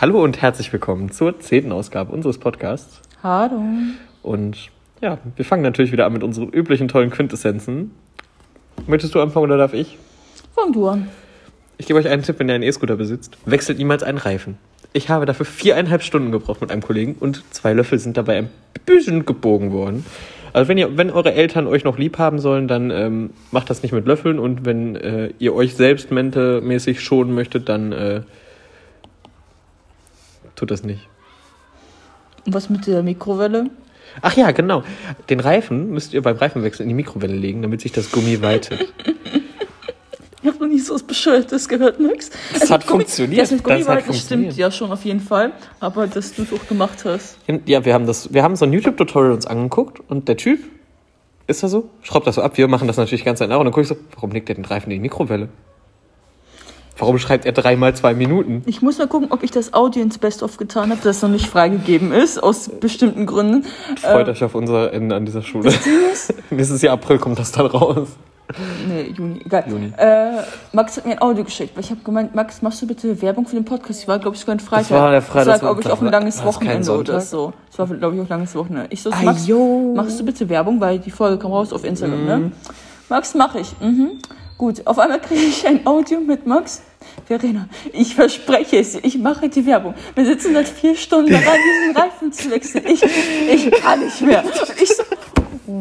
Hallo 0.00 0.22
und 0.22 0.40
herzlich 0.40 0.72
willkommen 0.72 1.10
zur 1.10 1.40
zehnten 1.40 1.72
Ausgabe 1.72 2.12
unseres 2.12 2.38
Podcasts. 2.38 3.00
Hallo. 3.20 3.60
Und 4.22 4.70
ja, 5.00 5.18
wir 5.34 5.44
fangen 5.44 5.64
natürlich 5.64 5.90
wieder 5.90 6.06
an 6.06 6.12
mit 6.12 6.22
unseren 6.22 6.50
üblichen 6.50 6.86
tollen 6.86 7.10
Quintessenzen. 7.10 7.90
Möchtest 8.86 9.16
du 9.16 9.20
anfangen 9.20 9.46
oder 9.46 9.56
darf 9.56 9.74
ich? 9.74 9.98
Fang 10.54 10.72
du 10.72 10.86
an. 10.86 11.08
Ich 11.78 11.86
gebe 11.86 11.98
euch 11.98 12.06
einen 12.06 12.22
Tipp, 12.22 12.38
wenn 12.38 12.48
ihr 12.48 12.54
einen 12.54 12.62
E-Scooter 12.62 12.94
besitzt. 12.94 13.36
Wechselt 13.44 13.78
niemals 13.78 14.04
einen 14.04 14.18
Reifen. 14.18 14.56
Ich 14.92 15.08
habe 15.10 15.26
dafür 15.26 15.46
viereinhalb 15.46 16.04
Stunden 16.04 16.30
gebraucht 16.30 16.60
mit 16.60 16.70
einem 16.70 16.82
Kollegen 16.82 17.16
und 17.18 17.42
zwei 17.52 17.72
Löffel 17.72 17.98
sind 17.98 18.16
dabei 18.16 18.38
ein 18.38 18.50
bisschen 18.86 19.26
gebogen 19.26 19.72
worden. 19.72 20.06
Also 20.52 20.68
wenn 20.68 20.78
ihr, 20.78 20.96
wenn 20.96 21.10
eure 21.10 21.34
Eltern 21.34 21.66
euch 21.66 21.82
noch 21.82 21.98
lieb 21.98 22.18
haben 22.18 22.38
sollen, 22.38 22.68
dann 22.68 22.92
ähm, 22.92 23.30
macht 23.50 23.68
das 23.68 23.82
nicht 23.82 23.90
mit 23.90 24.06
Löffeln 24.06 24.38
und 24.38 24.64
wenn 24.64 24.94
äh, 24.94 25.32
ihr 25.40 25.56
euch 25.56 25.74
selbst 25.74 26.12
mentemäßig 26.12 27.00
schonen 27.00 27.34
möchtet, 27.34 27.68
dann 27.68 27.90
äh, 27.90 28.20
tut 30.58 30.70
das 30.70 30.82
nicht. 30.84 31.08
Und 32.46 32.54
was 32.54 32.70
mit 32.70 32.86
der 32.86 33.02
Mikrowelle? 33.02 33.70
Ach 34.22 34.36
ja, 34.36 34.50
genau. 34.50 34.82
Den 35.28 35.40
Reifen 35.40 35.90
müsst 35.90 36.14
ihr 36.14 36.22
beim 36.22 36.36
Reifenwechsel 36.36 36.82
in 36.82 36.88
die 36.88 36.94
Mikrowelle 36.94 37.34
legen, 37.34 37.62
damit 37.62 37.80
sich 37.80 37.92
das 37.92 38.10
Gummi 38.10 38.40
weitet. 38.42 38.92
Ich 40.40 40.48
habe 40.48 40.58
noch 40.64 40.68
nie 40.68 40.78
so 40.78 40.94
was 40.94 41.02
Bescheuertes 41.02 41.68
gehört, 41.68 42.00
Max. 42.00 42.30
Das 42.58 42.70
hat 42.70 42.84
funktioniert. 42.84 43.42
Das 43.42 43.50
mit 43.50 43.66
Das 43.66 43.88
hat 43.88 44.02
funktioniert. 44.02 44.52
stimmt 44.52 44.56
ja 44.56 44.70
schon 44.70 44.90
auf 44.92 45.04
jeden 45.04 45.20
Fall. 45.20 45.52
Aber 45.80 46.06
dass 46.06 46.32
du 46.34 46.42
es 46.42 46.52
auch 46.52 46.66
gemacht 46.68 47.04
hast. 47.04 47.36
Ja, 47.66 47.84
wir 47.84 47.92
haben 47.92 48.06
das, 48.06 48.32
wir 48.32 48.42
haben 48.42 48.56
so 48.56 48.64
ein 48.64 48.72
YouTube-Tutorial 48.72 49.32
uns 49.32 49.46
angeguckt 49.46 50.00
und 50.08 50.28
der 50.28 50.36
Typ 50.36 50.60
ist 51.48 51.62
da 51.62 51.68
so, 51.68 51.90
schraubt 52.02 52.26
das 52.26 52.36
so 52.36 52.42
ab. 52.42 52.56
Wir 52.56 52.68
machen 52.68 52.86
das 52.86 52.96
natürlich 52.96 53.24
ganz 53.24 53.40
nach 53.40 53.46
und 53.58 53.64
dann 53.64 53.72
gucke 53.72 53.82
ich 53.82 53.88
so, 53.88 53.96
warum 54.14 54.30
legt 54.30 54.48
er 54.48 54.54
den 54.54 54.64
Reifen 54.64 54.90
in 54.90 54.98
die 54.98 55.02
Mikrowelle? 55.02 55.48
Warum 56.98 57.18
schreibt 57.18 57.46
er 57.46 57.52
dreimal 57.52 57.94
zwei 57.94 58.12
Minuten? 58.14 58.62
Ich 58.66 58.82
muss 58.82 58.98
mal 58.98 59.06
gucken, 59.06 59.28
ob 59.30 59.42
ich 59.44 59.50
das 59.52 59.72
Audio 59.72 60.02
ins 60.02 60.18
Best-of 60.18 60.56
getan 60.56 60.90
habe, 60.90 61.00
das 61.04 61.22
noch 61.22 61.28
nicht 61.28 61.46
freigegeben 61.46 62.12
ist, 62.12 62.42
aus 62.42 62.68
bestimmten 62.68 63.24
Gründen. 63.26 63.64
Freut 64.00 64.28
euch 64.28 64.42
auf 64.42 64.54
unser 64.56 64.92
Ende 64.92 65.14
an 65.14 65.24
dieser 65.24 65.42
Schule. 65.42 65.72
Nächstes 66.50 66.82
Jahr 66.82 66.94
April 66.94 67.18
kommt 67.18 67.38
das 67.38 67.52
dann 67.52 67.66
raus. 67.66 68.08
Nee, 68.88 69.12
Juni, 69.16 69.42
egal. 69.44 69.64
Juni. 69.68 69.92
Äh, 69.98 70.42
Max 70.72 70.96
hat 70.96 71.04
mir 71.04 71.12
ein 71.12 71.20
Audio 71.20 71.44
geschickt, 71.44 71.76
weil 71.76 71.84
ich 71.84 71.90
habe 71.90 72.00
gemeint, 72.02 72.34
Max, 72.34 72.62
machst 72.62 72.80
du 72.80 72.86
bitte 72.86 73.20
Werbung 73.20 73.46
für 73.46 73.56
den 73.56 73.64
Podcast? 73.66 74.00
Ich 74.00 74.08
war, 74.08 74.18
glaube 74.18 74.34
ich, 74.36 74.40
sogar 74.40 74.56
ein 74.56 74.60
Freitag. 74.60 74.90
war 74.90 75.10
der 75.10 75.20
Freitag, 75.22 75.46
Das 75.54 75.62
war, 75.62 75.74
das 75.74 75.80
glaube 75.80 75.80
ich, 75.82 75.90
auch 75.90 76.00
ein 76.02 76.10
langes 76.10 76.36
das 76.36 76.44
Wochenende 76.46 76.92
oder 76.98 77.20
so. 77.20 77.52
Das 77.68 77.78
war, 77.78 77.86
glaube 77.96 78.16
ich, 78.16 78.20
auch 78.22 78.24
ein 78.24 78.28
langes 78.30 78.54
Wochenende. 78.54 78.86
Ich 78.90 79.02
so, 79.02 79.10
Ah, 79.10 79.22
Max, 79.22 79.46
machst 79.94 80.18
du 80.18 80.24
bitte 80.24 80.48
Werbung, 80.48 80.80
weil 80.80 80.98
die 80.98 81.10
Folge 81.10 81.36
kam 81.38 81.52
raus 81.52 81.72
auf 81.74 81.84
Instagram, 81.84 82.20
Mhm. 82.22 82.26
ne? 82.26 82.52
Max, 83.10 83.34
mache 83.34 83.60
ich. 83.60 83.74
Mhm. 83.80 84.12
Gut, 84.58 84.84
auf 84.88 84.98
einmal 84.98 85.20
kriege 85.20 85.40
ich 85.40 85.64
ein 85.68 85.86
Audio 85.86 86.18
mit 86.18 86.44
Max. 86.44 86.82
Verena, 87.26 87.68
ich 87.92 88.16
verspreche 88.16 88.78
es, 88.78 88.96
ich 88.96 89.16
mache 89.16 89.48
die 89.48 89.64
Werbung. 89.64 89.94
Wir 90.16 90.26
sitzen 90.26 90.52
seit 90.52 90.68
vier 90.68 90.96
Stunden 90.96 91.30
daran, 91.32 91.58
diesen 91.64 91.96
Reifen 91.96 92.32
zu 92.32 92.50
wechseln. 92.50 92.84
Ich, 92.88 93.00
ich 93.04 93.70
kann 93.70 94.00
nicht 94.00 94.20
mehr. 94.20 94.42
Ich 94.82 94.88
so, 94.88 95.04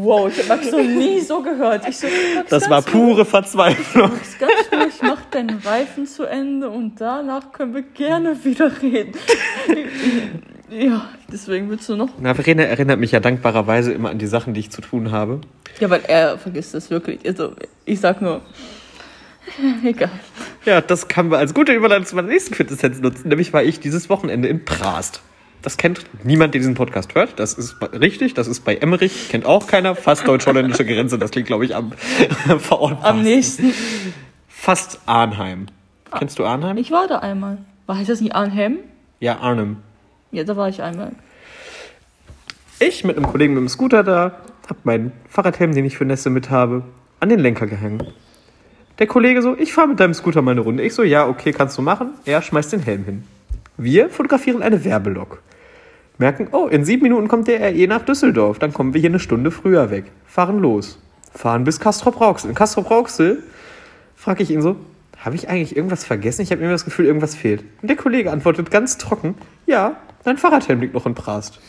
wow, 0.04 0.30
ich 0.32 0.38
habe 0.40 0.48
Max 0.62 0.72
noch 0.72 0.82
nie 0.82 1.20
so 1.28 1.42
gehört. 1.42 1.88
Ich 1.88 1.98
so, 1.98 2.08
Max, 2.36 2.50
Das 2.50 2.70
war 2.70 2.82
ruhig. 2.84 2.92
pure 2.92 3.26
Verzweiflung. 3.26 4.12
Ist 4.22 4.40
ganz 4.40 4.52
ruhig, 4.72 4.94
mach 5.02 5.22
deinen 5.32 5.58
Reifen 5.60 6.06
zu 6.08 6.24
Ende 6.26 6.70
und 6.70 7.00
danach 7.02 7.52
können 7.52 7.74
wir 7.74 7.82
gerne 7.84 8.44
wieder 8.44 8.72
reden. 8.82 9.14
Ja, 10.70 11.08
deswegen 11.32 11.70
willst 11.70 11.88
du 11.88 11.96
noch. 11.96 12.10
Na, 12.20 12.34
Verena 12.34 12.64
erinnert 12.64 13.00
mich 13.00 13.14
ja 13.14 13.22
dankbarerweise 13.22 13.94
immer 13.94 14.10
an 14.10 14.18
die 14.18 14.28
Sachen, 14.28 14.54
die 14.54 14.60
ich 14.60 14.70
zu 14.70 14.82
tun 14.82 15.12
habe. 15.14 15.40
Ja, 15.80 15.90
weil 15.90 16.02
er 16.06 16.38
vergisst 16.38 16.74
das 16.74 16.90
wirklich. 16.90 17.26
Also, 17.26 17.54
ich 17.86 18.02
sag 18.02 18.22
nur. 18.22 18.42
Egal. 19.86 20.12
Ja, 20.66 20.82
das 20.82 21.08
kann 21.08 21.32
wir 21.32 21.38
als 21.38 21.54
gute 21.54 21.72
Überleitung 21.72 22.06
zu 22.06 22.18
meiner 22.18 22.28
nächsten 22.28 22.54
Quintessenz 22.54 23.00
nutzen. 23.00 23.30
Nämlich 23.30 23.54
war 23.54 23.64
ich 23.64 23.80
dieses 23.80 24.10
Wochenende 24.10 24.50
in 24.50 24.66
Prast. 24.66 25.22
Das 25.62 25.78
kennt 25.78 26.06
niemand, 26.24 26.54
der 26.54 26.60
diesen 26.60 26.76
Podcast 26.76 27.16
hört. 27.16 27.40
Das 27.40 27.54
ist 27.54 27.78
richtig. 27.94 28.34
Das 28.34 28.48
ist 28.48 28.62
bei 28.62 28.76
Emmerich. 28.76 29.30
Kennt 29.30 29.46
auch 29.46 29.68
keiner. 29.68 29.96
Fast 29.96 30.28
deutsch-holländische 30.28 30.86
Grenze. 30.86 31.18
Das 31.18 31.32
klingt, 31.32 31.48
glaube 31.48 31.66
ich, 31.66 31.76
am 31.76 31.92
Verort. 32.60 33.04
Am 33.04 33.24
nächsten. 33.24 33.74
Fast 34.48 35.00
Arnheim. 35.06 35.68
Kennst 36.18 36.40
du 36.40 36.46
Arnheim? 36.46 36.78
Ich 36.78 36.92
war 36.92 37.08
da 37.08 37.20
einmal. 37.20 37.58
War 37.86 37.98
heißt 37.98 38.10
das 38.10 38.22
nicht 38.22 38.36
Arnhem? 38.36 38.80
Ja, 39.20 39.40
Arnhem. 39.40 39.78
Ja, 40.32 40.44
da 40.44 40.56
war 40.56 40.70
ich 40.70 40.82
einmal. 40.82 41.14
Ich 42.80 43.04
mit 43.04 43.18
einem 43.18 43.26
Kollegen 43.28 43.54
mit 43.56 43.62
dem 43.62 43.70
Scooter 43.70 44.04
da, 44.04 44.40
hab 44.70 44.86
meinen 44.86 45.12
Fahrradhelm, 45.30 45.74
den 45.74 45.86
ich 45.86 45.98
für 45.98 46.06
Nässe 46.06 46.30
mit 46.30 46.50
habe, 46.50 46.84
an 47.20 47.30
den 47.30 47.40
Lenker 47.40 47.66
gehangen. 47.66 48.04
Der 49.00 49.08
Kollege 49.08 49.42
so, 49.42 49.56
ich 49.58 49.74
fahre 49.74 49.88
mit 49.88 50.00
deinem 50.00 50.14
Scooter 50.14 50.42
mal 50.42 50.52
eine 50.52 50.62
Runde. 50.62 50.84
Ich 50.84 50.94
so, 50.94 51.04
ja, 51.04 51.28
okay, 51.28 51.52
kannst 51.52 51.78
du 51.78 51.82
machen. 51.82 52.12
Er 52.26 52.42
schmeißt 52.42 52.74
den 52.74 52.82
Helm 52.82 53.06
hin. 53.06 53.24
Wir 53.78 54.10
fotografieren 54.10 54.62
eine 54.62 54.84
Werbelok. 54.84 55.42
Merken, 56.18 56.50
oh, 56.52 56.68
in 56.68 56.84
sieben 56.84 57.04
Minuten 57.04 57.28
kommt 57.28 57.48
der 57.48 57.62
RE 57.62 57.88
nach 57.88 58.02
Düsseldorf. 58.04 58.58
Dann 58.60 58.74
kommen 58.74 58.94
wir 58.94 59.02
hier 59.02 59.10
eine 59.10 59.20
Stunde 59.20 59.52
früher 59.52 59.92
weg. 59.92 60.06
Fahren 60.26 60.60
los. 60.60 61.00
Fahren 61.32 61.64
bis 61.64 61.80
Castrop-Rauxel. 61.80 62.50
In 62.50 62.56
Castrop-Rauxel 62.56 63.44
frage 64.16 64.42
ich 64.42 64.50
ihn 64.50 64.62
so, 64.62 64.78
habe 65.24 65.36
ich 65.36 65.50
eigentlich 65.50 65.76
irgendwas 65.76 66.04
vergessen? 66.04 66.42
Ich 66.42 66.52
habe 66.52 66.62
immer 66.62 66.72
das 66.72 66.86
Gefühl, 66.86 67.06
irgendwas 67.06 67.36
fehlt. 67.36 67.64
Und 67.82 67.90
der 67.90 67.98
Kollege 67.98 68.32
antwortet 68.32 68.72
ganz 68.72 68.98
trocken, 68.98 69.36
ja, 69.66 69.98
dein 70.24 70.38
Fahrradhelm 70.38 70.82
liegt 70.82 70.94
noch 70.94 71.06
in 71.06 71.16
Prast. 71.16 71.60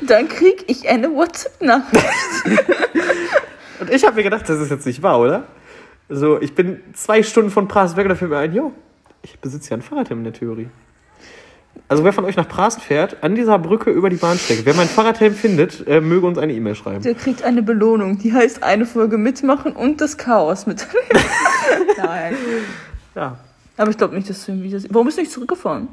Dann 0.00 0.28
krieg 0.28 0.64
ich 0.66 0.88
eine 0.88 1.14
WhatsApp-Nachricht. 1.14 2.04
Und 3.80 3.90
ich 3.90 4.04
habe 4.04 4.16
mir 4.16 4.22
gedacht, 4.22 4.48
das 4.48 4.60
ist 4.60 4.70
jetzt 4.70 4.86
nicht 4.86 5.02
wahr, 5.02 5.20
oder? 5.20 5.46
So, 6.08 6.40
ich 6.40 6.54
bin 6.54 6.80
zwei 6.92 7.22
Stunden 7.22 7.50
von 7.50 7.66
Prast 7.66 7.96
weg 7.96 8.04
und 8.04 8.10
da 8.10 8.14
fällt 8.14 8.30
mir 8.30 8.38
ein, 8.38 8.54
jo, 8.54 8.72
ich 9.22 9.38
besitze 9.40 9.70
ja 9.70 9.76
ein 9.78 9.82
Fahrradhelm 9.82 10.20
in 10.20 10.24
der 10.24 10.32
Theorie. 10.34 10.68
Also 11.86 12.02
wer 12.02 12.12
von 12.12 12.24
euch 12.24 12.36
nach 12.36 12.48
Prast 12.48 12.80
fährt, 12.80 13.22
an 13.22 13.34
dieser 13.34 13.58
Brücke 13.58 13.90
über 13.90 14.08
die 14.08 14.16
Bahnstrecke, 14.16 14.64
wer 14.64 14.74
mein 14.74 14.88
Fahrradhelm 14.88 15.34
findet, 15.34 15.86
äh, 15.86 16.00
möge 16.00 16.26
uns 16.26 16.38
eine 16.38 16.52
E-Mail 16.52 16.74
schreiben. 16.74 17.02
Der 17.02 17.14
kriegt 17.14 17.42
eine 17.42 17.62
Belohnung. 17.62 18.18
Die 18.18 18.32
heißt 18.32 18.62
eine 18.62 18.86
Folge 18.86 19.18
mitmachen 19.18 19.72
und 19.72 20.00
das 20.00 20.16
Chaos 20.16 20.66
mit. 20.66 20.86
Nein. 21.98 22.34
Ja. 23.14 23.38
Aber 23.76 23.90
ich 23.90 23.98
glaube 23.98 24.14
nicht, 24.14 24.30
dass 24.30 24.44
du 24.46 24.52
irgendwie 24.52 24.70
das. 24.70 24.86
Warum 24.90 25.06
bist 25.06 25.18
du 25.18 25.22
nicht 25.22 25.32
zurückgefahren? 25.32 25.88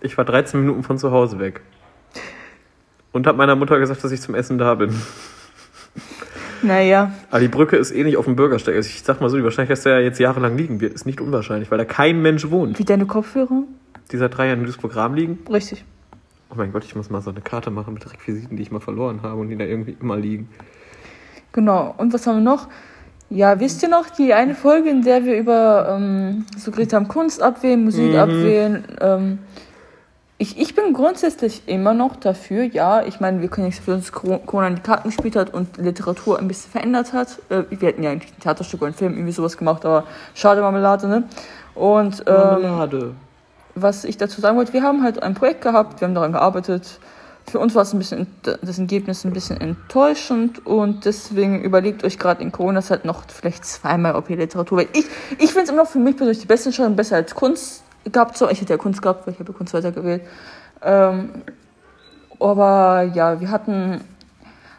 Ich 0.00 0.16
war 0.18 0.24
13 0.24 0.60
Minuten 0.60 0.82
von 0.82 0.98
zu 0.98 1.10
Hause 1.10 1.38
weg. 1.38 1.60
Und 3.12 3.26
habe 3.26 3.38
meiner 3.38 3.56
Mutter 3.56 3.78
gesagt, 3.78 4.04
dass 4.04 4.12
ich 4.12 4.20
zum 4.20 4.34
Essen 4.34 4.58
da 4.58 4.74
bin. 4.74 4.94
Naja. 6.62 7.12
Aber 7.30 7.40
die 7.40 7.48
Brücke 7.48 7.76
ist 7.76 7.92
eh 7.92 8.04
nicht 8.04 8.16
auf 8.16 8.24
dem 8.24 8.36
Bürgersteig. 8.36 8.74
Also 8.74 8.88
ich 8.88 9.02
sag 9.02 9.20
mal 9.20 9.30
so, 9.30 9.36
die 9.36 9.44
Wahrscheinlichkeit, 9.44 9.78
dass 9.78 9.84
der 9.84 10.02
jetzt 10.02 10.18
jahrelang 10.18 10.56
liegen 10.56 10.80
wird, 10.80 10.94
ist 10.94 11.06
nicht 11.06 11.20
unwahrscheinlich, 11.20 11.70
weil 11.70 11.78
da 11.78 11.84
kein 11.84 12.20
Mensch 12.20 12.50
wohnt. 12.50 12.78
Wie 12.78 12.84
deine 12.84 13.06
Kopfhörer? 13.06 13.62
Die 14.12 14.16
seit 14.18 14.36
drei 14.36 14.46
Jahren 14.48 14.60
in 14.60 14.64
Duisburg-Rahm 14.66 15.14
liegen. 15.14 15.38
Richtig. 15.50 15.84
Oh 16.50 16.54
mein 16.56 16.72
Gott, 16.72 16.84
ich 16.84 16.94
muss 16.94 17.10
mal 17.10 17.20
so 17.22 17.30
eine 17.30 17.40
Karte 17.40 17.70
machen 17.70 17.94
mit 17.94 18.10
Requisiten, 18.12 18.56
die 18.56 18.62
ich 18.62 18.70
mal 18.70 18.80
verloren 18.80 19.20
habe 19.22 19.40
und 19.40 19.48
die 19.48 19.56
da 19.56 19.64
irgendwie 19.64 19.96
immer 20.00 20.16
liegen. 20.16 20.48
Genau. 21.52 21.94
Und 21.96 22.12
was 22.12 22.26
haben 22.26 22.36
wir 22.36 22.42
noch? 22.42 22.68
Ja, 23.28 23.58
wisst 23.58 23.82
ihr 23.82 23.88
noch 23.88 24.08
die 24.08 24.32
eine 24.32 24.54
Folge, 24.54 24.88
in 24.88 25.02
der 25.02 25.24
wir 25.24 25.36
über 25.36 25.96
ähm, 25.98 26.46
so 26.56 26.70
geredet 26.70 26.92
haben, 26.92 27.08
Kunst 27.08 27.42
abwählen, 27.42 27.82
Musik 27.82 28.12
Mhm. 28.12 28.16
abwählen? 28.18 28.84
Ähm, 29.00 29.38
ich, 30.38 30.60
ich 30.60 30.74
bin 30.76 30.92
grundsätzlich 30.92 31.62
immer 31.66 31.92
noch 31.94 32.14
dafür, 32.14 32.62
ja. 32.62 33.02
Ich 33.04 33.18
meine, 33.18 33.40
wir 33.40 33.48
können 33.48 33.66
nichts 33.66 33.84
für 33.84 33.94
uns 33.94 34.12
Corona 34.12 34.68
in 34.68 34.74
die 34.76 34.82
Karten 34.82 35.08
gespielt 35.08 35.34
hat 35.34 35.52
und 35.52 35.78
Literatur 35.78 36.38
ein 36.38 36.46
bisschen 36.46 36.70
verändert 36.70 37.12
hat. 37.12 37.40
Äh, 37.48 37.62
wir 37.70 37.88
hätten 37.88 38.02
ja 38.04 38.10
eigentlich 38.10 38.32
ein 38.32 38.40
Theaterstück 38.40 38.82
oder 38.82 38.88
einen 38.88 38.96
Film 38.96 39.14
irgendwie 39.14 39.32
sowas 39.32 39.56
gemacht, 39.56 39.84
aber 39.84 40.04
schade 40.34 40.60
Marmelade, 40.60 41.08
ne? 41.08 41.24
Und 41.74 42.22
ähm, 42.28 42.34
Marmelade. 42.34 43.14
Was 43.76 44.04
ich 44.04 44.16
dazu 44.16 44.40
sagen 44.40 44.56
wollte, 44.56 44.72
wir 44.72 44.82
haben 44.82 45.02
halt 45.02 45.22
ein 45.22 45.34
Projekt 45.34 45.60
gehabt, 45.60 46.00
wir 46.00 46.08
haben 46.08 46.14
daran 46.14 46.32
gearbeitet. 46.32 46.98
Für 47.48 47.60
uns 47.60 47.76
war 47.76 47.82
es 47.82 47.92
ein 47.92 47.98
bisschen 47.98 48.26
das 48.42 48.78
Ergebnis 48.78 49.24
ein 49.24 49.32
bisschen 49.32 49.60
enttäuschend 49.60 50.66
und 50.66 51.04
deswegen 51.04 51.62
überlegt 51.62 52.02
euch 52.02 52.18
gerade 52.18 52.42
in 52.42 52.50
Corona 52.50 52.82
halt 52.88 53.04
noch 53.04 53.22
vielleicht 53.28 53.64
zweimal, 53.64 54.16
ob 54.16 54.28
ihr 54.30 54.36
Literatur 54.36 54.78
wollt. 54.78 54.88
Ich, 54.96 55.04
ich 55.38 55.50
finde 55.52 55.62
es 55.62 55.68
immer 55.68 55.82
noch 55.82 55.90
für 55.90 56.00
mich 56.00 56.16
persönlich 56.16 56.40
die 56.40 56.46
beste 56.46 56.70
Entscheidung, 56.70 56.96
besser 56.96 57.16
als 57.16 57.34
Kunst 57.34 57.84
gehabt 58.12 58.36
zu 58.36 58.48
Ich 58.48 58.60
hätte 58.60 58.72
ja 58.72 58.78
Kunst 58.78 59.00
gehabt, 59.00 59.26
weil 59.26 59.34
ich 59.34 59.40
habe 59.40 59.52
Kunst 59.52 59.74
weitergewählt. 59.74 60.22
Ähm, 60.82 61.42
aber 62.40 63.02
ja, 63.14 63.40
wir 63.40 63.50
hatten, 63.50 64.00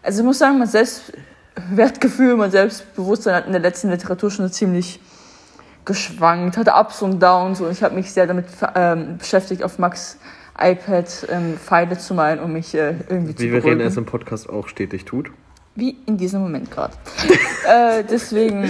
also 0.04 0.20
ich 0.20 0.26
muss 0.26 0.40
sagen, 0.40 0.60
mein 0.60 0.68
Selbstwertgefühl, 0.68 2.36
mein 2.36 2.52
Selbstbewusstsein 2.52 3.36
hat 3.36 3.46
in 3.46 3.54
der 3.54 3.62
letzten 3.62 3.90
Literaturstunde 3.90 4.52
ziemlich 4.52 5.00
geschwankt, 5.88 6.58
hatte 6.58 6.74
Ups 6.74 7.02
und 7.02 7.20
Downs 7.20 7.60
und 7.62 7.72
ich 7.72 7.82
habe 7.82 7.96
mich 7.96 8.12
sehr 8.12 8.28
damit 8.28 8.46
ähm, 8.76 9.18
beschäftigt, 9.18 9.64
auf 9.64 9.80
Max 9.80 10.20
iPad 10.60 11.06
ähm, 11.30 11.58
Pfeile 11.58 11.98
zu 11.98 12.14
malen, 12.14 12.40
um 12.40 12.54
mich 12.54 12.76
äh, 12.76 12.96
irgendwie 13.10 13.34
zu 13.34 13.42
Wie 13.44 13.48
wir 13.48 13.54
reden, 13.58 13.64
beruhigen. 13.64 13.88
es 13.88 13.98
im 13.98 14.06
Podcast 14.06 14.50
auch 14.50 14.68
stetig 14.68 15.06
tut. 15.06 15.32
Wie 15.76 15.98
in 16.06 16.18
diesem 16.18 16.42
Moment 16.42 16.70
gerade. 16.70 16.94
äh, 17.68 18.04
deswegen. 18.04 18.70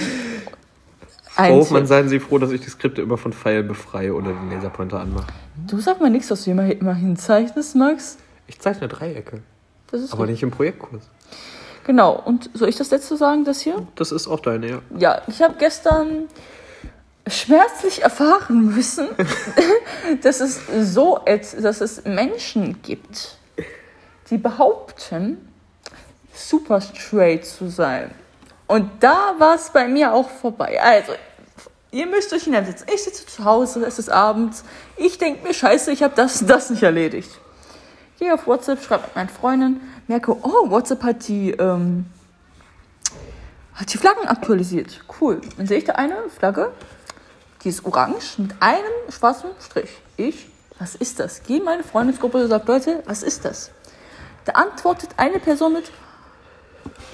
Hoffmann, 1.38 1.82
Tipp. 1.82 1.88
seien 1.88 2.10
Sie 2.10 2.20
froh, 2.20 2.40
dass 2.40 2.52
ich 2.52 2.62
die 2.62 2.70
Skripte 2.70 3.02
immer 3.02 3.18
von 3.18 3.32
Pfeilen 3.32 3.68
befreie 3.68 4.14
oder 4.14 4.32
den 4.32 4.52
Laserpointer 4.52 5.00
anmache. 5.00 5.28
Du 5.68 5.80
sag 5.80 6.02
mal 6.02 6.10
nichts, 6.10 6.32
was 6.32 6.44
du 6.44 6.52
immer, 6.52 6.66
immer 6.72 6.96
hinzeichnest, 6.96 7.76
Max. 7.76 8.18
Ich 8.48 8.60
zeichne 8.60 8.88
Dreiecke, 8.88 9.42
Das 9.92 10.02
ist 10.02 10.14
aber 10.14 10.24
gut. 10.24 10.32
nicht 10.32 10.44
im 10.44 10.52
Projektkurs. 10.52 11.04
Genau. 11.86 12.22
Und 12.26 12.50
soll 12.54 12.70
ich 12.70 12.76
das 12.76 12.92
letzte 12.92 13.16
sagen, 13.18 13.46
das 13.46 13.62
hier? 13.62 13.88
Das 13.96 14.12
ist 14.12 14.28
auch 14.28 14.40
deine, 14.40 14.70
ja. 14.70 14.82
Ja, 14.98 15.22
ich 15.28 15.42
habe 15.42 15.56
gestern 15.60 16.26
schmerzlich 17.30 18.04
erfahren 18.04 18.66
müssen, 18.76 19.08
dass 20.22 20.40
es 20.40 20.62
so, 20.94 21.20
dass 21.26 21.82
es 21.82 22.06
Menschen 22.06 22.82
gibt, 22.82 23.38
die 24.30 24.38
behaupten, 24.38 25.50
super 26.34 26.82
straight 26.82 27.46
zu 27.46 27.70
sein. 27.70 28.12
Und 28.68 28.90
da 29.00 29.36
war 29.38 29.56
es 29.56 29.70
bei 29.70 29.88
mir 29.88 30.14
auch 30.14 30.30
vorbei. 30.30 30.80
Also, 30.82 31.14
ihr 31.92 32.06
müsst 32.06 32.34
euch 32.34 32.44
hineinsetzen. 32.44 32.88
Ich 32.94 33.04
sitze 33.04 33.26
zu 33.26 33.46
Hause, 33.46 33.86
es 33.86 33.98
ist 33.98 34.10
abends. 34.10 34.64
Ich 34.98 35.18
denke 35.18 35.48
mir, 35.48 35.54
scheiße, 35.54 35.92
ich 35.92 36.04
habe 36.04 36.14
das 36.16 36.42
und 36.42 36.50
das 36.50 36.70
nicht 36.70 36.84
erledigt. 36.84 37.30
Gehe 38.20 38.34
auf 38.34 38.48
WhatsApp, 38.48 38.84
schreibe 38.84 39.04
mit 39.04 39.16
meinen 39.16 39.30
Freunden, 39.30 39.82
merke, 40.08 40.32
oh, 40.32 40.70
WhatsApp 40.70 41.04
hat 41.04 41.28
die, 41.28 41.52
ähm, 41.52 42.06
hat 43.74 43.94
die 43.94 43.98
Flaggen 43.98 44.28
aktualisiert. 44.28 45.02
Cool. 45.22 45.40
Dann 45.56 45.68
sehe 45.68 45.78
ich 45.78 45.86
da 45.86 45.94
eine 45.94 46.18
Flagge, 46.36 46.72
die 47.68 47.72
ist 47.72 47.84
orange 47.84 48.38
mit 48.38 48.56
einem 48.62 49.12
schwarzen 49.12 49.50
Strich. 49.60 49.90
Ich, 50.16 50.48
was 50.80 50.96
ist 50.96 51.20
das? 51.20 51.44
Gehe 51.44 51.58
in 51.58 51.66
meine 51.66 51.84
Freundesgruppe 51.84 52.38
und 52.38 52.48
sage, 52.48 52.64
Leute, 52.66 53.04
was 53.06 53.24
ist 53.24 53.44
das? 53.44 53.72
Da 54.46 54.54
antwortet 54.54 55.10
eine 55.18 55.40
Person 55.40 55.74
mit, 55.74 55.92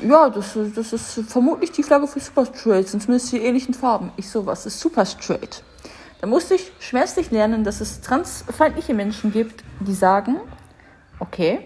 ja, 0.08 0.30
das, 0.30 0.56
das 0.76 0.94
ist 0.94 1.22
vermutlich 1.28 1.72
die 1.72 1.82
Flagge 1.82 2.06
für 2.06 2.20
Super 2.20 2.46
Straight, 2.46 2.88
zumindest 2.88 3.32
die 3.32 3.40
ähnlichen 3.40 3.74
Farben. 3.74 4.12
Ich 4.16 4.30
so, 4.30 4.46
was 4.46 4.68
ist 4.68 4.80
Super 4.80 5.08
Straight? 5.08 5.64
Da 6.22 6.28
musste 6.28 6.54
ich 6.54 6.72
schmerzlich 6.80 7.32
lernen, 7.32 7.64
dass 7.64 7.82
es 7.82 8.02
transfeindliche 8.02 8.94
Menschen 8.94 9.32
gibt, 9.32 9.64
die 9.80 9.96
sagen, 9.96 10.40
okay, 11.18 11.66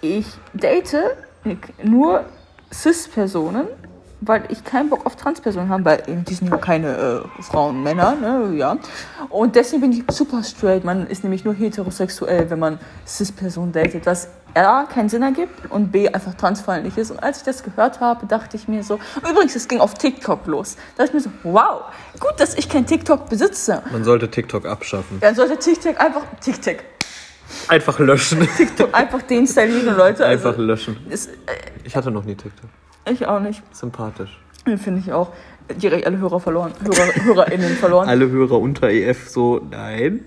ich 0.00 0.26
date 0.52 0.94
nur 1.82 2.24
Cis-Personen, 2.72 3.66
weil 4.24 4.44
ich 4.48 4.64
keinen 4.64 4.88
Bock 4.88 5.04
auf 5.04 5.16
Trans-Personen 5.16 5.68
habe, 5.68 5.84
weil 5.84 6.02
die 6.06 6.34
sind 6.34 6.48
ja 6.48 6.56
keine 6.56 7.24
äh, 7.38 7.42
Frauen, 7.42 7.82
Männer, 7.82 8.14
ne, 8.14 8.56
ja. 8.56 8.76
Und 9.28 9.56
deswegen 9.56 9.82
bin 9.82 9.92
ich 9.92 10.04
super 10.10 10.42
straight. 10.42 10.84
Man 10.84 11.06
ist 11.08 11.24
nämlich 11.24 11.44
nur 11.44 11.54
heterosexuell, 11.54 12.48
wenn 12.50 12.58
man 12.58 12.78
Cis-Personen 13.06 13.72
datet, 13.72 14.06
was 14.06 14.28
A, 14.54 14.84
keinen 14.84 15.08
Sinn 15.08 15.22
ergibt 15.22 15.70
und 15.70 15.90
B, 15.92 16.08
einfach 16.08 16.34
transfeindlich 16.34 16.96
ist. 16.98 17.10
Und 17.10 17.22
als 17.22 17.38
ich 17.38 17.44
das 17.44 17.62
gehört 17.62 18.00
habe, 18.00 18.26
dachte 18.26 18.56
ich 18.56 18.68
mir 18.68 18.82
so, 18.84 18.98
übrigens, 19.28 19.56
es 19.56 19.66
ging 19.66 19.80
auf 19.80 19.94
TikTok 19.94 20.46
los. 20.46 20.76
Da 20.96 21.04
dachte 21.04 21.16
ich 21.18 21.24
mir 21.24 21.30
so, 21.30 21.38
wow, 21.50 21.82
gut, 22.20 22.34
dass 22.38 22.54
ich 22.54 22.68
kein 22.68 22.86
TikTok 22.86 23.28
besitze. 23.28 23.82
Man 23.90 24.04
sollte 24.04 24.30
TikTok 24.30 24.66
abschaffen. 24.66 25.18
Dann 25.20 25.34
sollte 25.34 25.56
TikTok 25.56 25.98
einfach, 25.98 26.22
TikTok, 26.40 26.76
Einfach 27.68 27.98
löschen. 27.98 28.48
TikTok 28.56 28.94
einfach 28.94 29.22
deinstallieren, 29.22 29.96
Leute. 29.96 30.24
Also, 30.24 30.48
Einfach 30.48 30.60
löschen. 30.60 30.96
ist, 31.10 31.28
äh, 31.28 31.32
Ich 31.84 31.94
hatte 31.96 32.10
noch 32.10 32.24
nie 32.24 32.34
TikTok. 32.34 32.68
Ich 33.10 33.26
auch 33.26 33.40
nicht. 33.40 33.62
Sympathisch. 33.72 34.38
Finde 34.76 35.00
ich 35.00 35.12
auch. 35.12 35.30
Direkt 35.76 36.06
alle 36.06 36.18
Hörer 36.18 36.40
verloren. 36.40 36.72
Hörer, 36.82 37.14
HörerInnen 37.24 37.76
verloren. 37.76 38.08
Alle 38.08 38.28
Hörer 38.30 38.60
unter 38.60 38.90
EF 38.90 39.28
so, 39.28 39.60
nein. 39.70 40.24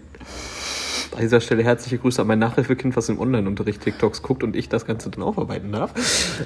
An 1.14 1.22
dieser 1.22 1.40
Stelle 1.40 1.64
herzliche 1.64 1.98
Grüße 1.98 2.22
an 2.22 2.28
mein 2.28 2.40
Nachhilfekind, 2.40 2.94
was 2.98 3.08
im 3.08 3.22
Online-Unterricht 3.22 3.82
TikToks 3.82 4.22
guckt 4.22 4.44
und 4.44 4.54
ich 4.54 4.68
das 4.68 4.86
Ganze 4.86 5.10
dann 5.10 5.24
aufarbeiten 5.24 5.72
darf. 5.72 5.92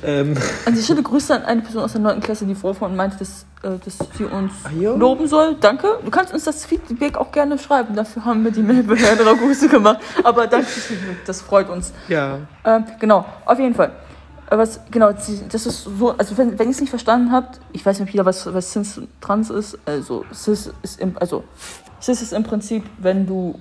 Ähm, 0.06 0.36
An 0.66 0.74
dieser 0.74 0.84
Stelle 0.84 1.02
Grüße 1.02 1.34
an 1.34 1.42
eine 1.44 1.62
Person 1.62 1.82
aus 1.82 1.94
der 1.94 2.02
9. 2.02 2.20
Klasse, 2.20 2.46
die 2.46 2.54
vorhin 2.54 2.96
meinte, 2.96 3.18
dass, 3.18 3.48
äh, 3.64 3.80
dass 3.84 3.98
sie 4.16 4.26
uns 4.26 4.52
ja. 4.80 4.94
loben 4.94 5.28
soll. 5.28 5.56
Danke. 5.60 5.98
Du 6.06 6.12
kannst 6.12 6.34
uns 6.36 6.44
das 6.44 6.66
Feedback 6.66 7.18
auch 7.18 7.32
gerne 7.32 7.58
schreiben. 7.58 7.96
Dafür 7.96 8.26
haben 8.26 8.44
wir 8.44 8.52
die 8.52 8.62
Mailbehörde 8.62 9.24
Grüße 9.24 9.70
gemacht. 9.70 10.02
Aber 10.24 10.46
danke 10.46 10.68
fürs 10.68 10.86
Feedback. 10.86 11.26
Das 11.26 11.42
freut 11.42 11.68
uns. 11.70 11.92
ja. 12.08 12.38
Ähm, 12.64 12.84
genau, 13.00 13.26
auf 13.46 13.58
jeden 13.58 13.74
Fall. 13.74 13.92
Was, 14.52 14.80
genau, 14.90 15.12
das 15.12 15.30
ist 15.66 15.84
so, 15.84 16.12
also 16.18 16.38
wenn, 16.38 16.58
wenn 16.58 16.68
ihr 16.68 16.72
es 16.72 16.82
nicht 16.82 16.90
verstanden 16.90 17.32
habt, 17.32 17.60
ich 17.72 17.86
weiß 17.86 18.00
nicht, 18.00 18.10
ob 18.10 18.14
jeder 18.14 18.26
was, 18.26 18.52
was 18.52 18.72
Cis 18.72 19.00
Trans 19.22 19.52
ist. 19.52 19.78
Also 19.86 20.26
Cis 20.34 20.72
ist 20.82 21.00
im, 21.00 21.16
also 21.20 21.44
Cis 22.02 22.22
ist 22.22 22.34
im 22.34 22.44
Prinzip, 22.44 22.84
wenn 22.98 23.28
du 23.28 23.60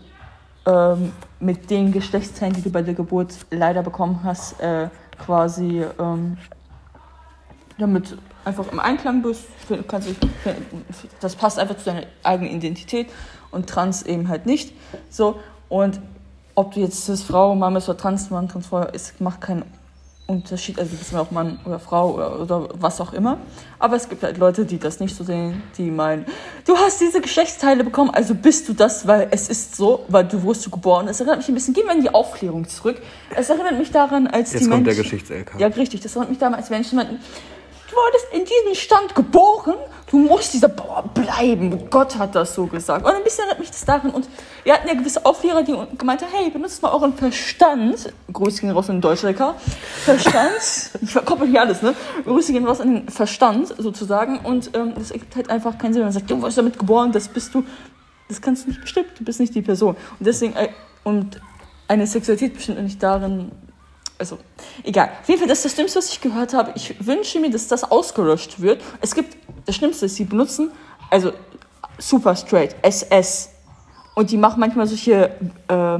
ähm, 0.64 1.12
mit 1.40 1.68
den 1.68 1.92
Geschlechtsteilen, 1.92 2.54
die 2.54 2.62
du 2.62 2.70
bei 2.70 2.80
der 2.80 2.94
Geburt 2.94 3.34
leider 3.50 3.82
bekommen 3.82 4.20
hast, 4.24 4.60
äh, 4.60 4.88
quasi 5.18 5.84
ähm, 5.98 6.38
damit 7.76 8.16
einfach 8.44 8.70
im 8.72 8.80
Einklang 8.80 9.22
bist. 9.22 9.44
Kannst 9.86 10.08
das 11.20 11.36
passt 11.36 11.58
einfach 11.58 11.76
zu 11.76 11.84
deiner 11.86 12.06
eigenen 12.22 12.52
Identität 12.52 13.08
und 13.50 13.68
Trans 13.68 14.02
eben 14.02 14.28
halt 14.28 14.46
nicht. 14.46 14.72
So 15.10 15.38
und 15.68 16.00
ob 16.54 16.72
du 16.72 16.80
jetzt 16.80 17.04
cis 17.04 17.22
Frau, 17.22 17.54
Mann 17.54 17.74
bist 17.74 17.88
oder 17.88 17.98
Transmann, 17.98 18.48
Transfrau, 18.48 18.86
es 18.92 19.20
macht 19.20 19.42
keinen 19.42 19.64
Unterschied. 20.28 20.78
Also 20.78 20.90
du 20.90 20.98
bist 20.98 21.14
auch 21.14 21.30
Mann 21.30 21.58
oder 21.64 21.78
Frau 21.78 22.12
oder, 22.14 22.40
oder 22.40 22.68
was 22.74 23.00
auch 23.00 23.14
immer. 23.14 23.38
Aber 23.78 23.96
es 23.96 24.10
gibt 24.10 24.22
halt 24.22 24.36
Leute, 24.36 24.66
die 24.66 24.78
das 24.78 25.00
nicht 25.00 25.16
so 25.16 25.24
sehen, 25.24 25.62
die 25.78 25.90
meinen, 25.90 26.26
du 26.66 26.76
hast 26.76 27.00
diese 27.00 27.22
Geschlechtsteile 27.22 27.82
bekommen, 27.82 28.10
also 28.10 28.34
bist 28.34 28.68
du 28.68 28.74
das, 28.74 29.06
weil 29.06 29.28
es 29.30 29.48
ist 29.48 29.74
so, 29.76 30.04
weil 30.08 30.24
du 30.24 30.42
wurdest 30.42 30.66
du 30.66 30.70
geboren. 30.70 31.08
Es 31.08 31.20
erinnert 31.20 31.38
mich 31.38 31.48
ein 31.48 31.54
bisschen, 31.54 31.72
gehen 31.72 31.86
wir 31.86 31.94
in 31.94 32.02
die 32.02 32.10
Aufklärung 32.10 32.68
zurück. 32.68 33.00
Es 33.34 33.48
erinnert 33.48 33.78
mich 33.78 33.90
daran, 33.90 34.26
als 34.26 34.52
Jetzt 34.52 34.64
die 34.64 34.68
kommt 34.68 34.86
der 34.86 34.94
Menschen, 34.94 35.10
Geschichts-LK. 35.18 35.58
ja, 35.60 35.66
richtig. 35.68 36.02
Das 36.02 36.12
erinnert 36.12 36.28
mich 36.28 36.38
damals, 36.38 36.64
als 36.64 36.70
Menschen 36.70 36.96
meinten, 36.96 37.20
du 37.88 37.96
wurdest 37.96 38.26
in 38.32 38.44
diesem 38.44 38.74
Stand 38.74 39.14
geboren, 39.14 39.74
du 40.10 40.18
musst 40.18 40.54
dieser 40.54 40.68
Bauer 40.68 41.04
bleiben. 41.14 41.90
Gott 41.90 42.16
hat 42.18 42.34
das 42.34 42.54
so 42.54 42.66
gesagt. 42.66 43.04
Und 43.04 43.12
ein 43.12 43.24
bisschen 43.24 43.44
erinnert 43.44 43.60
mich 43.60 43.70
das 43.70 43.84
daran. 43.84 44.10
Und 44.10 44.28
wir 44.64 44.74
hatten 44.74 44.88
ja 44.88 44.94
gewisse 44.94 45.24
Aufklärer, 45.24 45.62
die 45.62 45.76
gemeint 45.96 46.22
haben, 46.22 46.32
hey, 46.32 46.50
benutzt 46.50 46.82
mal 46.82 46.92
euren 46.92 47.14
Verstand. 47.14 48.12
Grüße 48.32 48.60
gehen 48.60 48.70
raus 48.70 48.88
an 48.88 48.96
den 48.96 49.02
Deutschlecker. 49.02 49.54
Verstand. 50.04 50.60
ich 51.02 51.10
verkoppel 51.10 51.48
hier 51.48 51.62
alles, 51.62 51.82
ne? 51.82 51.94
Grüße 52.24 52.52
gehen 52.52 52.66
raus 52.66 52.80
an 52.80 52.94
den 52.94 53.08
Verstand, 53.08 53.74
sozusagen. 53.78 54.38
Und 54.40 54.70
ähm, 54.74 54.94
das 54.96 55.10
ergibt 55.10 55.36
halt 55.36 55.50
einfach 55.50 55.78
keinen 55.78 55.92
Sinn. 55.94 56.02
Man 56.02 56.12
sagt, 56.12 56.30
du 56.30 56.40
wurdest 56.40 56.58
damit 56.58 56.78
geboren, 56.78 57.12
das 57.12 57.28
bist 57.28 57.54
du. 57.54 57.64
Das 58.28 58.42
kannst 58.42 58.64
du 58.64 58.70
nicht 58.70 58.82
bestimmen. 58.82 59.08
Du 59.18 59.24
bist 59.24 59.40
nicht 59.40 59.54
die 59.54 59.62
Person. 59.62 59.96
Und 60.18 60.26
deswegen, 60.26 60.54
äh, 60.54 60.68
und 61.04 61.40
eine 61.86 62.06
Sexualität 62.06 62.54
bestimmt 62.54 62.82
nicht 62.82 63.02
darin, 63.02 63.50
also, 64.18 64.38
egal. 64.82 65.10
Auf 65.20 65.28
jeden 65.28 65.38
Fall, 65.38 65.48
das 65.48 65.58
ist 65.58 65.66
das 65.66 65.72
Schlimmste, 65.74 65.98
was 65.98 66.10
ich 66.10 66.20
gehört 66.20 66.52
habe. 66.52 66.72
Ich 66.74 67.06
wünsche 67.06 67.38
mir, 67.38 67.50
dass 67.50 67.68
das 67.68 67.90
ausgelöscht 67.90 68.60
wird. 68.60 68.82
Es 69.00 69.14
gibt, 69.14 69.36
das 69.64 69.76
Schlimmste 69.76 70.06
ist, 70.06 70.16
sie 70.16 70.24
benutzen, 70.24 70.72
also 71.10 71.32
super 71.98 72.34
straight, 72.34 72.74
SS. 72.82 73.50
Und 74.14 74.30
die 74.30 74.36
machen 74.36 74.58
manchmal 74.58 74.86
solche 74.86 75.30
äh, 75.68 75.98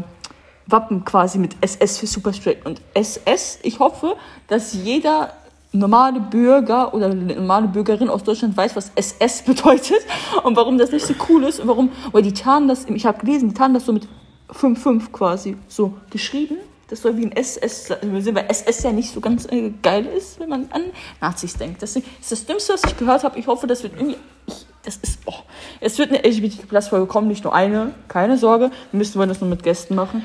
Wappen 0.66 1.04
quasi 1.04 1.38
mit 1.38 1.56
SS 1.60 1.98
für 1.98 2.06
super 2.06 2.32
straight. 2.32 2.66
Und 2.66 2.80
SS, 2.94 3.60
ich 3.62 3.78
hoffe, 3.78 4.16
dass 4.48 4.72
jeder 4.72 5.32
normale 5.72 6.20
Bürger 6.20 6.92
oder 6.94 7.14
normale 7.14 7.68
Bürgerin 7.68 8.08
aus 8.08 8.24
Deutschland 8.24 8.56
weiß, 8.56 8.74
was 8.74 8.90
SS 8.94 9.42
bedeutet 9.46 10.00
und 10.42 10.56
warum 10.56 10.78
das 10.78 10.90
nicht 10.90 11.06
so 11.06 11.14
cool 11.28 11.44
ist 11.44 11.60
und 11.60 11.68
warum, 11.68 11.90
weil 12.12 12.22
die 12.22 12.32
tarnen 12.32 12.68
das, 12.68 12.86
ich 12.86 13.06
habe 13.06 13.18
gelesen, 13.18 13.50
die 13.50 13.54
tarnen 13.54 13.74
das 13.74 13.86
so 13.86 13.92
mit 13.92 14.08
5-5 14.50 15.10
quasi 15.12 15.56
so 15.68 15.94
geschrieben. 16.10 16.56
Das 16.88 17.02
soll 17.02 17.18
wie 17.18 17.26
ein 17.26 17.32
SS, 17.32 17.90
wir 18.00 18.34
weil 18.34 18.46
SS 18.48 18.82
ja 18.82 18.92
nicht 18.92 19.12
so 19.12 19.20
ganz 19.20 19.46
äh, 19.52 19.70
geil 19.82 20.06
ist, 20.06 20.40
wenn 20.40 20.48
man 20.48 20.68
an 20.72 20.84
Nazis 21.20 21.54
denkt. 21.54 21.82
Deswegen 21.82 22.06
ist 22.18 22.32
das 22.32 22.46
Dümmste, 22.46 22.72
was 22.72 22.84
ich 22.84 22.96
gehört 22.96 23.24
habe. 23.24 23.38
Ich 23.38 23.46
hoffe, 23.46 23.66
das 23.66 23.82
wird 23.82 23.92
irgendwie. 23.94 24.16
Ich, 24.46 24.66
das 24.84 24.96
ist. 24.96 25.22
Boah. 25.24 25.44
Es 25.80 25.98
wird 25.98 26.10
eine 26.10 26.26
LGBTQ-Folge 26.26 27.06
kommen, 27.06 27.28
nicht 27.28 27.44
nur 27.44 27.54
eine. 27.54 27.94
Keine 28.08 28.38
Sorge. 28.38 28.70
Wir 28.90 28.98
müssen 28.98 29.18
wollen 29.18 29.28
das 29.28 29.42
nur 29.42 29.50
mit 29.50 29.62
Gästen 29.62 29.94
machen. 29.94 30.24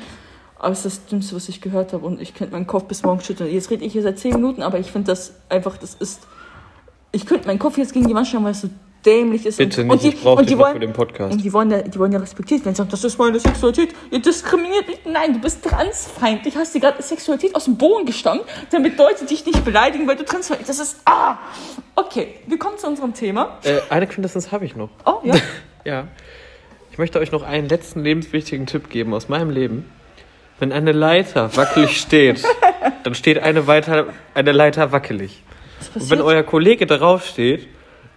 Aber 0.58 0.72
es 0.72 0.86
ist 0.86 1.00
das 1.00 1.06
Dümmste, 1.06 1.36
was 1.36 1.50
ich 1.50 1.60
gehört 1.60 1.92
habe. 1.92 2.06
Und 2.06 2.18
ich 2.22 2.32
könnte 2.32 2.54
meinen 2.54 2.66
Kopf 2.66 2.84
bis 2.84 3.02
morgen 3.02 3.20
schütteln. 3.20 3.52
Jetzt 3.52 3.70
rede 3.70 3.84
ich 3.84 3.92
hier 3.92 4.02
seit 4.02 4.18
10 4.18 4.32
Minuten, 4.32 4.62
aber 4.62 4.78
ich 4.78 4.90
finde 4.90 5.08
das 5.08 5.34
einfach, 5.50 5.76
das 5.76 5.94
ist. 5.94 6.22
Ich 7.12 7.26
könnte 7.26 7.46
meinen 7.46 7.58
Kopf 7.58 7.76
jetzt 7.76 7.92
gegen 7.92 8.08
die 8.08 8.14
Wand 8.14 8.26
schlagen, 8.26 8.46
weil 8.46 8.52
es 8.52 8.62
so 8.62 8.70
dämlich 9.04 9.46
ist. 9.46 9.58
Bitte 9.58 9.82
und, 9.82 9.88
nicht, 9.88 9.92
und 9.94 10.02
die, 10.02 10.08
ich 10.08 10.22
brauche 10.22 10.44
dich 10.44 10.58
wollen, 10.58 10.72
für 10.74 10.80
den 10.80 10.92
Podcast. 10.92 11.32
und 11.32 11.44
die 11.44 11.52
wollen, 11.52 11.70
ja, 11.70 11.82
die 11.82 11.98
wollen 11.98 12.12
ja 12.12 12.18
respektiert 12.18 12.64
werden. 12.64 12.74
Sagen, 12.74 12.90
das 12.90 13.04
ist 13.04 13.18
meine 13.18 13.38
Sexualität. 13.38 13.94
Ihr 14.10 14.20
diskriminiert 14.20 14.86
mich. 14.88 14.98
Nein, 15.04 15.34
du 15.34 15.40
bist 15.40 15.64
transfeindlich. 15.64 16.56
Hast 16.56 16.74
dir 16.74 16.80
gerade 16.80 17.02
Sexualität 17.02 17.54
aus 17.54 17.64
dem 17.64 17.76
Boden 17.76 18.06
gestammt, 18.06 18.42
damit 18.70 18.98
Leute 18.98 19.24
dich 19.26 19.44
nicht 19.46 19.64
beleidigen, 19.64 20.06
weil 20.06 20.16
du 20.16 20.24
transfeindlich 20.24 20.66
Das 20.66 20.78
ist. 20.78 21.00
Ah! 21.04 21.38
Okay, 21.94 22.34
wir 22.46 22.58
kommen 22.58 22.78
zu 22.78 22.86
unserem 22.86 23.14
Thema. 23.14 23.58
Äh, 23.62 23.80
eine 23.90 24.06
Quintessenz 24.06 24.52
habe 24.52 24.64
ich 24.64 24.76
noch. 24.76 24.90
Oh, 25.04 25.20
ja. 25.22 25.34
Ja. 25.84 26.08
Ich 26.90 26.96
möchte 26.96 27.18
euch 27.18 27.30
noch 27.30 27.42
einen 27.42 27.68
letzten 27.68 28.02
lebenswichtigen 28.02 28.64
Tipp 28.64 28.88
geben 28.88 29.12
aus 29.12 29.28
meinem 29.28 29.50
Leben. 29.50 29.84
Wenn 30.58 30.72
eine 30.72 30.92
Leiter 30.92 31.54
wackelig 31.56 32.00
steht, 32.00 32.42
dann 33.02 33.14
steht 33.14 33.38
eine, 33.38 33.66
weiter, 33.66 34.06
eine 34.32 34.52
Leiter 34.52 34.92
wackelig. 34.92 35.42
Was 35.92 36.04
Und 36.04 36.10
wenn 36.10 36.20
euer 36.22 36.42
Kollege 36.42 36.86
darauf 36.86 37.26
steht 37.26 37.68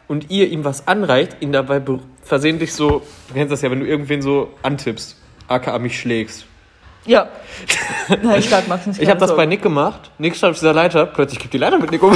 und 0.07 0.29
ihr 0.29 0.47
ihm 0.49 0.63
was 0.65 0.87
anreicht, 0.87 1.37
ihn 1.41 1.51
dabei 1.51 1.79
be- 1.79 1.99
versehentlich 2.23 2.73
so, 2.73 3.01
du 3.27 3.33
kennst 3.33 3.51
das 3.51 3.61
ja, 3.61 3.71
wenn 3.71 3.79
du 3.79 3.85
irgendwen 3.85 4.21
so 4.21 4.53
antippst, 4.63 5.17
aka 5.47 5.77
mich 5.79 5.99
schlägst. 5.99 6.45
Ja. 7.05 7.29
Nein, 8.21 8.39
ich 8.39 8.51
mag 8.51 8.85
nicht. 8.85 9.01
Ich 9.01 9.09
habe 9.09 9.19
das 9.19 9.35
bei 9.35 9.45
Nick 9.45 9.61
gemacht. 9.61 10.11
Nick 10.17 10.35
stand 10.35 10.51
auf 10.51 10.59
dieser 10.59 10.73
Leiter, 10.73 11.05
plötzlich 11.05 11.39
gibt 11.39 11.53
die 11.53 11.57
Leiter 11.57 11.77
mit 11.77 11.89
Nick 11.91 12.03
um. 12.03 12.15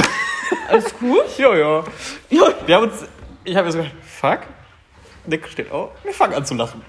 Alles 0.68 0.94
gut? 0.98 1.24
ja, 1.38 1.54
ja. 1.56 1.84
Ja. 2.28 2.42
Wir 2.66 2.76
haben 2.76 2.84
uns, 2.90 3.06
ich 3.44 3.56
habe 3.56 3.66
mir 3.66 3.72
so 3.72 3.78
gedacht, 3.78 3.94
fuck. 4.02 4.40
Nick 5.26 5.46
steht 5.48 5.70
auf, 5.70 5.90
wir 6.02 6.12
fangen 6.12 6.34
an 6.34 6.44
zu 6.44 6.54
lachen. 6.54 6.82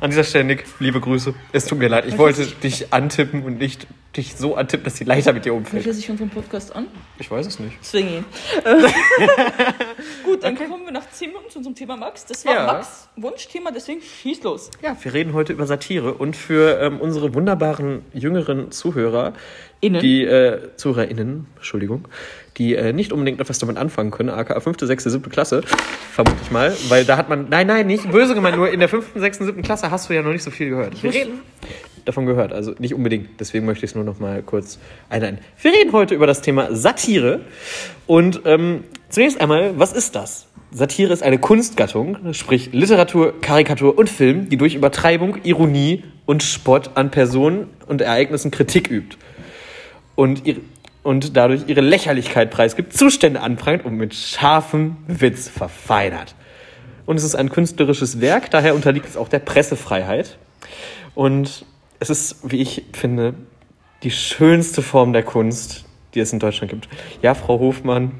An 0.00 0.10
dieser 0.10 0.24
Stelle, 0.24 0.44
Nick, 0.44 0.64
liebe 0.78 1.00
Grüße. 1.00 1.34
Es 1.52 1.66
tut 1.66 1.78
mir 1.78 1.88
leid, 1.88 2.06
ich 2.06 2.18
wollte 2.18 2.46
dich 2.46 2.92
antippen 2.92 3.42
und 3.44 3.58
nicht 3.58 3.86
dich 4.16 4.34
so 4.36 4.56
antippen, 4.56 4.84
dass 4.84 4.94
die 4.94 5.04
Leiter 5.04 5.32
mit 5.32 5.44
dir 5.44 5.52
Hört 5.52 5.60
umfällt. 5.72 5.94
sich 5.94 6.10
unseren 6.10 6.28
Podcast 6.28 6.74
an? 6.76 6.86
Ich 7.18 7.30
weiß 7.30 7.46
es 7.46 7.58
nicht. 7.58 7.76
Deswegen. 7.80 8.24
Gut, 10.24 10.42
dann 10.42 10.56
kommen 10.56 10.84
wir 10.84 10.92
nach 10.92 11.08
10 11.10 11.28
Minuten 11.28 11.50
zu 11.50 11.58
unserem 11.58 11.74
Thema 11.74 11.96
Max. 11.96 12.26
Das 12.26 12.44
war 12.44 12.54
Ja. 12.54 12.66
Max 12.66 13.08
Wunschthema, 13.16 13.70
deswegen 13.70 14.00
schieß 14.02 14.42
los. 14.42 14.70
Ja, 14.82 14.96
wir 15.00 15.14
reden 15.14 15.32
heute 15.32 15.52
über 15.52 15.66
Satire 15.66 16.14
und 16.14 16.36
für 16.36 16.80
ähm, 16.80 17.00
unsere 17.00 17.34
wunderbaren 17.34 18.02
jüngeren 18.12 18.70
Zuhörer, 18.70 19.32
Innen. 19.82 20.00
die 20.00 20.24
äh, 20.24 20.60
ZuhörerInnen, 20.76 21.46
Entschuldigung, 21.56 22.06
die 22.56 22.76
äh, 22.76 22.92
nicht 22.92 23.12
unbedingt 23.12 23.40
etwas 23.40 23.58
damit 23.58 23.76
anfangen 23.76 24.12
können, 24.12 24.30
aka 24.30 24.60
5., 24.60 24.78
6., 24.80 25.04
7. 25.04 25.28
Klasse, 25.28 25.62
vermute 26.12 26.36
ich 26.40 26.52
mal, 26.52 26.72
weil 26.88 27.04
da 27.04 27.16
hat 27.16 27.28
man, 27.28 27.48
nein, 27.48 27.66
nein, 27.66 27.88
nicht 27.88 28.10
böse 28.12 28.34
gemeint, 28.36 28.56
nur 28.56 28.70
in 28.70 28.78
der 28.78 28.88
5., 28.88 29.06
6., 29.16 29.38
7. 29.38 29.62
Klasse 29.62 29.90
hast 29.90 30.08
du 30.08 30.14
ja 30.14 30.22
noch 30.22 30.32
nicht 30.32 30.44
so 30.44 30.52
viel 30.52 30.70
gehört. 30.70 31.02
Wir 31.02 31.12
reden 31.12 31.40
davon 32.04 32.26
gehört, 32.26 32.52
also 32.52 32.74
nicht 32.78 32.94
unbedingt, 32.94 33.40
deswegen 33.40 33.66
möchte 33.66 33.84
ich 33.84 33.90
es 33.90 33.94
nur 33.96 34.04
noch 34.04 34.20
mal 34.20 34.42
kurz 34.42 34.78
einleiten. 35.08 35.38
Wir 35.60 35.72
reden 35.72 35.92
heute 35.92 36.14
über 36.14 36.28
das 36.28 36.42
Thema 36.42 36.74
Satire 36.74 37.40
und 38.06 38.42
ähm, 38.44 38.84
zunächst 39.08 39.40
einmal, 39.40 39.78
was 39.78 39.92
ist 39.92 40.14
das? 40.14 40.46
Satire 40.70 41.12
ist 41.12 41.24
eine 41.24 41.38
Kunstgattung, 41.38 42.32
sprich 42.34 42.72
Literatur, 42.72 43.34
Karikatur 43.40 43.98
und 43.98 44.08
Film, 44.08 44.48
die 44.48 44.56
durch 44.56 44.74
Übertreibung, 44.74 45.38
Ironie 45.42 46.04
und 46.24 46.42
Spott 46.42 46.92
an 46.94 47.10
Personen 47.10 47.68
und 47.86 48.00
Ereignissen 48.00 48.50
Kritik 48.50 48.90
übt 48.90 49.16
und, 50.14 50.46
ihre, 50.46 50.60
und 51.02 51.36
dadurch 51.36 51.62
ihre 51.66 51.80
Lächerlichkeit 51.80 52.50
preisgibt, 52.50 52.92
Zustände 52.92 53.40
anprangert 53.40 53.84
und 53.84 53.96
mit 53.96 54.14
scharfem 54.14 54.96
Witz 55.06 55.48
verfeinert. 55.48 56.34
Und 57.06 57.16
es 57.16 57.24
ist 57.24 57.34
ein 57.34 57.50
künstlerisches 57.50 58.20
Werk, 58.20 58.50
daher 58.50 58.74
unterliegt 58.74 59.08
es 59.08 59.16
auch 59.16 59.28
der 59.28 59.40
Pressefreiheit. 59.40 60.38
Und 61.14 61.64
es 61.98 62.10
ist, 62.10 62.50
wie 62.50 62.60
ich 62.60 62.84
finde, 62.92 63.34
die 64.02 64.10
schönste 64.10 64.82
Form 64.82 65.12
der 65.12 65.22
Kunst, 65.22 65.84
die 66.14 66.20
es 66.20 66.32
in 66.32 66.38
Deutschland 66.38 66.70
gibt. 66.70 66.88
Ja, 67.22 67.34
Frau 67.34 67.58
Hofmann, 67.58 68.12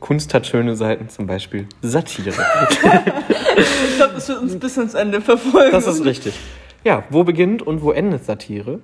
Kunst 0.00 0.34
hat 0.34 0.46
schöne 0.46 0.76
Seiten, 0.76 1.08
zum 1.08 1.26
Beispiel 1.26 1.66
Satire. 1.80 2.34
Ich 3.56 3.96
glaube, 3.96 4.14
das 4.14 4.28
wird 4.28 4.42
uns 4.42 4.58
bis 4.58 4.76
ans 4.78 4.94
Ende 4.94 5.20
verfolgen. 5.20 5.72
Das 5.72 5.86
ist 5.86 6.04
richtig. 6.04 6.34
Ja, 6.84 7.04
wo 7.08 7.24
beginnt 7.24 7.62
und 7.62 7.82
wo 7.82 7.92
endet 7.92 8.24
Satire? 8.24 8.80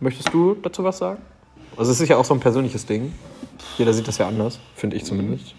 Möchtest 0.00 0.32
du 0.32 0.54
dazu 0.54 0.82
was 0.84 0.98
sagen? 0.98 1.20
Also 1.76 1.92
es 1.92 2.00
ist 2.00 2.08
ja 2.08 2.16
auch 2.16 2.24
so 2.24 2.34
ein 2.34 2.40
persönliches 2.40 2.86
Ding. 2.86 3.12
Jeder 3.78 3.92
sieht 3.92 4.06
das 4.08 4.18
ja 4.18 4.28
anders, 4.28 4.60
finde 4.74 4.96
ich 4.96 5.04
zumindest. 5.04 5.54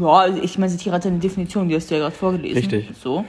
Ja, 0.00 0.26
ich 0.26 0.58
meine, 0.58 0.70
Satire 0.70 0.94
hat 0.94 1.04
ja 1.04 1.10
eine 1.10 1.20
Definition, 1.20 1.68
die 1.68 1.74
hast 1.74 1.90
du 1.90 1.94
ja 1.94 2.00
gerade 2.00 2.14
vorgelesen. 2.14 2.56
Richtig. 2.56 2.90
So. 3.02 3.24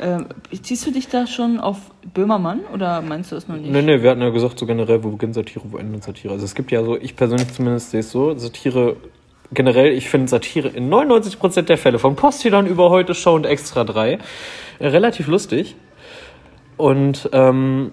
Ähm, 0.00 0.26
ziehst 0.62 0.86
du 0.86 0.92
dich 0.92 1.08
da 1.08 1.26
schon 1.26 1.58
auf 1.58 1.76
Böhmermann 2.14 2.60
oder 2.72 3.02
meinst 3.02 3.32
du 3.32 3.34
das 3.34 3.48
noch 3.48 3.56
nicht? 3.56 3.70
Nee, 3.70 3.82
nee, 3.82 4.00
wir 4.00 4.10
hatten 4.10 4.22
ja 4.22 4.30
gesagt, 4.30 4.58
so 4.58 4.64
generell, 4.64 5.02
wo 5.02 5.10
beginnt 5.10 5.34
Satire, 5.34 5.64
wo 5.70 5.76
endet 5.76 6.04
Satire. 6.04 6.32
Also 6.32 6.44
es 6.44 6.54
gibt 6.54 6.70
ja 6.70 6.84
so, 6.84 6.96
ich 6.96 7.16
persönlich 7.16 7.52
zumindest 7.52 7.90
sehe 7.90 8.00
es 8.00 8.10
so, 8.10 8.36
Satire 8.38 8.96
generell, 9.52 9.92
ich 9.92 10.08
finde 10.08 10.28
Satire 10.28 10.68
in 10.68 10.88
99% 10.88 11.62
der 11.62 11.78
Fälle, 11.78 11.98
von 11.98 12.14
Postillon 12.16 12.66
über 12.66 12.90
heute 12.90 13.14
Show 13.14 13.34
und 13.34 13.44
Extra 13.44 13.84
3, 13.84 14.18
äh, 14.78 14.86
relativ 14.86 15.26
lustig. 15.26 15.74
Und 16.76 17.28
ähm, 17.32 17.90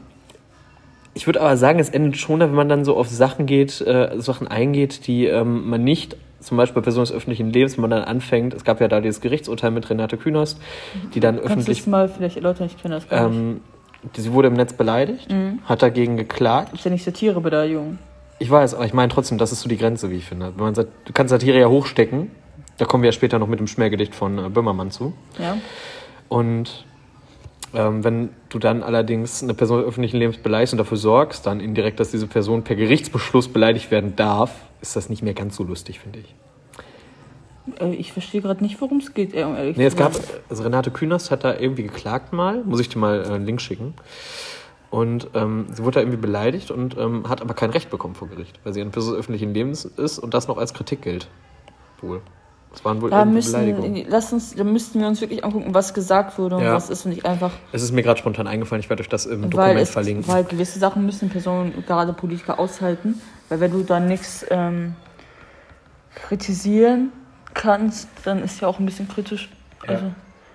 ich 1.16 1.26
würde 1.26 1.42
aber 1.42 1.58
sagen, 1.58 1.80
es 1.80 1.90
endet 1.90 2.18
schon, 2.18 2.42
wenn 2.42 2.54
man 2.54 2.70
dann 2.70 2.86
so 2.86 2.96
auf 2.96 3.08
Sachen 3.08 3.46
geht, 3.48 3.82
äh, 3.82 4.12
Sachen 4.18 4.48
eingeht, 4.48 5.08
die 5.08 5.26
ähm, 5.26 5.68
man 5.70 5.84
nicht, 5.84 6.18
zum 6.42 6.58
Beispiel 6.58 6.76
bei 6.76 6.84
Personen 6.84 7.06
des 7.06 7.16
öffentlichen 7.16 7.52
Lebens, 7.52 7.78
wenn 7.78 7.82
man 7.82 7.90
dann 7.90 8.04
anfängt, 8.04 8.54
es 8.54 8.64
gab 8.64 8.82
ja 8.82 8.88
da 8.88 9.02
dieses 9.02 9.22
Gerichtsurteil 9.22 9.72
mit 9.72 9.90
Renate 9.90 10.18
Künast, 10.18 10.60
die 11.14 11.20
dann 11.20 11.36
Kannst 11.36 11.50
du 11.50 11.54
öffentlich 11.54 11.78
das 11.80 11.88
mal 11.88 12.10
vielleicht 12.10 12.36
erläutern? 12.36 12.68
Ich 12.68 12.80
kenne 12.80 12.96
das 12.96 13.10
gar 13.10 13.30
nicht. 13.30 13.40
ähm, 13.40 13.62
sie 14.16 14.32
wurde 14.34 14.50
im 14.50 14.54
Netz 14.54 14.74
beleidigt, 14.74 15.34
hat 15.64 15.82
dagegen 15.82 16.18
geklagt. 16.18 16.74
Ist 16.74 16.86
ja 16.86 16.92
nicht 16.92 17.04
Satirebeleidigung. 17.04 17.98
Ich 18.38 18.52
weiß, 18.52 18.76
aber 18.76 18.86
ich 18.86 18.94
meine 18.94 19.12
trotzdem, 19.12 19.38
das 19.38 19.54
ist 19.54 19.62
so 19.62 19.70
die 19.70 19.78
Grenze, 19.78 20.12
wie 20.12 20.18
ich 20.18 20.26
finde. 20.26 20.52
Wenn 20.58 20.66
man 20.66 20.76
sagt, 20.76 20.90
du 21.06 21.14
kannst 21.14 21.30
Satire 21.32 21.58
ja 21.58 21.70
hochstecken. 21.70 22.30
Da 22.78 22.84
kommen 22.84 23.04
wir 23.04 23.08
ja 23.08 23.14
später 23.14 23.40
noch 23.40 23.48
mit 23.48 23.60
dem 23.60 23.68
Schmähgedicht 23.68 24.14
von 24.14 24.38
äh, 24.38 24.50
Böhmermann 24.50 24.92
zu. 24.92 25.14
Ja. 25.40 25.58
Und 26.28 26.86
ähm, 27.76 28.04
wenn 28.04 28.30
du 28.50 28.60
dann 28.60 28.84
allerdings 28.84 29.44
eine 29.44 29.54
Person 29.54 29.80
des 29.80 29.88
öffentlichen 29.88 30.18
Lebens 30.18 30.38
beleidigst 30.38 30.74
und 30.74 30.78
dafür 30.78 30.98
sorgst, 30.98 31.46
dann 31.46 31.60
indirekt, 31.60 32.00
dass 32.00 32.12
diese 32.12 32.28
Person 32.28 32.64
per 32.64 32.76
Gerichtsbeschluss 32.76 33.48
beleidigt 33.50 33.92
werden 33.92 34.16
darf, 34.16 34.52
ist 34.82 34.96
das 34.96 35.10
nicht 35.10 35.22
mehr 35.22 35.34
ganz 35.34 35.56
so 35.56 35.64
lustig, 35.64 36.00
finde 36.00 36.20
ich. 36.20 36.36
Äh, 37.80 37.96
Ich 37.96 38.14
verstehe 38.14 38.42
gerade 38.42 38.64
nicht, 38.64 38.80
worum 38.82 39.00
es 39.00 39.14
geht, 39.14 39.34
ehrlich 39.34 39.78
Nee, 39.78 39.86
es 39.86 39.96
gab, 39.96 40.14
also 40.50 40.64
Renate 40.64 40.92
Künast 40.92 41.32
hat 41.32 41.44
da 41.44 41.58
irgendwie 41.58 41.84
geklagt 41.84 42.34
mal, 42.34 42.64
muss 42.64 42.80
ich 42.80 42.90
dir 42.90 43.00
mal 43.00 43.24
äh, 43.24 43.28
einen 43.34 43.46
Link 43.46 43.62
schicken. 43.62 43.94
Und 44.90 45.28
ähm, 45.34 45.66
sie 45.74 45.84
wurde 45.84 45.96
da 45.96 46.00
irgendwie 46.02 46.20
beleidigt 46.20 46.72
und 46.72 46.98
ähm, 46.98 47.28
hat 47.28 47.42
aber 47.42 47.54
kein 47.54 47.72
Recht 47.72 47.90
bekommen 47.90 48.16
vor 48.16 48.30
Gericht, 48.30 48.60
weil 48.64 48.74
sie 48.74 48.80
eine 48.82 48.92
Person 48.92 49.14
des 49.14 49.20
öffentlichen 49.20 49.54
Lebens 49.54 49.84
ist 49.84 50.20
und 50.20 50.34
das 50.34 50.48
noch 50.48 50.58
als 50.58 50.74
Kritik 50.74 51.02
gilt. 51.02 51.28
Wohl. 52.02 52.22
Das 52.76 52.84
waren 52.86 53.02
wohl 53.02 53.10
Da 53.10 53.24
müssen, 53.26 54.06
lass 54.10 54.34
uns, 54.34 54.54
da 54.54 54.64
müssten 54.66 55.00
wir 55.00 55.08
uns 55.08 55.22
wirklich 55.22 55.44
angucken, 55.46 55.74
was 55.74 55.94
gesagt 55.94 56.38
wurde 56.38 56.58
und 56.58 56.64
Ja. 56.64 56.74
was 56.74 56.90
ist 56.90 57.06
und 57.06 57.12
nicht 57.12 57.26
einfach, 57.26 57.52
Es 57.72 57.82
ist 57.82 57.92
mir 57.94 58.04
gerade 58.04 58.20
spontan 58.20 58.48
eingefallen, 58.48 58.82
ich 58.82 58.90
werde 58.90 59.02
euch 59.02 59.10
das 59.10 59.26
im 59.26 59.44
weil, 59.44 59.50
Dokument 59.50 59.80
es, 59.80 59.90
verlinken. 59.90 60.28
weil 60.28 60.44
gewisse 60.44 60.78
Sachen 60.78 61.06
müssen 61.06 61.30
Personen, 61.30 61.74
gerade 61.88 62.12
Politiker, 62.14 62.60
aushalten, 62.60 63.22
weil 63.50 63.62
wenn 63.62 63.72
du 63.72 63.84
dann 63.84 64.08
nichts 64.08 64.46
ähm, 64.50 64.96
kritisieren 66.16 67.12
kannst, 67.54 68.08
dann 68.26 68.44
ist 68.44 68.60
ja 68.62 68.68
auch 68.68 68.80
ein 68.80 68.86
bisschen 68.86 69.08
kritisch. 69.08 69.50
Also, 69.88 70.06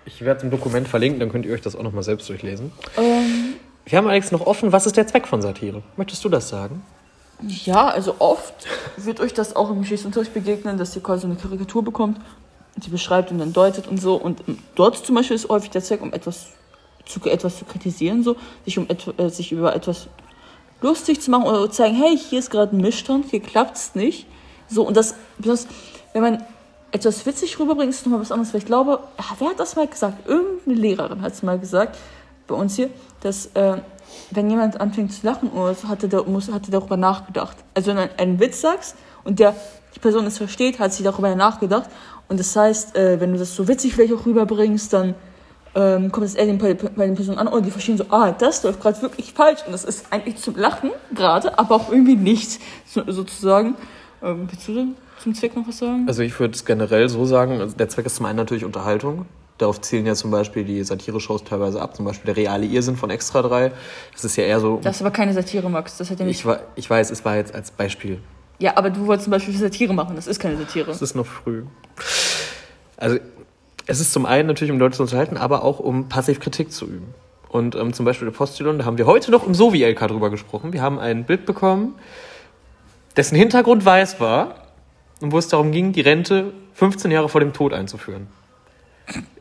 Ich 0.05 0.21
werde 0.23 0.39
es 0.39 0.45
im 0.45 0.50
Dokument 0.50 0.89
verlinken, 0.89 1.21
dann 1.21 1.31
könnt 1.31 1.47
ihr 1.47 1.55
euch 1.55 1.61
das 1.62 1.77
auch 1.77 1.83
nochmal 1.83 2.03
selbst 2.03 2.29
durchlesen. 2.29 2.73
ähm, 2.99 3.55
Wir 3.87 3.99
haben 3.99 4.07
allerdings 4.07 4.31
noch 4.33 4.47
offen, 4.47 4.73
was 4.73 4.87
ist 4.87 4.97
der 4.97 5.07
Zweck 5.07 5.27
von 5.27 5.41
Satire? 5.41 5.83
Möchtest 5.97 6.25
du 6.25 6.29
das 6.29 6.49
sagen? 6.49 6.83
Ja, 7.42 7.88
also 7.88 8.16
oft 8.18 8.54
wird 8.97 9.20
euch 9.20 9.32
das 9.32 9.56
auch 9.56 9.70
im 9.70 9.80
Geschichtsunterricht 9.80 10.35
begegnen, 10.35 10.76
dass 10.76 10.94
ihr 10.94 11.02
quasi 11.02 11.26
eine 11.26 11.37
Karikatur 11.37 11.82
bekommt, 11.82 12.20
die 12.76 12.90
beschreibt 12.90 13.30
und 13.30 13.38
dann 13.38 13.52
deutet 13.52 13.88
und 13.88 13.99
so. 13.99 14.16
Und 14.16 14.42
dort 14.75 14.97
zum 14.97 15.14
Beispiel 15.14 15.37
ist 15.37 15.49
häufig 15.49 15.70
der 15.70 15.82
Zweck, 15.82 16.02
um 16.02 16.12
etwas 16.12 16.50
zu, 17.06 17.20
etwas 17.25 17.59
zu 17.59 17.64
kritisieren, 17.64 18.23
so, 18.23 18.37
sich, 18.64 18.78
um 18.78 18.88
etwa, 18.88 19.12
äh, 19.23 19.30
sich 19.30 19.52
über 19.52 19.75
etwas 19.75 20.09
lustig 20.82 21.20
zu 21.20 21.30
machen 21.30 21.44
oder 21.44 21.62
zu 21.62 21.68
zeigen, 21.68 21.97
hey, 21.97 22.16
hier 22.16 22.38
ist 22.38 22.50
gerade 22.50 22.76
ein 22.76 22.80
Missstand, 22.80 23.26
hier 23.30 23.40
klappt's 23.40 23.94
nicht. 23.94 24.26
So, 24.68 24.87
und 24.87 24.97
das, 24.97 25.14
das 25.38 25.66
wenn 26.12 26.23
man 26.23 26.44
etwas 26.92 27.25
witzig 27.25 27.59
rüberbringt, 27.59 27.90
ist 27.90 28.04
nochmal 28.04 28.20
was 28.20 28.32
anderes. 28.32 28.52
Weil 28.52 28.61
ich 28.61 28.66
glaube, 28.66 29.00
wer 29.38 29.49
hat 29.49 29.61
das 29.61 29.76
mal 29.76 29.87
gesagt? 29.87 30.28
Irgendeine 30.28 30.76
Lehrerin 30.76 31.23
hat 31.23 31.32
es 31.32 31.42
mal 31.42 31.59
gesagt, 31.59 31.97
bei 32.47 32.54
uns 32.54 32.76
hier, 32.76 32.90
dass 33.20 33.47
äh, 33.54 33.78
wenn 34.31 34.50
jemand 34.50 34.81
anfängt 34.81 35.12
zu 35.12 35.26
lachen 35.26 35.50
oder 35.50 35.75
so, 35.75 35.88
hat 35.88 36.02
er, 36.02 36.09
da, 36.09 36.23
muss, 36.23 36.50
hat 36.50 36.69
er 36.69 36.73
darüber 36.73 36.97
nachgedacht. 36.97 37.57
Also 37.75 37.95
wenn 37.95 37.97
du 37.97 38.19
einen 38.19 38.40
Witz 38.40 38.61
sagst 38.61 38.97
und 39.25 39.38
der, 39.38 39.55
die 39.95 40.00
Person 40.00 40.26
es 40.26 40.38
versteht, 40.38 40.79
hat 40.79 40.93
sie 40.93 41.02
darüber 41.02 41.35
nachgedacht. 41.35 41.90
Und 42.29 42.38
das 42.38 42.55
heißt, 42.55 42.97
äh, 42.97 43.21
wenn 43.21 43.33
du 43.33 43.38
das 43.38 43.55
so 43.55 43.67
witzig 43.67 43.95
vielleicht 43.95 44.14
auch 44.14 44.25
rüberbringst, 44.25 44.93
dann 44.93 45.14
ähm, 45.75 46.11
kommt 46.11 46.26
es 46.26 46.35
eher 46.35 46.47
den, 46.47 46.59
bei, 46.59 46.75
den 46.75 47.14
Personen 47.14 47.38
an 47.38 47.49
und 47.49 47.64
die 47.64 47.71
verstehen 47.71 47.97
so, 47.97 48.05
ah, 48.11 48.33
das 48.33 48.62
läuft 48.62 48.81
gerade 48.81 49.00
wirklich 49.02 49.33
falsch. 49.33 49.61
Und 49.67 49.73
das 49.73 49.85
ist 49.85 50.07
eigentlich 50.11 50.37
zum 50.37 50.57
Lachen 50.57 50.90
gerade, 51.14 51.59
aber 51.59 51.76
auch 51.76 51.90
irgendwie 51.90 52.17
nicht, 52.17 52.61
so, 52.87 53.02
sozusagen. 53.07 53.76
Ähm, 54.23 54.49
willst 54.50 54.69
du 54.69 54.95
zum 55.23 55.35
Zweck 55.35 55.57
noch 55.57 55.67
was 55.67 55.79
sagen? 55.79 56.07
Also 56.09 56.23
ich 56.23 56.38
würde 56.38 56.55
es 56.55 56.64
generell 56.64 57.09
so 57.09 57.25
sagen, 57.25 57.61
also 57.61 57.76
der 57.76 57.88
Zweck 57.88 58.07
ist 58.07 58.17
zum 58.17 58.26
einen 58.26 58.37
natürlich 58.37 58.64
Unterhaltung. 58.64 59.26
Darauf 59.61 59.81
zielen 59.83 60.07
ja 60.07 60.14
zum 60.14 60.31
Beispiel 60.31 60.64
die 60.64 60.83
Satire-Shows 60.83 61.45
teilweise 61.45 61.83
ab. 61.83 61.95
Zum 61.95 62.07
Beispiel 62.07 62.33
der 62.33 62.43
reale 62.43 62.64
Irrsinn 62.64 62.97
von 62.97 63.11
Extra 63.11 63.43
3. 63.43 63.73
Das 64.12 64.25
ist 64.25 64.37
ja 64.37 64.45
eher 64.45 64.59
so... 64.59 64.81
Das 64.83 64.97
ist 64.97 65.02
aber 65.02 65.11
keine 65.11 65.35
Satire, 65.35 65.69
Max. 65.69 65.99
Das 65.99 66.11
hat 66.11 66.19
ja 66.19 66.25
nicht. 66.25 66.43
ich, 66.45 66.57
ich 66.76 66.88
weiß, 66.88 67.11
es 67.11 67.26
war 67.26 67.37
jetzt 67.37 67.55
als 67.55 67.71
Beispiel. 67.71 68.21
Ja, 68.59 68.79
aber 68.79 68.88
du 68.88 69.07
wolltest 69.07 69.25
zum 69.25 69.33
Beispiel 69.33 69.55
Satire 69.55 69.93
machen. 69.93 70.17
Das 70.17 70.26
ist 70.26 70.40
keine 70.40 70.57
Satire. 70.57 70.90
Es 70.90 71.02
ist 71.02 71.14
noch 71.14 71.26
früh. 71.26 71.64
Also 72.97 73.19
es 73.87 74.00
ist 74.00 74.14
zum 74.14 74.25
einen 74.25 74.49
natürlich, 74.49 74.73
um 74.73 74.79
Leute 74.79 74.97
zu 74.97 75.02
unterhalten, 75.02 75.37
aber 75.37 75.62
auch 75.62 75.79
um 75.79 76.09
passiv 76.09 76.40
Kritik 76.40 76.73
zu 76.73 76.87
üben. 76.87 77.12
Und 77.50 77.75
ähm, 77.75 77.93
zum 77.93 78.07
Beispiel 78.07 78.29
der 78.31 78.35
Postillon, 78.35 78.79
da 78.79 78.87
haben 78.87 78.97
wir 78.97 79.05
heute 79.05 79.31
noch 79.31 79.47
im 79.47 79.55
Sovi-LK 79.55 80.09
drüber 80.09 80.31
gesprochen. 80.31 80.73
Wir 80.73 80.81
haben 80.81 80.99
ein 80.99 81.25
Bild 81.25 81.45
bekommen, 81.45 81.97
dessen 83.17 83.37
Hintergrund 83.37 83.85
weiß 83.85 84.21
war 84.21 84.55
und 85.21 85.33
wo 85.33 85.38
es 85.38 85.49
darum 85.49 85.71
ging, 85.71 85.93
die 85.93 86.00
Rente 86.00 86.55
15 86.75 87.11
Jahre 87.11 87.29
vor 87.29 87.40
dem 87.40 87.52
Tod 87.52 87.75
einzuführen. 87.75 88.29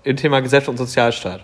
Im 0.04 0.16
Thema 0.18 0.40
Gesellschaft 0.42 0.70
und 0.70 0.78
Sozialstaat. 0.78 1.42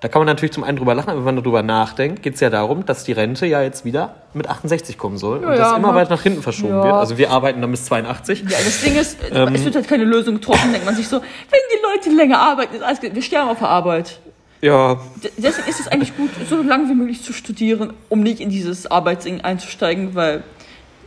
Da 0.00 0.06
kann 0.06 0.20
man 0.20 0.26
natürlich 0.26 0.52
zum 0.52 0.62
einen 0.62 0.76
drüber 0.76 0.94
lachen, 0.94 1.10
aber 1.10 1.18
wenn 1.18 1.34
man 1.34 1.36
darüber 1.36 1.62
nachdenkt, 1.64 2.22
geht 2.22 2.34
es 2.34 2.40
ja 2.40 2.50
darum, 2.50 2.86
dass 2.86 3.02
die 3.02 3.10
Rente 3.12 3.46
ja 3.46 3.62
jetzt 3.62 3.84
wieder 3.84 4.14
mit 4.32 4.48
68 4.48 4.96
kommen 4.96 5.18
soll 5.18 5.42
Ja, 5.42 5.48
und 5.48 5.52
das 5.58 5.70
ja, 5.70 5.76
immer 5.76 5.88
man- 5.88 5.96
weiter 5.96 6.10
nach 6.10 6.22
hinten 6.22 6.40
verschoben 6.42 6.74
Ja. 6.74 6.84
wird. 6.84 6.94
Also 6.94 7.18
wir 7.18 7.30
arbeiten 7.32 7.60
dann 7.60 7.70
bis 7.72 7.84
82. 7.86 8.42
Ja, 8.42 8.58
das 8.64 8.80
Ding 8.80 8.94
ist, 8.96 9.18
Ähm. 9.32 9.54
es 9.56 9.64
wird 9.64 9.74
halt 9.74 9.88
keine 9.88 10.04
Lösung 10.04 10.34
getroffen, 10.36 10.70
denkt 10.70 10.86
man 10.86 10.94
sich 10.94 11.08
so, 11.08 11.16
wenn 11.20 11.60
die 11.74 11.82
Leute 11.82 12.16
länger 12.16 12.38
arbeiten, 12.38 12.76
ist 12.76 12.82
alles 12.82 13.02
wir 13.02 13.22
sterben 13.22 13.48
auf 13.48 13.58
der 13.58 13.68
Arbeit. 13.68 14.20
Ja, 14.60 15.00
Deswegen 15.36 15.68
ist 15.68 15.80
es 15.80 15.88
eigentlich 15.88 16.16
gut, 16.16 16.30
so 16.48 16.62
lange 16.62 16.88
wie 16.88 16.94
möglich 16.94 17.22
zu 17.24 17.32
studieren, 17.32 17.92
um 18.08 18.20
nicht 18.20 18.40
in 18.40 18.50
dieses 18.50 18.88
Arbeitsding 18.88 19.40
einzusteigen, 19.40 20.14
weil, 20.14 20.44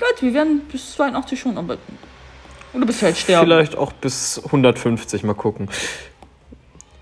Leute, 0.01 0.21
wir 0.21 0.33
werden 0.33 0.61
bis 0.71 0.93
82 0.95 1.39
schon 1.39 1.57
arbeiten. 1.57 1.97
Oder 2.73 2.85
bis 2.85 3.01
halt 3.01 3.17
sterben. 3.17 3.45
Vielleicht 3.45 3.77
auch 3.77 3.91
bis 3.93 4.41
150, 4.45 5.23
mal 5.23 5.33
gucken. 5.33 5.69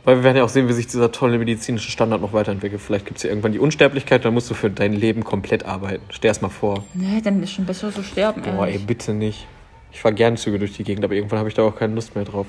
Weil 0.09 0.15
wir 0.15 0.23
werden 0.23 0.37
ja 0.37 0.43
auch 0.43 0.49
sehen, 0.49 0.67
wie 0.67 0.73
sich 0.73 0.87
dieser 0.87 1.11
tolle 1.11 1.37
medizinische 1.37 1.91
Standard 1.91 2.19
noch 2.19 2.33
weiterentwickelt. 2.33 2.81
Vielleicht 2.81 3.05
gibt 3.05 3.17
es 3.17 3.23
ja 3.25 3.29
irgendwann 3.29 3.51
die 3.51 3.59
Unsterblichkeit, 3.59 4.25
dann 4.25 4.33
musst 4.33 4.49
du 4.49 4.55
für 4.55 4.71
dein 4.71 4.93
Leben 4.93 5.23
komplett 5.23 5.67
arbeiten. 5.67 6.01
Stell 6.09 6.29
erst 6.29 6.41
mal 6.41 6.49
vor. 6.49 6.83
Nee, 6.95 7.21
dann 7.23 7.43
ist 7.43 7.51
schon 7.51 7.65
besser 7.65 7.91
so 7.91 8.01
sterben. 8.01 8.41
Boah, 8.41 8.65
ey, 8.65 8.71
ehrlich. 8.71 8.87
bitte 8.87 9.13
nicht. 9.13 9.45
Ich 9.91 10.01
fahre 10.01 10.15
gern 10.15 10.35
Züge 10.35 10.57
durch 10.57 10.73
die 10.73 10.83
Gegend, 10.83 11.05
aber 11.05 11.13
irgendwann 11.13 11.37
habe 11.37 11.47
ich 11.47 11.53
da 11.53 11.61
auch 11.61 11.75
keine 11.75 11.93
Lust 11.93 12.15
mehr 12.15 12.25
drauf. 12.25 12.47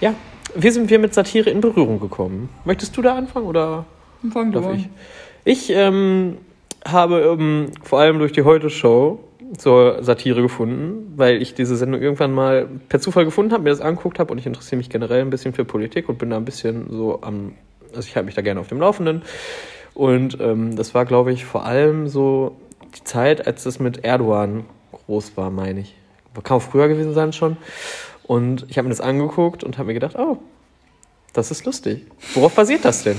Ja, 0.00 0.14
wie 0.54 0.70
sind 0.70 0.88
wir 0.88 1.00
mit 1.00 1.12
Satire 1.12 1.50
in 1.50 1.60
Berührung 1.60 1.98
gekommen? 1.98 2.50
Möchtest 2.64 2.96
du 2.96 3.02
da 3.02 3.16
anfangen 3.16 3.46
oder 3.46 3.84
Fang 4.32 4.52
darf 4.52 4.72
ich? 4.74 4.88
Ich 5.44 5.70
ähm, 5.70 6.38
habe 6.86 7.36
ähm, 7.36 7.72
vor 7.82 7.98
allem 7.98 8.20
durch 8.20 8.30
die 8.30 8.44
Heute-Show 8.44 9.18
zur 9.56 10.02
Satire 10.02 10.42
gefunden, 10.42 11.14
weil 11.16 11.40
ich 11.40 11.54
diese 11.54 11.76
Sendung 11.76 12.02
irgendwann 12.02 12.32
mal 12.32 12.68
per 12.88 13.00
Zufall 13.00 13.24
gefunden 13.24 13.52
habe, 13.52 13.62
mir 13.62 13.70
das 13.70 13.80
angeguckt 13.80 14.18
habe 14.18 14.32
und 14.32 14.38
ich 14.38 14.46
interessiere 14.46 14.76
mich 14.76 14.90
generell 14.90 15.22
ein 15.22 15.30
bisschen 15.30 15.54
für 15.54 15.64
Politik 15.64 16.08
und 16.08 16.18
bin 16.18 16.30
da 16.30 16.36
ein 16.36 16.44
bisschen 16.44 16.86
so 16.90 17.20
am, 17.22 17.54
also 17.94 18.06
ich 18.06 18.14
halte 18.16 18.26
mich 18.26 18.34
da 18.34 18.42
gerne 18.42 18.60
auf 18.60 18.68
dem 18.68 18.80
Laufenden. 18.80 19.22
Und 19.94 20.38
ähm, 20.40 20.76
das 20.76 20.94
war, 20.94 21.04
glaube 21.06 21.32
ich, 21.32 21.44
vor 21.44 21.64
allem 21.64 22.08
so 22.08 22.56
die 22.96 23.04
Zeit, 23.04 23.46
als 23.46 23.64
das 23.64 23.80
mit 23.80 24.04
Erdogan 24.04 24.64
groß 24.92 25.36
war, 25.36 25.50
meine 25.50 25.80
ich. 25.80 25.94
Kann 26.44 26.58
auch 26.58 26.62
früher 26.62 26.86
gewesen 26.86 27.14
sein 27.14 27.32
schon. 27.32 27.56
Und 28.22 28.66
ich 28.68 28.78
habe 28.78 28.86
mir 28.86 28.90
das 28.90 29.00
angeguckt 29.00 29.64
und 29.64 29.78
habe 29.78 29.88
mir 29.88 29.94
gedacht, 29.94 30.16
oh, 30.16 30.38
das 31.32 31.50
ist 31.50 31.64
lustig. 31.64 32.06
Worauf 32.34 32.54
basiert 32.54 32.84
das 32.84 33.02
denn? 33.02 33.16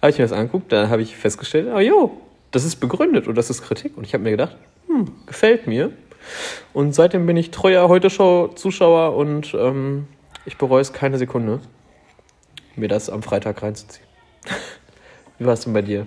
Habe 0.00 0.10
ich 0.10 0.18
mir 0.18 0.24
das 0.24 0.32
angeguckt, 0.32 0.70
dann 0.70 0.90
habe 0.90 1.02
ich 1.02 1.16
festgestellt, 1.16 1.68
oh 1.74 1.80
jo, 1.80 2.20
das 2.52 2.64
ist 2.64 2.76
begründet 2.76 3.26
und 3.26 3.34
das 3.36 3.50
ist 3.50 3.62
Kritik. 3.62 3.96
Und 3.96 4.04
ich 4.04 4.14
habe 4.14 4.22
mir 4.22 4.30
gedacht, 4.30 4.56
hm, 4.96 5.12
gefällt 5.26 5.66
mir. 5.66 5.92
Und 6.72 6.94
seitdem 6.94 7.26
bin 7.26 7.36
ich 7.36 7.50
treuer 7.50 7.88
Heute-Show-Zuschauer 7.88 9.16
und 9.16 9.54
ähm, 9.54 10.08
ich 10.44 10.56
bereue 10.56 10.80
es 10.80 10.92
keine 10.92 11.18
Sekunde, 11.18 11.60
mir 12.74 12.88
das 12.88 13.10
am 13.10 13.22
Freitag 13.22 13.62
reinzuziehen. 13.62 14.06
Wie 15.38 15.46
war 15.46 15.52
es 15.52 15.60
denn 15.60 15.72
bei 15.72 15.82
dir? 15.82 16.06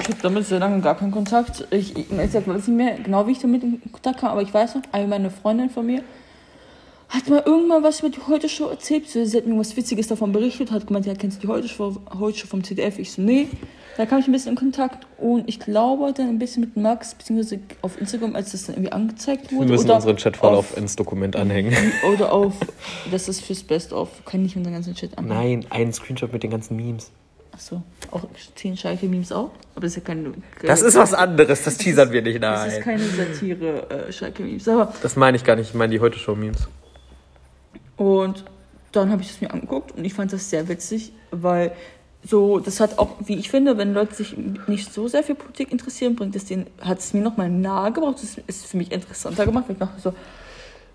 Ich 0.00 0.08
habe 0.08 0.18
damit 0.22 0.46
sehr 0.46 0.58
lange 0.58 0.80
gar 0.80 0.96
keinen 0.96 1.12
Kontakt. 1.12 1.66
Ich, 1.70 1.96
ich, 1.96 2.10
ich 2.10 2.34
weiß 2.34 2.46
nicht 2.46 2.68
mehr 2.68 2.98
genau, 2.98 3.26
wie 3.26 3.32
ich 3.32 3.38
damit 3.38 3.62
in 3.62 3.80
Kontakt 3.92 4.20
kam, 4.20 4.30
aber 4.30 4.42
ich 4.42 4.52
weiß 4.52 4.76
noch, 4.76 4.82
eine 4.92 5.06
meine 5.06 5.30
Freundin 5.30 5.70
von 5.70 5.86
mir 5.86 6.02
hat 7.08 7.28
mal 7.28 7.42
irgendwann 7.44 7.82
was 7.82 8.00
über 8.00 8.08
die 8.08 8.20
Heute 8.26 8.48
Show 8.48 8.68
erzählt. 8.68 9.08
Sie 9.08 9.20
hat 9.20 9.44
mir 9.44 9.52
irgendwas 9.52 9.76
Witziges 9.76 10.08
davon 10.08 10.32
berichtet, 10.32 10.70
hat 10.70 10.86
gemeint, 10.86 11.06
ja, 11.06 11.14
kennst 11.14 11.38
du 11.38 11.46
die 11.46 11.52
Heute 11.52 11.68
Show, 11.68 11.96
Heute 12.18 12.38
Show 12.38 12.46
vom 12.48 12.64
ZDF? 12.64 12.98
Ich 12.98 13.12
so, 13.12 13.22
nee. 13.22 13.48
Da 13.96 14.06
kam 14.06 14.18
ich 14.18 14.26
ein 14.26 14.32
bisschen 14.32 14.50
in 14.50 14.56
Kontakt 14.56 15.06
und 15.18 15.48
ich 15.48 15.60
glaube 15.60 16.12
dann 16.12 16.28
ein 16.28 16.38
bisschen 16.38 16.62
mit 16.62 16.76
Max, 16.76 17.14
beziehungsweise 17.14 17.60
auf 17.82 18.00
Instagram, 18.00 18.34
als 18.34 18.50
das 18.52 18.64
dann 18.66 18.74
irgendwie 18.76 18.90
angezeigt 18.92 19.50
Wir 19.52 19.58
wurde. 19.58 19.70
müssen 19.70 19.84
oder 19.86 19.96
unseren 19.96 20.16
Chatverlauf 20.16 20.72
auf- 20.72 20.76
ins 20.76 20.96
Dokument 20.96 21.36
anhängen. 21.36 21.72
Oder 22.12 22.32
auf, 22.32 22.54
das 23.10 23.28
ist 23.28 23.42
fürs 23.42 23.62
Best-of. 23.62 24.08
Kann 24.24 24.42
nicht 24.42 24.56
unseren 24.56 24.72
ganzen 24.74 24.94
Chat 24.94 25.16
an. 25.16 25.28
Nein, 25.28 25.64
ein 25.70 25.92
Screenshot 25.92 26.32
mit 26.32 26.42
den 26.42 26.50
ganzen 26.50 26.76
Memes. 26.76 27.10
Achso, 27.52 27.82
auch 28.10 28.22
10 28.56 28.76
Schalke-Memes 28.76 29.30
auch? 29.30 29.50
Aber 29.76 29.82
das 29.82 29.92
ist 29.92 29.96
ja 29.98 30.02
keine. 30.02 30.32
Das 30.62 30.82
ist 30.82 30.96
was 30.96 31.14
anderes, 31.14 31.62
das 31.62 31.76
teasern 31.76 32.10
wir 32.10 32.20
nicht, 32.20 32.42
Das 32.42 32.66
ist 32.66 32.72
nein. 32.74 32.82
keine 32.82 33.04
Satire, 33.04 33.90
äh, 34.08 34.12
Schalke-Memes. 34.12 34.66
Aber 34.66 34.92
Das 35.02 35.14
meine 35.14 35.36
ich 35.36 35.44
gar 35.44 35.54
nicht, 35.54 35.68
ich 35.68 35.74
meine 35.74 35.92
die 35.92 36.00
Heute-Show-Memes. 36.00 36.66
Und 37.96 38.44
dann 38.90 39.10
habe 39.12 39.22
ich 39.22 39.30
es 39.30 39.40
mir 39.40 39.52
angeguckt 39.52 39.92
und 39.96 40.04
ich 40.04 40.14
fand 40.14 40.32
das 40.32 40.50
sehr 40.50 40.68
witzig, 40.68 41.12
weil 41.30 41.72
so, 42.26 42.58
das 42.58 42.80
hat 42.80 42.98
auch, 42.98 43.10
wie 43.26 43.34
ich 43.36 43.50
finde, 43.50 43.76
wenn 43.76 43.92
Leute 43.94 44.14
sich 44.14 44.34
nicht 44.66 44.92
so 44.92 45.08
sehr 45.08 45.22
für 45.22 45.34
Politik 45.34 45.70
interessieren, 45.70 46.14
bringt 46.16 46.34
es 46.36 46.46
den, 46.46 46.66
hat 46.80 46.98
es 47.00 47.12
mir 47.12 47.20
nochmal 47.22 47.50
nahe 47.50 47.92
gebracht, 47.92 48.16
das 48.22 48.36
ist 48.46 48.66
für 48.66 48.76
mich 48.78 48.90
interessanter 48.92 49.44
gemacht, 49.44 49.64
weil 49.68 49.74
ich 49.74 49.78
dachte 49.80 50.00
so, 50.00 50.14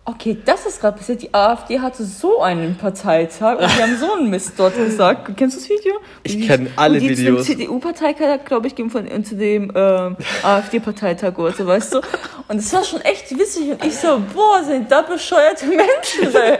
okay, 0.05 0.38
das 0.43 0.65
ist 0.65 0.81
gerade 0.81 0.98
passiert, 0.98 1.21
die 1.21 1.31
AfD 1.36 1.81
hatte 1.81 2.03
so 2.03 2.41
einen 2.41 2.75
Parteitag 2.77 3.59
und 3.59 3.69
die 3.77 3.83
haben 3.83 3.95
so 3.95 4.12
einen 4.13 4.31
Mist 4.31 4.53
dort 4.57 4.75
gesagt. 4.75 5.29
Kennst 5.38 5.55
du 5.57 5.62
das 5.62 5.69
Video? 5.69 5.93
Ich 6.24 6.33
Und 6.33 6.41
die- 6.41 6.48
kenn 6.48 6.67
alle 6.77 6.98
die 7.00 7.09
Videos. 7.09 7.45
Dem 7.45 7.57
CDU-Parteitag, 7.59 8.45
glaube 8.45 8.65
ich, 8.65 8.74
gehen 8.74 8.89
von 8.89 9.05
äh, 9.05 9.21
zu 9.21 9.36
dem 9.36 9.71
ähm, 9.75 10.15
AfD-Parteitag 10.41 11.38
oder 11.38 11.51
so, 11.51 11.67
weißt 11.67 11.93
du? 11.93 12.01
Und 12.48 12.57
es 12.57 12.74
war 12.74 12.83
schon 12.83 13.01
echt 13.01 13.29
witzig 13.38 13.69
und 13.69 13.86
ich 13.86 13.95
so, 13.98 14.19
boah, 14.33 14.63
sind 14.63 14.91
da 14.91 15.03
bescheuerte 15.03 15.67
Menschen 15.67 16.33
bei, 16.33 16.57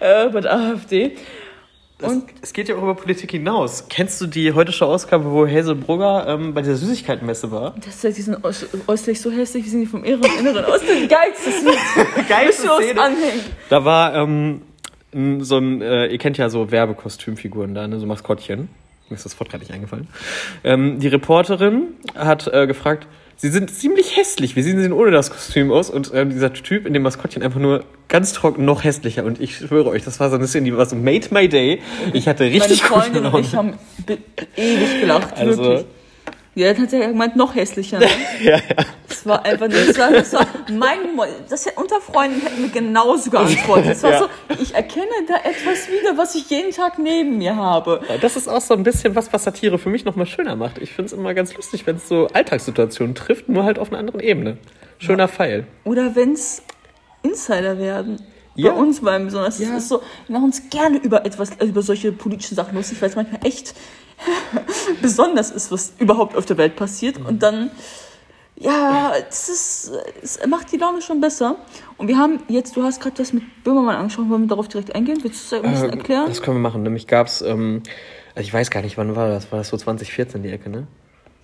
äh, 0.00 0.28
bei 0.30 0.40
der 0.40 0.52
AfD. 0.52 1.16
Und 2.02 2.24
es 2.42 2.52
geht 2.52 2.68
ja 2.68 2.76
auch 2.76 2.82
über 2.82 2.94
Politik 2.94 3.30
hinaus. 3.32 3.84
Kennst 3.88 4.20
du 4.20 4.26
die 4.26 4.52
Heute-Show-Ausgabe, 4.52 5.30
wo 5.30 5.46
Hazel 5.46 5.74
Brugger 5.74 6.26
ähm, 6.28 6.54
bei 6.54 6.62
dieser 6.62 6.76
Süßigkeitenmesse 6.76 7.50
war? 7.50 7.74
Das 7.84 7.94
ist 7.96 8.04
halt, 8.04 8.16
die 8.16 8.22
sind 8.22 8.38
äuß- 8.38 8.66
äußerlich 8.86 9.20
so 9.20 9.30
hässlich, 9.30 9.64
wie 9.64 9.68
sind 9.68 9.80
die 9.80 9.86
vom 9.86 10.04
Inneren, 10.04 10.64
aus. 10.64 10.80
Das 10.80 11.08
geilste 11.08 11.50
Szene. 12.80 13.00
anhängen. 13.00 13.40
Da 13.68 13.84
war 13.84 14.14
ähm, 14.14 14.62
so 15.40 15.58
ein, 15.58 15.82
äh, 15.82 16.06
ihr 16.06 16.18
kennt 16.18 16.38
ja 16.38 16.48
so 16.48 16.70
Werbekostümfiguren 16.70 17.74
da, 17.74 17.86
ne, 17.88 17.98
so 18.00 18.06
Maskottchen. 18.06 18.68
Mir 19.08 19.16
ist 19.16 19.24
das 19.24 19.38
Wort 19.40 19.50
gerade 19.50 19.64
nicht 19.64 19.72
eingefallen. 19.74 20.06
Ähm, 20.62 21.00
die 21.00 21.08
Reporterin 21.08 21.88
hat 22.14 22.46
äh, 22.52 22.66
gefragt, 22.68 23.08
sie 23.40 23.48
sind 23.48 23.70
ziemlich 23.70 24.16
hässlich, 24.16 24.54
wie 24.56 24.62
sehen 24.62 24.76
sie 24.76 24.82
denn 24.82 24.92
ohne 24.92 25.10
das 25.10 25.30
Kostüm 25.30 25.70
aus? 25.72 25.88
Und 25.90 26.10
ähm, 26.14 26.30
dieser 26.30 26.52
Typ 26.52 26.86
in 26.86 26.92
dem 26.94 27.02
Maskottchen 27.02 27.42
einfach 27.42 27.60
nur 27.60 27.84
ganz 28.08 28.32
trocken, 28.32 28.64
noch 28.64 28.84
hässlicher. 28.84 29.24
Und 29.24 29.40
ich 29.40 29.56
schwöre 29.56 29.88
euch, 29.90 30.04
das 30.04 30.20
war 30.20 30.28
so 30.30 30.36
eine 30.36 30.46
Szene, 30.46 30.66
die 30.66 30.76
war 30.76 30.86
so 30.86 30.96
made 30.96 31.28
my 31.30 31.48
day. 31.48 31.80
Ich 32.12 32.28
hatte 32.28 32.44
Meine 32.44 32.54
richtig 32.56 32.82
gute 32.82 33.00
Freundin 33.00 33.26
und 33.26 33.40
ich 33.40 33.54
haben 33.54 33.74
be- 34.06 34.18
ewig 34.56 35.00
gelacht, 35.00 35.36
Also- 35.36 35.62
wirklich. 35.62 35.86
Ja, 36.56 36.72
dann 36.72 36.82
hat 36.82 36.92
er 36.92 37.08
gemeint, 37.08 37.36
noch 37.36 37.54
hässlicher. 37.54 38.00
Ne? 38.00 38.06
Ja, 38.42 38.56
ja. 38.56 38.84
Das 39.08 39.24
war 39.26 39.44
einfach, 39.44 39.68
das 39.68 39.98
war, 39.98 40.10
das 40.10 40.32
war 40.32 40.46
mein, 40.70 41.14
Mo- 41.14 41.24
das 41.48 41.66
hätte- 41.66 41.78
unter 41.80 42.00
Freunden 42.00 42.40
hätten 42.40 42.62
wir 42.62 42.70
genauso 42.70 43.30
geantwortet. 43.30 43.90
Das 43.90 44.02
war 44.02 44.10
Ja. 44.12 44.18
so, 44.20 44.26
ich 44.60 44.74
erkenne 44.74 45.06
da 45.28 45.34
etwas 45.48 45.88
wieder, 45.88 46.16
was 46.16 46.34
ich 46.34 46.48
jeden 46.50 46.70
Tag 46.72 46.98
neben 46.98 47.38
mir 47.38 47.54
habe. 47.54 48.00
Das 48.20 48.36
ist 48.36 48.48
auch 48.48 48.60
so 48.60 48.74
ein 48.74 48.82
bisschen 48.82 49.14
was, 49.14 49.32
was 49.32 49.44
Satire 49.44 49.78
für 49.78 49.90
mich 49.90 50.04
nochmal 50.04 50.26
schöner 50.26 50.56
macht. 50.56 50.78
Ich 50.78 50.90
finde 50.92 51.06
es 51.06 51.12
immer 51.12 51.34
ganz 51.34 51.54
lustig, 51.54 51.86
wenn 51.86 51.96
es 51.96 52.08
so 52.08 52.28
Alltagssituationen 52.32 53.14
trifft, 53.14 53.48
nur 53.48 53.64
halt 53.64 53.78
auf 53.78 53.90
einer 53.90 53.98
anderen 53.98 54.20
Ebene. 54.20 54.56
Schöner 54.98 55.28
Pfeil. 55.28 55.66
Oder 55.84 56.14
wenn's 56.16 56.62
Insider 57.22 57.78
werden. 57.78 58.22
Ja. 58.56 58.72
Bei 58.72 58.78
uns 58.78 59.00
beim 59.00 59.26
besonders. 59.26 59.58
Ja. 59.58 59.68
Das 59.72 59.84
ist 59.84 59.88
so, 59.88 60.00
wir 60.26 60.32
machen 60.34 60.46
uns 60.46 60.68
gerne 60.70 60.98
über 60.98 61.24
etwas, 61.24 61.50
über 61.62 61.82
solche 61.82 62.10
politischen 62.12 62.54
Sachen 62.56 62.74
lustig, 62.74 63.00
weil 63.00 63.08
es 63.10 63.16
manchmal 63.16 63.40
echt 63.44 63.74
besonders 65.02 65.50
ist, 65.50 65.70
was 65.72 65.92
überhaupt 65.98 66.36
auf 66.36 66.46
der 66.46 66.56
Welt 66.58 66.76
passiert. 66.76 67.18
Mhm. 67.18 67.26
Und 67.26 67.42
dann, 67.42 67.70
ja, 68.56 69.12
das 69.28 69.48
ist, 69.48 69.92
es 70.22 70.38
macht 70.46 70.70
die 70.72 70.76
Laune 70.76 71.00
schon 71.02 71.20
besser. 71.20 71.56
Und 71.96 72.08
wir 72.08 72.18
haben 72.18 72.40
jetzt, 72.48 72.76
du 72.76 72.82
hast 72.82 73.00
gerade 73.00 73.16
das 73.16 73.32
mit 73.32 73.42
Böhmermann 73.64 73.96
angesprochen, 73.96 74.30
wollen 74.30 74.42
wir 74.42 74.48
darauf 74.48 74.68
direkt 74.68 74.94
eingehen? 74.94 75.18
Willst 75.22 75.50
du 75.52 75.56
das 75.56 75.64
ein 75.64 75.70
bisschen 75.70 75.90
Äh, 75.90 75.96
erklären? 75.96 76.26
Das 76.28 76.42
können 76.42 76.56
wir 76.56 76.62
machen. 76.62 76.82
Nämlich 76.82 77.06
gab 77.06 77.26
es, 77.26 77.42
ähm, 77.42 77.82
also 78.34 78.46
ich 78.46 78.52
weiß 78.52 78.70
gar 78.70 78.82
nicht, 78.82 78.96
wann 78.98 79.16
war 79.16 79.28
das? 79.28 79.50
War 79.50 79.58
das 79.58 79.68
so 79.68 79.76
2014 79.76 80.42
die 80.42 80.50
Ecke, 80.50 80.70
ne? 80.70 80.86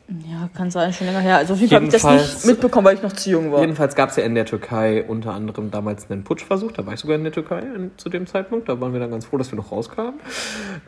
Ja, 0.09 0.49
kann 0.55 0.71
sein, 0.71 0.93
schon 0.93 1.09
länger 1.09 1.19
her. 1.19 1.37
Also 1.39 1.55
auf 1.55 1.59
jeden 1.61 1.71
Fall 1.71 1.77
habe 1.79 1.87
ich 1.87 1.93
das 1.93 2.03
Jedenfalls- 2.05 2.35
nicht 2.37 2.47
mitbekommen, 2.47 2.87
weil 2.87 2.95
ich 2.95 3.03
noch 3.03 3.13
zu 3.13 3.29
jung 3.29 3.51
war. 3.51 3.61
Jedenfalls 3.61 3.97
gab 3.97 4.11
es 4.11 4.17
ja 4.17 4.23
in 4.23 4.37
der 4.37 4.45
Türkei 4.47 5.03
unter 5.03 5.33
anderem 5.33 5.73
damals 5.73 6.09
einen 6.09 6.23
Putschversuch. 6.23 6.71
Da 6.71 6.87
war 6.87 6.95
ich 6.95 7.01
sogar 7.01 7.17
in 7.17 7.25
der 7.25 7.33
Türkei 7.33 7.59
in, 7.59 7.91
zu 7.97 8.09
dem 8.09 8.29
Zeitpunkt. 8.29 8.69
Da 8.69 8.81
waren 8.81 8.93
wir 8.93 9.01
dann 9.01 9.11
ganz 9.11 9.25
froh, 9.25 9.37
dass 9.37 9.51
wir 9.51 9.57
noch 9.57 9.73
rauskamen. 9.73 10.21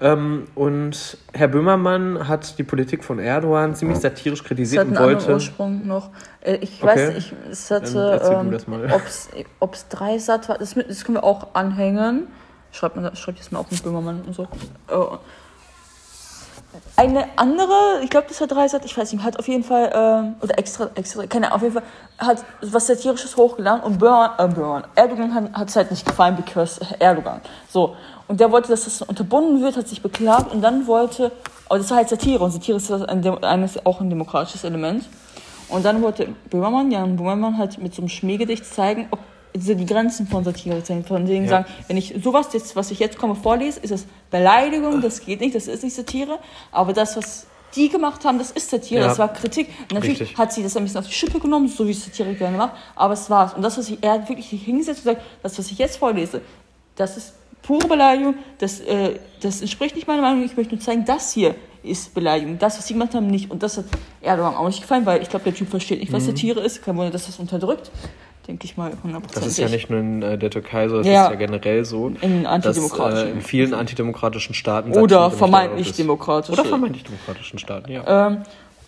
Ähm, 0.00 0.44
und 0.54 1.18
Herr 1.33 1.48
Böhmermann 1.48 2.28
hat 2.28 2.59
die 2.61 2.62
Politik 2.62 3.02
von 3.02 3.18
Erdogan 3.18 3.74
ziemlich 3.74 3.98
satirisch 3.98 4.44
kritisiert 4.44 4.87
einen 4.87 4.96
und 4.96 5.02
wollte. 5.02 5.33
Ursprung 5.33 5.85
noch. 5.85 6.11
Äh, 6.40 6.59
Ich 6.61 6.81
Okay. 6.81 6.87
weiß 6.87 7.14
nicht, 7.16 7.35
es 7.50 7.70
hatte, 7.72 8.11
erzähl 8.12 8.35
du 8.35 8.40
ähm, 8.40 8.50
das 8.52 8.68
mal. 8.68 9.00
ob 9.59 9.74
es 9.74 9.88
drei 9.88 10.18
Satz 10.18 10.48
war, 10.48 10.59
das, 10.59 10.74
das 10.74 11.04
können 11.04 11.16
wir 11.16 11.24
auch 11.24 11.54
anhängen. 11.54 12.28
Schreibt 12.70 12.94
man, 12.94 13.16
schreibt 13.16 13.38
jetzt 13.38 13.50
mal 13.50 13.59
auf 13.59 13.70
mit 13.70 13.83
Böhmermann 13.83 14.22
und 14.26 14.33
so. 14.35 14.44
Äh, 14.44 14.94
Eine 16.96 17.26
andere, 17.37 18.00
ich 18.02 18.11
glaube, 18.11 18.26
das 18.28 18.40
war 18.40 18.46
Dreisat, 18.46 18.85
ich 18.85 18.96
weiß 18.96 19.12
nicht, 19.12 19.24
hat 19.24 19.38
auf 19.38 19.48
jeden 19.48 19.64
Fall, 19.64 19.90
ähm, 19.94 20.35
oder 20.40 20.59
extra, 20.59 20.90
extra, 20.96 21.26
keine 21.26 21.54
auf 21.54 21.62
jeden 21.62 21.74
Fall, 21.74 21.85
hat 22.18 22.44
was 22.61 22.87
Satirisches 22.87 23.37
hochgeladen 23.37 23.83
und 23.83 23.98
Böhmer, 23.98 24.35
äh, 24.38 24.48
Böhmer, 24.48 24.83
Erdogan 24.94 25.52
hat 25.54 25.68
es 25.68 25.76
halt 25.76 25.90
nicht 25.90 26.04
gefallen, 26.04 26.37
because 26.37 26.81
Erdogan. 26.98 27.40
So. 27.68 27.96
Und 28.26 28.40
der 28.40 28.52
wollte, 28.52 28.68
dass 28.68 28.85
das 28.85 29.00
unterbunden 29.00 29.62
wird, 29.62 29.76
hat 29.76 29.88
sich 29.88 30.02
beklagt 30.02 30.52
und 30.52 30.61
dann 30.61 30.87
wollte, 30.87 31.33
aber 31.68 31.78
das 31.78 31.88
war 31.90 31.98
halt 31.98 32.09
Satire 32.09 32.44
und 32.44 32.50
Satire 32.50 32.76
ist 32.76 32.90
ein, 32.90 33.44
eines, 33.44 33.87
auch 33.87 34.00
ein 34.00 34.11
demokratisches 34.11 34.64
Element. 34.64 35.04
Und 35.68 35.85
dann 35.85 36.02
wollte 36.02 36.35
Böhmermann, 36.50 36.90
Jan 36.90 37.16
Böhmermann, 37.16 37.59
halt 37.59 37.78
mit 37.78 37.94
so 37.94 38.02
einem 38.02 38.09
Schmähgedicht 38.09 38.66
zeigen, 38.66 39.07
ob 39.11 39.20
diese 39.59 39.77
die 39.77 39.87
Grenzen 39.87 40.27
von 40.27 40.44
Satire 40.44 40.83
zeigen. 40.83 41.05
Von 41.05 41.27
denen 41.27 41.44
Ja. 41.44 41.51
sagen, 41.51 41.66
wenn 41.88 41.97
ich 41.97 42.14
sowas, 42.23 42.49
jetzt, 42.53 42.75
was 42.77 42.90
ich 42.90 42.99
jetzt 42.99 43.18
komme, 43.18 43.35
vorlese, 43.35 43.81
ist 43.81 43.90
das 43.92 44.07
Beleidigung, 44.31 45.01
das 45.01 45.21
geht 45.25 45.40
nicht, 45.40 45.55
das 45.55 45.66
ist 45.66 45.83
nicht 45.85 45.94
Satire. 45.94 46.38
Aber 46.73 46.92
das, 46.92 47.16
was 47.16 47.47
die 47.77 47.88
gemacht 47.88 48.25
haben, 48.25 48.38
das 48.38 48.51
ist 48.51 48.71
Satire, 48.71 49.03
Ja. 49.03 49.09
das 49.09 49.18
war 49.18 49.33
Kritik. 49.33 49.68
Und 49.90 49.92
natürlich 49.94 50.21
Richtig. 50.21 50.38
hat 50.38 50.53
sie 50.53 50.62
das 50.62 50.77
ein 50.77 50.85
bisschen 50.85 51.01
auf 51.01 51.07
die 51.07 51.12
Schippe 51.12 51.38
genommen, 51.38 51.68
so 51.68 51.87
wie 51.87 51.90
es 51.90 52.05
Satire 52.05 52.33
gerne 52.35 52.57
macht, 52.57 52.73
aber 52.97 53.12
es 53.14 53.29
war's. 53.29 53.53
Und 53.55 53.62
das, 53.62 53.77
was 53.77 53.90
ich, 53.90 53.99
er 54.01 54.12
hat 54.12 54.29
wirklich 54.29 54.49
hingesetzt 54.49 55.01
und 55.05 55.12
gesagt, 55.12 55.27
das, 55.42 55.59
was 55.59 55.71
ich 55.71 55.79
jetzt 55.79 55.99
vorlese, 55.99 56.40
das 56.97 57.16
ist 57.18 57.35
pure 57.62 57.87
Beleidigung, 57.87 58.37
das, 58.59 58.81
äh, 58.81 59.18
das 59.42 59.61
entspricht 59.61 59.94
nicht 59.97 60.07
meiner 60.07 60.23
Meinung, 60.23 60.44
ich 60.44 60.57
möchte 60.57 60.75
nur 60.75 60.83
zeigen, 60.83 61.05
das 61.05 61.33
hier 61.33 61.55
ist 61.83 62.14
Beleidigung, 62.14 62.59
das, 62.59 62.79
was 62.79 62.87
sie 62.87 62.94
gemacht 62.94 63.14
haben, 63.14 63.27
nicht. 63.29 63.51
Und 63.51 63.62
das 63.62 63.77
hat 63.77 63.85
Erdogan 64.23 64.55
auch 64.55 64.66
nicht 64.66 64.81
gefallen, 64.81 65.05
weil 65.07 65.23
ich 65.23 65.29
glaube, 65.29 65.44
der 65.44 65.55
Typ 65.55 65.68
versteht 65.68 66.01
nicht, 66.01 66.12
was 66.12 66.25
Satire 66.25 66.61
ist, 66.61 66.83
kein 66.83 66.97
Wunder, 66.97 67.11
dass 67.11 67.27
das 67.27 67.38
unterdrückt, 67.38 67.90
denke 68.48 68.64
ich 68.64 68.76
mal, 68.76 68.90
100%. 68.90 68.96
Mhm. 69.06 69.22
Das 69.34 69.46
ist 69.46 69.58
ja 69.58 69.68
nicht 69.68 69.90
nur 69.90 70.00
in 70.00 70.22
äh, 70.22 70.38
der 70.38 70.50
Türkei 70.50 70.88
so, 70.88 70.96
das 70.98 71.06
Ja. 71.06 71.24
ist 71.26 71.30
ja 71.30 71.37
generell 71.37 71.84
so. 71.84 72.08
In 72.20 72.42
dass, 72.44 72.52
antidemokratischen. 72.52 73.28
äh, 73.28 73.30
in 73.32 73.40
vielen 73.42 73.74
antidemokratischen 73.74 74.54
Staaten 74.54 74.92
Oder 74.96 75.30
vermeintlich 75.30 75.70
erlaubt 75.87 75.90
ist. 75.90 75.98
demokratisch. 75.98 76.50
Oder 76.58 76.64
vermeintlich 76.64 77.04
demokratischen 77.04 77.58
Staaten, 77.58 77.92
ja. 77.92 78.26
Ähm, 78.28 78.38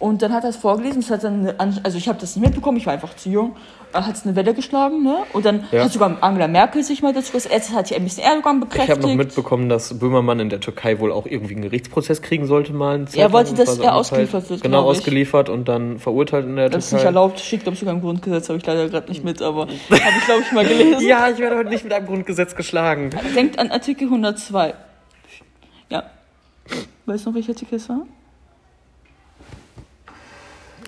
Und 0.00 0.22
dann 0.22 0.32
hat 0.32 0.44
er 0.44 0.50
es 0.50 0.56
vorgelesen, 0.56 1.00
es 1.02 1.10
hat 1.10 1.22
dann 1.24 1.46
eine, 1.58 1.80
also 1.84 1.98
ich 1.98 2.08
habe 2.08 2.18
das 2.18 2.34
nicht 2.34 2.42
mitbekommen, 2.44 2.78
ich 2.78 2.86
war 2.86 2.94
einfach 2.94 3.14
zu 3.16 3.28
jung, 3.28 3.54
hat 3.92 4.14
es 4.14 4.24
eine 4.24 4.34
Welle 4.34 4.54
geschlagen, 4.54 5.02
ne? 5.02 5.18
Und 5.34 5.44
dann 5.44 5.64
Ja. 5.72 5.84
hat 5.84 5.92
sogar 5.92 6.16
Angela 6.22 6.48
Merkel 6.48 6.82
sich 6.82 7.02
mal 7.02 7.12
dazu 7.12 7.32
gesagt, 7.32 7.52
erst 7.54 7.74
hat 7.74 7.88
sie 7.88 7.96
ein 7.96 8.04
bisschen 8.04 8.22
Erdogan 8.24 8.56
Ich 8.56 8.60
bekräftigt. 8.62 8.96
habe 8.96 9.02
noch 9.08 9.14
mitbekommen, 9.14 9.68
dass 9.68 9.98
Böhmermann 9.98 10.40
in 10.40 10.48
der 10.48 10.60
Türkei 10.60 10.98
wohl 11.00 11.12
auch 11.12 11.26
irgendwie 11.26 11.52
einen 11.52 11.62
Gerichtsprozess 11.64 12.22
kriegen 12.22 12.46
sollte 12.46 12.72
mal. 12.72 13.04
Er 13.12 13.30
wollte, 13.32 13.52
dass 13.52 13.78
er 13.78 13.94
ausgeliefert 13.94 14.48
wird, 14.48 14.62
Genau, 14.62 14.90
ich. 14.90 14.98
ausgeliefert 14.98 15.50
und 15.50 15.68
dann 15.68 15.98
verurteilt 15.98 16.46
in 16.46 16.56
der 16.56 16.70
das 16.70 16.86
ist 16.86 16.92
nicht 16.92 17.00
Türkei. 17.02 17.06
erlaubt, 17.18 17.40
steht 17.40 17.62
glaube 17.64 17.74
ich 17.74 17.80
sogar 17.80 17.94
im 17.94 18.00
Grundgesetz, 18.00 18.48
habe 18.48 18.58
ich 18.58 18.64
leider 18.64 18.88
gerade 18.88 19.08
nicht 19.10 19.22
mit, 19.22 19.42
aber 19.42 19.66
habe 19.66 19.72
ich 19.90 20.24
glaube 20.24 20.40
ich 20.46 20.52
mal 20.52 20.64
gelesen. 20.66 21.06
Ja, 21.06 21.28
ich 21.28 21.38
werde 21.38 21.56
heute 21.58 21.68
nicht 21.68 21.84
mit 21.84 21.92
einem 21.92 22.06
Grundgesetz 22.06 22.54
geschlagen. 22.54 23.10
Denkt 23.36 23.58
an 23.58 23.70
Artikel 23.70 24.04
102. 24.08 24.72
Ja. 25.90 26.04
Weißt 27.04 27.26
du 27.26 27.30
noch, 27.30 27.34
welcher 27.36 27.50
Artikel 27.52 27.74
es 27.74 27.86
war? 27.90 28.00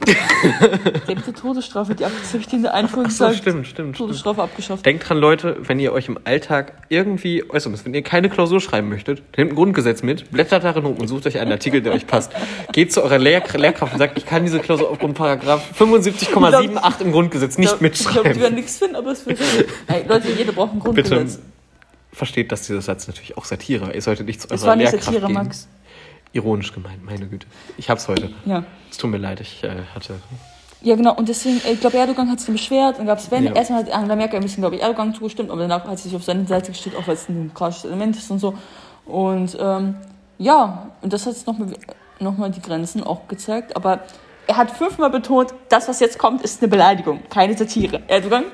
Der 0.07 1.15
mit 1.15 1.27
der 1.27 1.35
Todesstrafe, 1.35 1.95
die 1.95 2.05
abzüchtende 2.05 2.73
Einführung 2.75 3.07
Ach 3.07 3.11
so, 3.11 3.17
sagt, 3.25 3.37
stimmt, 3.37 3.67
stimmt, 3.67 3.69
stimmt. 3.69 3.97
Todesstrafe 3.97 4.43
abgeschafft. 4.43 4.85
Denkt 4.85 5.09
dran, 5.09 5.19
Leute, 5.19 5.57
wenn 5.61 5.79
ihr 5.79 5.93
euch 5.93 6.09
im 6.09 6.19
Alltag 6.25 6.73
irgendwie 6.89 7.49
äußern 7.49 7.73
müsst, 7.73 7.85
wenn 7.85 7.95
ihr 7.95 8.03
keine 8.03 8.29
Klausur 8.29 8.61
schreiben 8.61 8.89
möchtet, 8.89 9.23
nehmt 9.37 9.53
ein 9.53 9.55
Grundgesetz 9.55 10.03
mit, 10.03 10.31
blättert 10.31 10.65
darin 10.65 10.85
um 10.85 10.97
und 10.97 11.09
sucht 11.09 11.27
euch 11.27 11.39
einen 11.39 11.53
Artikel, 11.53 11.83
der 11.83 11.93
euch 11.93 12.07
passt. 12.07 12.33
Geht 12.73 12.93
zu 12.93 13.03
eurer 13.03 13.19
Lehr 13.19 13.43
Lehrkraft 13.55 13.93
und 13.93 13.99
sagt, 13.99 14.19
ich 14.19 14.27
kann 14.27 14.45
diese 14.45 14.59
Klausur 14.59 14.91
aufgrund 14.91 15.15
Paragraph 15.15 15.63
75,78 15.79 17.01
im 17.03 17.13
Grundgesetz 17.13 17.59
nicht 17.59 17.73
Ich 17.73 17.79
glaube, 17.79 18.31
die 18.31 18.41
werden 18.41 18.55
mitschreiben. 18.55 18.55
nichts 18.55 18.79
finden, 18.79 18.97
aber 18.97 19.13
es 19.13 19.27
wird 19.27 19.39
schön. 19.39 19.65
Ey, 19.87 20.05
Leute, 20.09 20.29
jeder 20.33 20.53
braucht 20.53 20.73
ein 20.73 20.81
Bitte 20.81 21.11
Grundgesetz. 21.11 21.41
versteht, 22.13 22.51
dass 22.53 22.67
dieser 22.67 22.83
Satz 22.83 23.07
natürlich 23.07 23.37
auch 23.37 23.45
Satire 23.45 23.87
war. 23.87 23.95
Ihr 23.95 24.03
solltet 24.03 24.27
nicht 24.27 24.41
zu 24.43 24.51
eurer 24.51 24.63
war 24.67 24.77
nicht 24.77 24.91
Lehrkraft 24.91 25.05
Satire, 25.07 25.27
gehen. 25.27 25.35
Max. 25.35 25.69
Ironisch 26.33 26.73
gemeint, 26.73 27.05
meine 27.05 27.27
Güte. 27.27 27.47
Ich 27.77 27.91
hab's 27.91 28.09
heute. 28.09 28.31
Ja. 28.45 28.65
Es 28.91 28.99
tut 28.99 29.11
mir 29.11 29.19
leid, 29.19 29.41
ich 29.41 29.63
äh, 29.63 29.83
hatte. 29.95 30.15
Ja, 30.81 30.97
genau. 30.97 31.15
Und 31.15 31.29
deswegen, 31.29 31.61
ich 31.71 31.81
glaube, 31.81 31.97
Erdogan 31.97 32.31
hat 32.31 32.41
sich 32.41 32.47
dann 32.47 32.57
beschwert, 32.57 32.99
dann 32.99 33.07
gab 33.07 33.19
es 33.19 33.31
Wende. 33.31 33.51
Ja. 33.51 33.57
Erstmal 33.57 33.85
hat 33.85 33.93
Angela 33.93 34.17
Merkel 34.17 34.37
ein 34.37 34.43
bisschen, 34.43 34.63
glaube 34.63 34.77
ich, 34.77 34.83
Erdogan 34.83 35.15
zugestimmt, 35.15 35.51
aber 35.51 35.61
danach 35.61 35.87
hat 35.87 35.99
sie 35.99 36.09
sich 36.09 36.17
auf 36.17 36.25
seine 36.25 36.47
Seite 36.47 36.73
gestellt, 36.73 36.97
auch 36.97 37.07
weil 37.07 37.15
es 37.15 37.29
ein 37.29 37.35
demokratisches 37.35 37.85
Element 37.85 38.17
ist 38.17 38.31
und 38.31 38.39
so. 38.39 38.55
Und 39.07 39.57
ähm, 39.61 39.97
ja, 40.39 40.91
und 41.03 41.13
das 41.13 41.27
hat 41.27 41.35
jetzt 41.35 41.47
nochmal 41.47 41.69
noch 42.19 42.37
mal 42.37 42.51
die 42.51 42.63
Grenzen 42.63 43.03
auch 43.03 43.29
gezeigt. 43.29 43.77
Aber 43.77 44.01
er 44.47 44.57
hat 44.57 44.71
fünfmal 44.71 45.11
betont, 45.11 45.55
das, 45.69 45.89
was 45.89 46.01
jetzt 46.01 46.19
kommt, 46.19 46.43
ist 46.43 46.63
eine 46.63 46.69
Beleidigung, 46.69 47.21
keine 47.29 47.57
Satire. 47.57 48.03
Erdogan, 48.09 48.45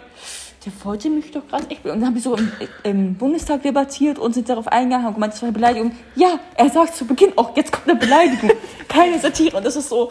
der 0.68 0.84
wollte 0.84 1.10
mich 1.10 1.30
doch 1.30 1.46
gerade 1.48 1.70
echt. 1.70 1.84
Und 1.84 1.90
dann 1.90 2.06
haben 2.06 2.14
wir 2.14 2.22
so 2.22 2.36
im, 2.36 2.50
im 2.82 3.14
Bundestag 3.14 3.62
debattiert 3.62 4.18
und 4.18 4.34
sind 4.34 4.48
darauf 4.48 4.68
eingegangen 4.68 5.06
und 5.06 5.14
gemeint, 5.14 5.32
das 5.32 5.42
war 5.42 5.48
eine 5.48 5.54
Beleidigung. 5.54 5.92
Ja, 6.14 6.38
er 6.54 6.70
sagt 6.70 6.96
zu 6.96 7.06
Beginn 7.06 7.32
auch, 7.36 7.56
jetzt 7.56 7.72
kommt 7.72 7.88
eine 7.88 7.98
Beleidigung, 7.98 8.50
keine 8.88 9.18
Satire. 9.18 9.56
Und 9.56 9.64
das 9.64 9.76
ist 9.76 9.88
so. 9.88 10.10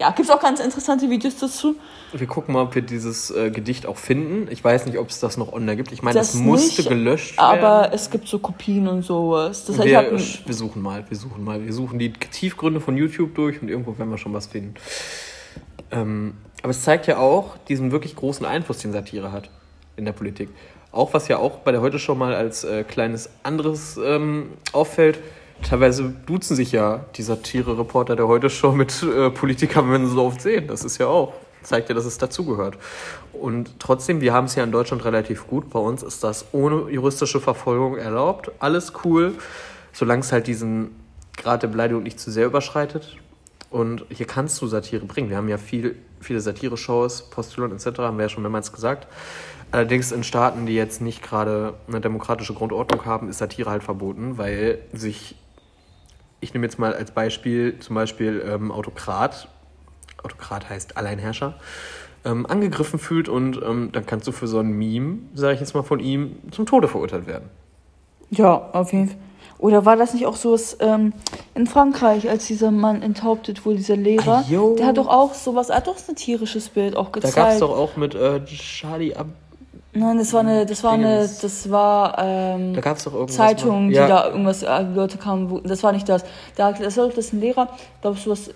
Ja, 0.00 0.10
gibt 0.10 0.28
es 0.28 0.34
auch 0.34 0.40
ganz 0.40 0.60
interessante 0.60 1.08
Videos 1.08 1.36
dazu. 1.38 1.76
Wir 2.12 2.26
gucken 2.26 2.52
mal, 2.52 2.62
ob 2.64 2.74
wir 2.74 2.82
dieses 2.82 3.30
äh, 3.30 3.50
Gedicht 3.50 3.86
auch 3.86 3.96
finden. 3.96 4.48
Ich 4.50 4.62
weiß 4.62 4.84
nicht, 4.84 4.98
ob 4.98 5.08
es 5.08 5.20
das 5.20 5.36
noch 5.36 5.52
online 5.52 5.76
gibt. 5.76 5.92
Ich 5.92 6.02
meine, 6.02 6.18
Das 6.18 6.32
das, 6.32 6.40
musste 6.40 6.82
nicht, 6.82 6.88
gelöscht 6.88 7.38
Aber 7.38 7.82
werden. 7.82 7.92
es 7.94 8.10
gibt 8.10 8.28
so 8.28 8.40
Kopien 8.40 8.88
und 8.88 9.02
sowas. 9.02 9.64
Das 9.64 9.78
heißt, 9.78 9.88
wir, 9.88 9.96
hab, 9.98 10.10
wir 10.10 10.54
suchen 10.54 10.82
mal, 10.82 11.04
wir 11.08 11.16
suchen 11.16 11.44
mal. 11.44 11.64
Wir 11.64 11.72
suchen 11.72 11.98
die 11.98 12.12
Tiefgründe 12.12 12.80
von 12.80 12.96
YouTube 12.96 13.34
durch 13.36 13.62
und 13.62 13.68
irgendwo 13.68 13.96
werden 13.96 14.10
wir 14.10 14.18
schon 14.18 14.34
was 14.34 14.48
finden. 14.48 14.74
Ähm, 15.92 16.34
aber 16.62 16.72
es 16.72 16.82
zeigt 16.82 17.06
ja 17.06 17.18
auch 17.18 17.56
diesen 17.68 17.92
wirklich 17.92 18.16
großen 18.16 18.44
Einfluss, 18.44 18.78
den 18.78 18.92
Satire 18.92 19.30
hat 19.30 19.50
in 19.96 20.04
der 20.04 20.12
Politik. 20.12 20.48
Auch 20.92 21.12
was 21.14 21.28
ja 21.28 21.38
auch 21.38 21.58
bei 21.58 21.72
der 21.72 21.80
Heute 21.80 21.98
schon 21.98 22.18
mal 22.18 22.34
als 22.34 22.64
äh, 22.64 22.84
kleines 22.84 23.28
anderes 23.42 23.98
ähm, 24.02 24.50
auffällt. 24.72 25.18
Teilweise 25.62 26.14
duzen 26.26 26.54
sich 26.54 26.72
ja 26.72 27.04
die 27.16 27.22
Satire-Reporter 27.22 28.16
der 28.16 28.28
Heute 28.28 28.50
Show 28.50 28.72
mit 28.72 29.02
äh, 29.02 29.30
Politikern, 29.30 29.90
wenn 29.90 30.06
sie 30.06 30.12
so 30.12 30.24
oft 30.24 30.40
sehen. 30.40 30.68
Das 30.68 30.84
ist 30.84 30.98
ja 30.98 31.06
auch, 31.06 31.34
zeigt 31.62 31.88
ja, 31.88 31.94
dass 31.94 32.04
es 32.04 32.18
dazugehört. 32.18 32.78
Und 33.32 33.78
trotzdem, 33.78 34.20
wir 34.20 34.32
haben 34.32 34.46
es 34.46 34.54
ja 34.54 34.64
in 34.64 34.72
Deutschland 34.72 35.04
relativ 35.04 35.46
gut. 35.46 35.70
Bei 35.70 35.78
uns 35.78 36.02
ist 36.02 36.24
das 36.24 36.46
ohne 36.52 36.90
juristische 36.90 37.40
Verfolgung 37.40 37.96
erlaubt. 37.96 38.50
Alles 38.58 38.92
cool, 39.04 39.34
solange 39.92 40.20
es 40.20 40.32
halt 40.32 40.46
diesen 40.46 40.94
Grad 41.36 41.62
der 41.62 41.68
Beleidigung 41.68 42.02
nicht 42.02 42.20
zu 42.20 42.30
sehr 42.30 42.46
überschreitet. 42.46 43.16
Und 43.70 44.04
hier 44.08 44.26
kannst 44.26 44.60
du 44.62 44.66
Satire 44.66 45.04
bringen. 45.04 45.28
Wir 45.28 45.36
haben 45.36 45.48
ja 45.48 45.58
viel, 45.58 45.96
viele 46.20 46.40
Satire-Shows, 46.40 47.30
Postulon 47.30 47.72
etc., 47.72 47.98
haben 47.98 48.18
wir 48.18 48.24
ja 48.24 48.28
schon 48.28 48.42
mehrmals 48.42 48.72
gesagt. 48.72 49.06
Allerdings 49.72 50.12
in 50.12 50.22
Staaten, 50.22 50.66
die 50.66 50.74
jetzt 50.74 51.00
nicht 51.00 51.22
gerade 51.22 51.74
eine 51.88 52.00
demokratische 52.00 52.54
Grundordnung 52.54 53.04
haben, 53.04 53.28
ist 53.28 53.38
Satire 53.38 53.70
halt 53.70 53.82
verboten, 53.82 54.38
weil 54.38 54.78
sich, 54.92 55.36
ich 56.40 56.54
nehme 56.54 56.66
jetzt 56.66 56.78
mal 56.78 56.94
als 56.94 57.10
Beispiel 57.10 57.78
zum 57.80 57.94
Beispiel 57.96 58.44
ähm, 58.46 58.70
Autokrat, 58.70 59.48
Autokrat 60.22 60.70
heißt 60.70 60.96
Alleinherrscher, 60.96 61.54
ähm, 62.24 62.46
angegriffen 62.46 62.98
fühlt 62.98 63.28
und 63.28 63.60
ähm, 63.62 63.90
dann 63.92 64.06
kannst 64.06 64.26
du 64.26 64.32
für 64.32 64.46
so 64.46 64.60
ein 64.60 64.70
Meme, 64.70 65.18
sage 65.34 65.54
ich 65.54 65.60
jetzt 65.60 65.74
mal 65.74 65.82
von 65.82 66.00
ihm, 66.00 66.36
zum 66.50 66.66
Tode 66.66 66.88
verurteilt 66.88 67.26
werden. 67.26 67.48
ja, 68.30 68.54
auf 68.72 68.92
jeden 68.92 69.08
Fall. 69.08 69.18
Oder 69.58 69.84
war 69.84 69.96
das 69.96 70.12
nicht 70.12 70.26
auch 70.26 70.36
so 70.36 70.52
was 70.52 70.76
ähm, 70.80 71.12
in 71.54 71.66
Frankreich, 71.66 72.28
als 72.28 72.46
dieser 72.46 72.70
Mann 72.70 73.02
enthauptet 73.02 73.64
wurde, 73.64 73.78
dieser 73.78 73.96
Lehrer? 73.96 74.44
Ah, 74.46 74.50
jo. 74.50 74.76
der 74.76 74.86
hat 74.86 74.98
doch 74.98 75.08
auch 75.08 75.34
sowas, 75.34 75.70
er 75.70 75.76
hat 75.76 75.86
doch 75.86 75.96
ein 76.08 76.16
tierisches 76.16 76.68
Bild 76.68 76.96
auch 76.96 77.06
Da 77.06 77.20
gezeigt. 77.20 77.36
gab 77.36 77.48
es 77.50 77.60
doch 77.60 77.76
auch 77.76 77.96
mit 77.96 78.14
äh, 78.14 78.44
Charlie 78.44 79.14
Ab. 79.14 79.26
Nein, 79.98 80.18
das 80.18 80.32
war 80.34 80.40
eine, 80.40 80.66
das 80.66 80.84
war 80.84 80.92
eine, 80.92 81.20
das 81.20 81.70
war 81.70 82.18
ähm, 82.18 82.74
Da 82.74 82.82
gab 82.82 82.98
es 82.98 83.04
doch 83.04 83.14
irgendwas. 83.14 83.36
Zeitungen, 83.36 83.84
mal. 83.86 83.88
die 83.88 83.94
ja. 83.94 84.08
da 84.08 84.26
irgendwas, 84.28 84.62
äh, 84.62 84.82
Leute 84.82 85.16
kamen, 85.16 85.50
wo, 85.50 85.60
das 85.60 85.82
war 85.82 85.92
nicht 85.92 86.06
das. 86.06 86.22
Da, 86.54 86.72
das 86.72 86.98
war 86.98 87.06
doch 87.06 87.14
das 87.14 87.32
ein 87.32 87.40
Lehrer, 87.40 87.68
glaube 88.02 88.18
ich, 88.18 88.24
sowas 88.24 88.50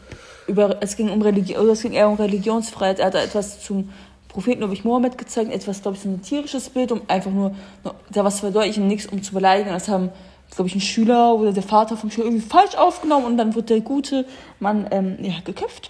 über, 0.46 0.76
es 0.80 0.96
ging 0.96 1.08
um 1.08 1.22
Religion, 1.22 1.62
oder 1.62 1.72
es 1.72 1.82
ging 1.82 1.92
eher 1.92 2.08
um 2.08 2.16
Religionsfreiheit. 2.16 2.98
Er 2.98 3.06
hat 3.06 3.14
da 3.14 3.22
etwas 3.22 3.62
zum 3.62 3.88
Propheten, 4.28 4.70
ich, 4.70 4.84
Mohammed 4.84 5.16
gezeigt, 5.16 5.50
etwas, 5.50 5.80
glaube 5.80 5.96
ich, 5.96 6.02
so 6.02 6.10
ein 6.10 6.20
tierisches 6.20 6.68
Bild, 6.68 6.92
um 6.92 7.00
einfach 7.08 7.30
nur, 7.30 7.54
da 8.10 8.22
was 8.22 8.40
verdeutlichen, 8.40 8.86
nichts 8.86 9.06
um 9.06 9.22
zu 9.22 9.32
beleidigen. 9.32 9.70
Das 9.70 9.88
haben, 9.88 10.10
glaube 10.50 10.68
ich, 10.68 10.74
ein 10.74 10.80
Schüler 10.80 11.34
oder 11.34 11.52
der 11.52 11.62
Vater 11.62 11.96
vom 11.96 12.10
Schüler 12.10 12.26
irgendwie 12.26 12.46
falsch 12.46 12.74
aufgenommen 12.74 13.26
und 13.26 13.36
dann 13.36 13.54
wird 13.54 13.70
der 13.70 13.80
gute 13.80 14.26
Mann 14.58 14.86
ähm, 14.90 15.16
ja, 15.22 15.34
geköpft. 15.44 15.88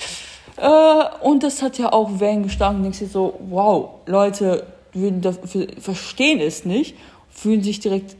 Äh, 0.56 1.26
und 1.26 1.42
das 1.42 1.62
hat 1.62 1.78
ja 1.78 1.92
auch 1.92 2.20
Wellen 2.20 2.42
geschlagen. 2.42 2.76
Und 2.76 2.82
denkst 2.82 2.98
dir 2.98 3.08
so, 3.08 3.40
wow, 3.48 3.90
Leute 4.06 4.66
würden 4.92 5.20
dafür, 5.20 5.66
verstehen 5.78 6.40
es 6.40 6.64
nicht, 6.64 6.96
fühlen 7.30 7.62
sich 7.62 7.80
direkt, 7.80 8.16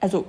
also 0.00 0.24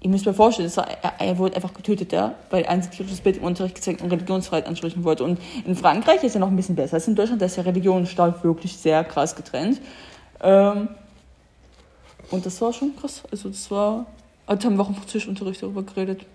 ihr 0.00 0.10
müsst 0.10 0.26
mir 0.26 0.34
vorstellen, 0.34 0.74
war, 0.76 0.88
er, 1.02 1.12
er 1.20 1.38
wurde 1.38 1.54
einfach 1.54 1.74
getötet, 1.74 2.12
ja, 2.12 2.34
weil 2.50 2.64
er 2.64 2.70
ein 2.70 2.82
satirisches 2.82 3.20
Bild 3.20 3.36
im 3.36 3.44
Unterricht 3.44 3.76
gezeigt 3.76 4.02
und 4.02 4.10
Religionsfreiheit 4.10 4.66
ansprechen 4.66 5.04
wollte. 5.04 5.22
Und 5.22 5.38
in 5.64 5.76
Frankreich 5.76 6.24
ist 6.24 6.34
ja 6.34 6.40
noch 6.40 6.48
ein 6.48 6.56
bisschen 6.56 6.74
besser. 6.74 6.94
Als 6.94 7.06
in 7.06 7.14
Deutschland, 7.14 7.40
da 7.40 7.46
ist 7.46 7.56
ja 7.56 7.62
Religion 7.62 7.98
und 7.98 8.44
wirklich 8.44 8.76
sehr 8.76 9.04
krass 9.04 9.36
getrennt. 9.36 9.80
Ähm, 10.42 10.88
und 12.30 12.44
das 12.44 12.60
war 12.60 12.72
schon 12.72 12.96
krass. 12.96 13.22
Also 13.30 13.50
das 13.50 13.70
war, 13.70 14.06
also 14.46 14.66
haben 14.68 14.76
wir 14.76 14.82
auch 14.82 14.88
im 14.88 14.94
Französischunterricht 14.96 15.62
darüber 15.62 15.82
geredet. 15.82 16.26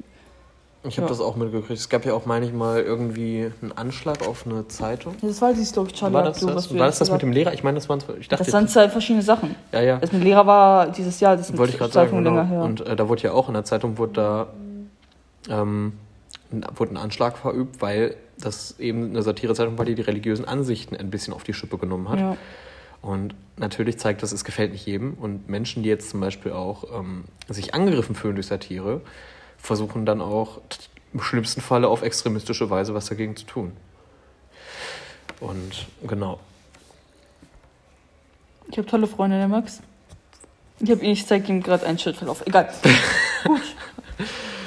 Ich 0.84 0.98
habe 0.98 1.08
Ja. 1.08 1.10
das 1.10 1.20
auch 1.20 1.36
mitgekriegt. 1.36 1.80
Es 1.80 1.90
gab 1.90 2.06
ja 2.06 2.14
auch 2.14 2.26
manchmal 2.26 2.82
irgendwie 2.82 3.52
einen 3.62 3.72
Anschlag 3.74 4.26
auf 4.26 4.46
eine 4.46 4.68
Zeitung. 4.70 5.16
Das 5.22 5.42
war 5.42 5.52
dieses, 5.52 5.74
glaube 5.74 5.90
ich, 5.90 5.96
Charlie 5.96 6.14
War 6.14 6.24
das 6.24 6.40
Hebdo, 6.40 6.54
das? 6.54 6.72
War 6.72 6.86
das 6.86 7.00
das 7.00 7.12
mit 7.12 7.22
dem 7.24 7.32
Lehrer? 7.32 7.54
Ich 7.54 7.64
meine, 7.64 7.76
das 7.76 7.90
waren 7.90 8.00
ich 8.20 8.28
dachte, 8.30 8.44
Das 8.46 8.52
sind 8.52 8.70
zwei 8.70 8.88
verschiedene 8.88 9.24
Sachen. 9.24 9.56
ja, 9.74 9.82
ja. 9.82 9.98
Das 9.98 10.12
mit 10.14 10.24
Lehrer 10.24 10.46
war 10.46 10.88
dieses 10.92 11.20
Jahr, 11.20 11.36
das 11.36 11.56
Wollte 11.58 11.74
ich 11.74 11.80
gerade 11.80 11.92
sagen. 11.92 12.12
Genau. 12.16 12.30
länger 12.30 12.46
her. 12.48 12.62
Und 12.62 12.82
äh, 12.82 12.96
da 12.96 13.10
wurde 13.10 13.24
ja 13.24 13.32
auch 13.34 13.48
in 13.50 13.56
der 13.56 13.66
Zeitung 13.66 13.98
wurde 13.98 14.14
da 14.14 14.48
ähm, 15.50 15.94
ein- 16.52 16.66
wurde 16.76 16.94
ein 16.94 16.98
Anschlag 16.98 17.38
verübt, 17.38 17.82
weil 17.82 18.16
das 18.40 18.80
eben 18.80 19.10
eine 19.10 19.24
Satirezeitung 19.24 19.78
war, 19.78 19.86
die 19.86 19.96
die 19.96 20.04
religiösen 20.04 20.46
Ansichten 20.46 20.96
ein 20.96 21.10
bisschen 21.10 21.34
auf 21.34 21.44
die 21.44 21.54
Schippe 21.54 21.78
genommen 21.78 22.08
hat. 22.10 22.20
ja. 22.20 22.38
Und 23.02 23.36
natürlich 23.58 24.00
zeigt 24.00 24.24
das, 24.24 24.32
es 24.32 24.44
gefällt 24.44 24.72
nicht 24.72 24.86
jedem. 24.86 25.14
Und 25.14 25.50
Menschen, 25.50 25.84
die 25.84 25.90
jetzt 25.90 26.10
zum 26.10 26.20
Beispiel 26.20 26.52
auch 26.52 27.00
ähm, 27.00 27.26
sich 27.48 27.74
angegriffen 27.74 28.16
fühlen 28.16 28.36
durch 28.36 28.48
Satire, 28.48 29.02
versuchen 29.58 30.06
dann 30.06 30.22
auch 30.22 30.62
im 31.14 31.22
schlimmsten 31.22 31.62
Falle 31.62 31.88
auf 31.88 32.02
extremistische 32.02 32.70
Weise 32.70 32.94
was 32.94 33.06
dagegen 33.06 33.36
zu 33.36 33.46
tun. 33.46 33.72
Und 35.40 35.88
genau. 36.06 36.40
Ich 38.70 38.78
habe 38.78 38.88
tolle 38.88 39.08
Freunde, 39.08 39.38
der 39.38 39.48
Max. 39.48 39.82
Ich 40.80 40.92
habe 40.92 41.04
ihn, 41.04 41.12
ich 41.12 41.26
zeige 41.26 41.48
ihm 41.48 41.64
gerade 41.64 41.86
einen 41.86 41.98
Schrittverlauf. 41.98 42.46
Egal. 42.46 42.70
Gut. 43.44 43.62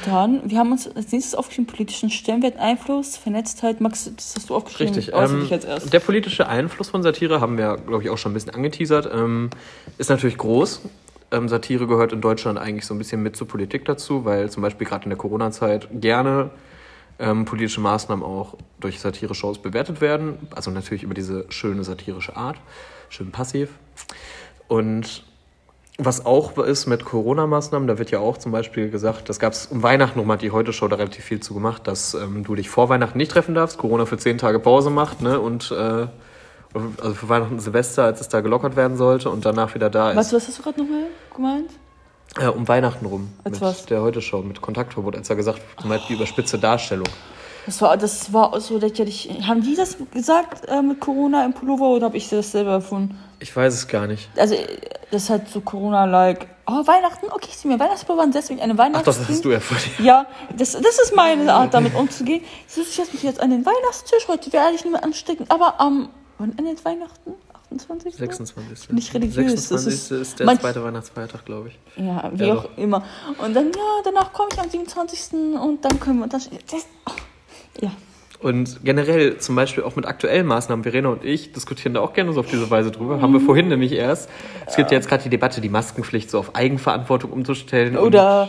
Dann, 0.05 0.49
wir 0.49 0.59
haben 0.59 0.73
uns 0.73 0.89
als 0.89 1.13
nächstes 1.13 1.35
aufgeschrieben, 1.35 1.67
politischen 1.67 2.11
Stellenwert, 2.11 2.59
Einfluss, 2.59 3.17
Vernetztheit. 3.17 3.81
Max, 3.81 4.11
das 4.15 4.35
hast 4.37 4.51
du 4.51 4.55
aufgeschrieben. 4.55 4.95
Richtig. 4.95 5.15
Ähm, 5.15 5.41
dich 5.41 5.53
als 5.53 5.65
erstes. 5.65 5.91
der 5.91 6.01
politische 6.01 6.49
Einfluss 6.49 6.89
von 6.89 7.03
Satire 7.03 7.41
haben 7.41 7.59
wir, 7.59 7.77
glaube 7.77 8.03
ich, 8.03 8.11
auch 8.11 8.19
schon 8.19 8.33
ein 8.33 8.35
bisschen 8.35 8.55
angeteasert. 8.55 9.11
Ähm, 9.13 9.51
ist 9.99 10.11
natürlich 10.11 10.39
groß. 10.39 10.83
Ähm, 11.33 11.49
Satire 11.49 11.87
gehört 11.87 12.13
in 12.13 12.21
Deutschland 12.21 12.59
eigentlich 12.59 12.87
so 12.87 12.95
ein 12.95 12.99
bisschen 12.99 13.23
mit 13.23 13.37
zur 13.37 13.47
Politik 13.47 13.85
dazu, 13.85 14.25
weil 14.25 14.51
zum 14.51 14.63
Beispiel 14.63 14.87
gerade 14.87 15.05
in 15.05 15.11
der 15.11 15.19
Corona-Zeit 15.19 15.89
gerne 15.93 16.51
ähm, 17.19 17.45
politische 17.45 17.81
Maßnahmen 17.81 18.25
auch 18.25 18.57
durch 18.81 18.99
Satire-Shows 18.99 19.59
bewertet 19.59 20.01
werden. 20.01 20.39
Also 20.55 20.71
natürlich 20.71 21.03
über 21.03 21.15
diese 21.15 21.45
schöne 21.51 21.85
satirische 21.85 22.37
Art, 22.37 22.57
schön 23.11 23.31
passiv. 23.31 23.71
Und 24.67 25.25
was 26.05 26.27
auch 26.27 26.57
ist 26.59 26.87
mit 26.87 27.05
Corona-Maßnahmen, 27.05 27.87
da 27.87 27.99
wird 27.99 28.11
ja 28.11 28.19
auch 28.19 28.39
zum 28.39 28.53
Beispiel 28.53 28.91
gesagt, 28.91 29.29
das 29.29 29.39
gab 29.39 29.53
es 29.53 29.67
um 29.67 29.83
Weihnachten 29.83 30.19
nochmal, 30.19 30.37
hat 30.37 30.43
die 30.43 30.51
Heute-Show 30.51 30.89
da 30.89 30.97
relativ 30.97 31.25
viel 31.25 31.41
zu 31.41 31.55
gemacht, 31.55 31.87
dass 31.87 32.15
ähm, 32.15 32.45
du 32.45 32.55
dich 32.55 32.69
vor 32.69 32.89
Weihnachten 32.89 33.19
nicht 33.19 33.31
treffen 33.31 33.55
darfst, 33.55 33.79
Corona 33.79 34.07
für 34.07 34.19
zehn 34.19 34.39
Tage 34.39 34.59
Pause 34.59 34.91
macht, 34.91 35.23
ne, 35.23 35.41
und 35.41 35.71
äh, 35.71 36.07
also 36.75 37.15
für 37.15 37.29
Weihnachten 37.29 37.55
und 37.55 37.61
Silvester, 37.61 38.05
als 38.05 38.21
es 38.21 38.29
da 38.29 38.41
gelockert 38.41 38.77
werden 38.77 38.97
sollte 38.97 39.31
und 39.31 39.45
danach 39.45 39.75
wieder 39.75 39.91
da 39.91 40.11
ist. 40.11 40.17
Was, 40.17 40.33
was 40.33 40.49
hast 40.49 40.59
du 40.59 40.63
gerade 40.63 40.81
nochmal 40.81 41.07
gemeint? 41.35 41.71
Äh, 42.39 42.47
um 42.47 42.69
Weihnachten 42.69 43.07
rum. 43.07 43.33
Als 43.43 43.55
mit 43.55 43.61
was? 43.61 43.87
der 43.87 44.03
Heute-Show, 44.03 44.43
mit 44.43 44.61
Kontaktverbot, 44.61 45.17
als 45.17 45.29
er 45.29 45.37
gesagt 45.37 45.61
hat, 45.77 45.85
meinst 45.85 46.09
die 46.09 46.15
überspitzte 46.15 46.59
Darstellung. 46.59 47.09
Das 47.67 47.83
war, 47.83 47.97
das 47.97 48.33
war 48.33 48.59
so 48.61 48.79
lächerlich. 48.79 49.29
Haben 49.47 49.63
die 49.63 49.75
das 49.75 49.97
gesagt 50.13 50.69
äh, 50.69 50.81
mit 50.81 51.01
Corona 51.01 51.45
im 51.45 51.53
Pullover 51.53 51.89
oder 51.89 52.07
habe 52.07 52.17
ich 52.17 52.29
das 52.29 52.53
selber 52.53 52.73
erfunden? 52.73 53.19
Ich 53.41 53.55
weiß 53.57 53.73
es 53.75 53.89
gar 53.89 54.07
nicht. 54.07 54.29
Also, 54.37 54.55
das 55.11 55.25
ist 55.25 55.31
halt 55.31 55.49
so 55.49 55.61
Corona-like. 55.61 56.47
Oh, 56.67 56.87
Weihnachten? 56.87 57.27
Okay, 57.31 57.49
ich 57.51 57.57
ziehe 57.59 57.73
mir 57.73 57.81
Weihnachtspullover 57.81 58.23
an, 58.23 58.33
deswegen 58.33 58.61
eine 58.61 58.75
Ach 58.75 58.79
Weihnachts. 58.79 59.05
doch, 59.07 59.17
das 59.17 59.29
hast 59.29 59.45
du 59.45 59.51
erfunden. 59.51 60.05
Ja, 60.05 60.27
das, 60.57 60.73
das 60.73 60.99
ist 61.03 61.17
meine 61.17 61.53
Art, 61.53 61.75
damit 61.75 61.95
umzugehen. 61.95 62.45
Ich 62.69 62.75
setze 62.75 63.13
mich 63.13 63.23
jetzt 63.23 63.41
an 63.41 63.51
den 63.51 63.65
Weihnachtstisch. 63.67 64.29
Heute 64.29 64.53
werde 64.53 64.75
ich 64.77 64.85
nicht 64.85 64.93
mehr 64.93 65.03
anstecken. 65.03 65.47
Aber 65.49 65.81
am. 65.81 66.11
wann 66.39 66.57
endet 66.59 66.85
Weihnachten? 66.85 67.33
28. 67.73 68.17
26. 68.17 68.91
Nicht 68.91 69.15
religiös, 69.15 69.69
das 69.69 69.85
26. 69.85 69.95
ist- 69.95 70.11
ist, 70.11 70.41
der 70.41 70.59
zweite 70.59 70.85
Weihnachtsfeiertag, 70.85 71.45
glaube 71.45 71.69
ich. 71.69 71.79
Ja, 72.05 72.31
wie 72.35 72.45
Ja, 72.47 72.55
auch 72.55 72.63
doch. 72.65 72.77
immer. 72.79 73.05
Und 73.39 73.55
dann, 73.55 73.67
ja, 73.73 73.81
danach 74.05 74.33
komme 74.33 74.49
ich 74.53 74.59
am 74.61 74.69
27. 74.69 75.33
und 75.61 75.85
dann 75.85 75.99
können 76.01 76.19
wir 76.19 76.27
das. 76.27 76.51
das 76.71 76.87
ja. 77.81 77.91
Und 78.41 78.83
generell 78.85 79.37
zum 79.37 79.55
Beispiel 79.55 79.85
auch 79.85 79.97
mit 79.97 80.07
aktuellen 80.07 80.47
Maßnahmen, 80.47 80.83
Verena 80.83 81.11
und 81.11 81.25
ich 81.25 81.53
diskutieren 81.53 81.93
da 81.93 82.01
auch 82.01 82.15
gerne 82.15 82.33
so 82.33 82.41
auf 82.41 82.47
diese 82.47 82.71
Weise 82.71 82.91
drüber. 82.91 83.21
Haben 83.21 83.35
wir 83.35 83.41
vorhin 83.41 83.69
nämlich 83.69 83.93
erst. 83.93 84.31
Es 84.67 84.77
gibt 84.77 84.91
ja 84.91 84.97
jetzt 84.97 85.09
gerade 85.09 85.23
die 85.23 85.29
Debatte, 85.29 85.61
die 85.61 85.69
Maskenpflicht 85.69 86.31
so 86.31 86.39
auf 86.39 86.55
Eigenverantwortung 86.55 87.33
umzustellen. 87.33 87.99
Oder, 87.99 88.49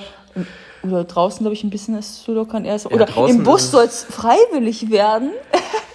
oder 0.83 1.03
draußen, 1.03 1.39
glaube 1.39 1.55
ich, 1.55 1.65
ein 1.65 1.69
bisschen 1.69 1.95
es 1.95 2.23
zu 2.23 2.33
lockern 2.33 2.63
erst. 2.63 2.85
Ja, 2.85 2.91
Oder 2.91 3.07
im 3.27 3.43
Bus 3.43 3.63
ist 3.63 3.71
soll 3.71 3.83
es 3.83 4.03
freiwillig 4.03 4.91
werden. 4.91 5.31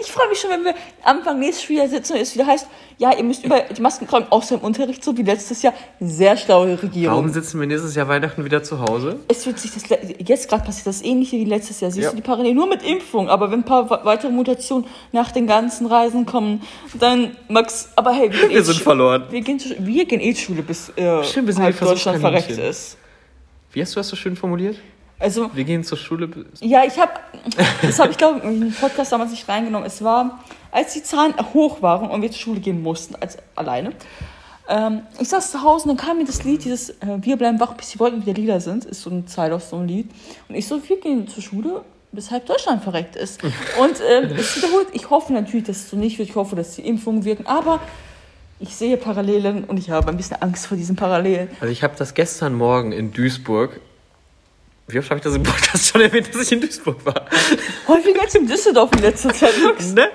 ich 0.00 0.10
freue 0.12 0.28
mich 0.28 0.38
schon, 0.40 0.50
wenn 0.50 0.64
wir 0.64 0.74
Anfang 1.04 1.38
nächstes 1.38 1.64
Schuljahr 1.64 1.88
sitzen 1.88 2.14
und 2.14 2.20
es 2.20 2.34
wieder 2.34 2.46
heißt, 2.46 2.66
ja, 2.98 3.16
ihr 3.16 3.24
müsst 3.24 3.44
über 3.44 3.60
die 3.60 3.80
Masken 3.80 4.06
tragen, 4.06 4.26
außer 4.30 4.54
im 4.56 4.60
Unterricht, 4.60 5.02
so 5.02 5.16
wie 5.16 5.22
letztes 5.22 5.62
Jahr. 5.62 5.74
Sehr 5.98 6.36
schlaue 6.36 6.80
Regierung. 6.80 7.16
Warum 7.16 7.32
sitzen 7.32 7.58
wir 7.58 7.66
nächstes 7.66 7.94
Jahr 7.94 8.06
Weihnachten 8.08 8.44
wieder 8.44 8.62
zu 8.62 8.80
Hause? 8.80 9.18
Es 9.28 9.44
wird 9.46 9.58
sich 9.58 9.72
das 9.72 9.82
jetzt 10.18 10.48
gerade 10.48 10.64
passiert 10.64 10.86
das 10.86 11.02
ähnliche 11.02 11.36
wie 11.36 11.44
letztes 11.44 11.80
Jahr. 11.80 11.90
Siehst 11.90 12.04
Ja. 12.04 12.10
du 12.10 12.16
die 12.16 12.22
Parallel 12.22 12.54
nur 12.54 12.68
mit 12.68 12.82
Impfung, 12.84 13.28
aber 13.28 13.50
wenn 13.50 13.60
ein 13.60 13.64
paar 13.64 13.90
we- 13.90 14.00
weitere 14.04 14.30
Mutationen 14.30 14.86
nach 15.10 15.32
den 15.32 15.46
ganzen 15.46 15.86
Reisen 15.86 16.26
kommen, 16.26 16.62
dann 16.94 17.36
Max, 17.48 17.88
aber 17.96 18.12
hey, 18.12 18.30
wir, 18.32 18.42
Wir 18.50 18.58
eh 18.58 18.62
sind 18.62 18.76
Schu- 18.76 18.82
verloren. 18.84 19.24
Wir 19.30 19.40
gehen, 19.40 19.60
wir 19.78 20.04
gehen 20.04 20.20
eh 20.20 20.34
Schule 20.34 20.62
bis 20.62 20.90
äh, 20.96 21.24
Stimmt, 21.24 21.52
sind 21.52 21.62
halb 21.62 21.78
Deutschland 21.80 22.20
verreckt 22.20 22.50
ist. 22.50 22.98
Wie 23.72 23.80
hast 23.82 23.94
du 23.96 24.00
das 24.00 24.08
so 24.08 24.16
schön 24.16 24.36
formuliert? 24.36 24.76
Also 25.22 25.50
Wir 25.54 25.64
gehen 25.64 25.84
zur 25.84 25.98
Schule. 25.98 26.28
ja, 26.60 26.82
ich 26.84 26.98
habe, 26.98 27.12
das 27.82 27.98
habe 27.98 28.10
ich 28.10 28.18
glaube 28.18 28.38
ich 28.38 28.44
in 28.44 28.60
den 28.60 28.74
Podcast 28.74 29.12
damals 29.12 29.30
nicht 29.30 29.48
reingenommen. 29.48 29.86
Es 29.86 30.02
war, 30.02 30.42
als 30.70 30.92
die 30.94 31.02
Zahlen 31.02 31.34
hoch 31.54 31.80
waren 31.80 32.10
und 32.10 32.22
wir 32.22 32.30
zur 32.30 32.40
Schule 32.40 32.60
gehen 32.60 32.82
mussten, 32.82 33.14
als 33.14 33.38
alleine. 33.54 33.92
Ähm, 34.68 35.02
ich 35.20 35.28
saß 35.28 35.50
zu 35.52 35.62
Hause 35.62 35.88
und 35.88 35.96
dann 35.96 36.06
kam 36.06 36.18
mir 36.18 36.24
das 36.24 36.44
Lied, 36.44 36.64
dieses 36.64 36.90
äh, 36.90 36.94
Wir 37.20 37.36
bleiben 37.36 37.60
wach, 37.60 37.74
bis 37.74 37.90
die 37.90 38.00
Wolken 38.00 38.24
wieder 38.24 38.34
lila 38.34 38.60
sind, 38.60 38.84
ist 38.84 39.02
so 39.02 39.10
eine 39.10 39.26
Zeile 39.26 39.54
aus 39.54 39.70
so 39.70 39.76
einem 39.76 39.86
Lied. 39.86 40.10
Und 40.48 40.54
ich 40.54 40.66
so, 40.66 40.80
wir 40.88 41.00
gehen 41.00 41.28
zur 41.28 41.42
Schule, 41.42 41.82
bis 42.12 42.30
halb 42.30 42.46
Deutschland 42.46 42.82
verreckt 42.82 43.16
ist. 43.16 43.42
Und 43.42 44.00
ähm, 44.08 44.30
es 44.36 44.56
wiederholt, 44.56 44.88
ich 44.92 45.08
hoffe 45.10 45.32
natürlich, 45.32 45.66
dass 45.66 45.76
es 45.78 45.90
so 45.90 45.96
nicht 45.96 46.18
wird, 46.18 46.28
ich 46.28 46.36
hoffe, 46.36 46.56
dass 46.56 46.76
die 46.76 46.82
Impfungen 46.82 47.24
wirken, 47.24 47.46
aber 47.46 47.80
ich 48.60 48.76
sehe 48.76 48.96
Parallelen 48.96 49.64
und 49.64 49.78
ich 49.78 49.90
habe 49.90 50.08
ein 50.08 50.16
bisschen 50.16 50.40
Angst 50.40 50.66
vor 50.66 50.76
diesen 50.76 50.94
Parallelen. 50.94 51.48
Also 51.60 51.72
ich 51.72 51.82
habe 51.82 51.94
das 51.96 52.14
gestern 52.14 52.54
Morgen 52.54 52.92
in 52.92 53.12
Duisburg. 53.12 53.80
Wie 54.88 54.98
oft 54.98 55.08
habe 55.10 55.18
ich 55.18 55.24
das 55.24 55.34
im 55.34 55.42
Podcast 55.42 55.88
schon 55.88 56.00
erwähnt, 56.00 56.34
dass 56.34 56.42
ich 56.42 56.52
in 56.52 56.60
Duisburg 56.60 57.04
war? 57.06 57.26
Häufiger 57.88 58.20
als 58.20 58.34
in 58.34 58.46
Düsseldorf 58.46 58.90
in 58.92 59.00
letzter 59.00 59.32
Zeit. 59.32 59.52
Ne? 59.94 60.08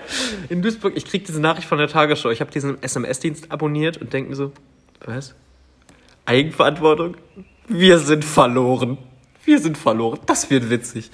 In 0.49 0.62
Duisburg, 0.62 0.93
ich 0.95 1.06
krieg 1.06 1.25
diese 1.25 1.39
Nachricht 1.39 1.67
von 1.67 1.77
der 1.77 1.88
Tagesschau. 1.88 2.30
Ich 2.30 2.41
habe 2.41 2.51
diesen 2.51 2.82
SMS-Dienst 2.84 3.51
abonniert 3.51 3.97
und 3.97 4.13
denke 4.13 4.30
mir 4.30 4.36
so, 4.36 4.51
was? 5.06 5.36
Eigenverantwortung? 6.25 7.17
Wir 7.67 7.99
sind 7.99 8.25
verloren. 8.25 8.97
Wir 9.45 9.60
sind 9.60 9.77
verloren. 9.77 10.19
Das 10.25 10.49
wird 10.49 10.69
witzig. 10.69 11.10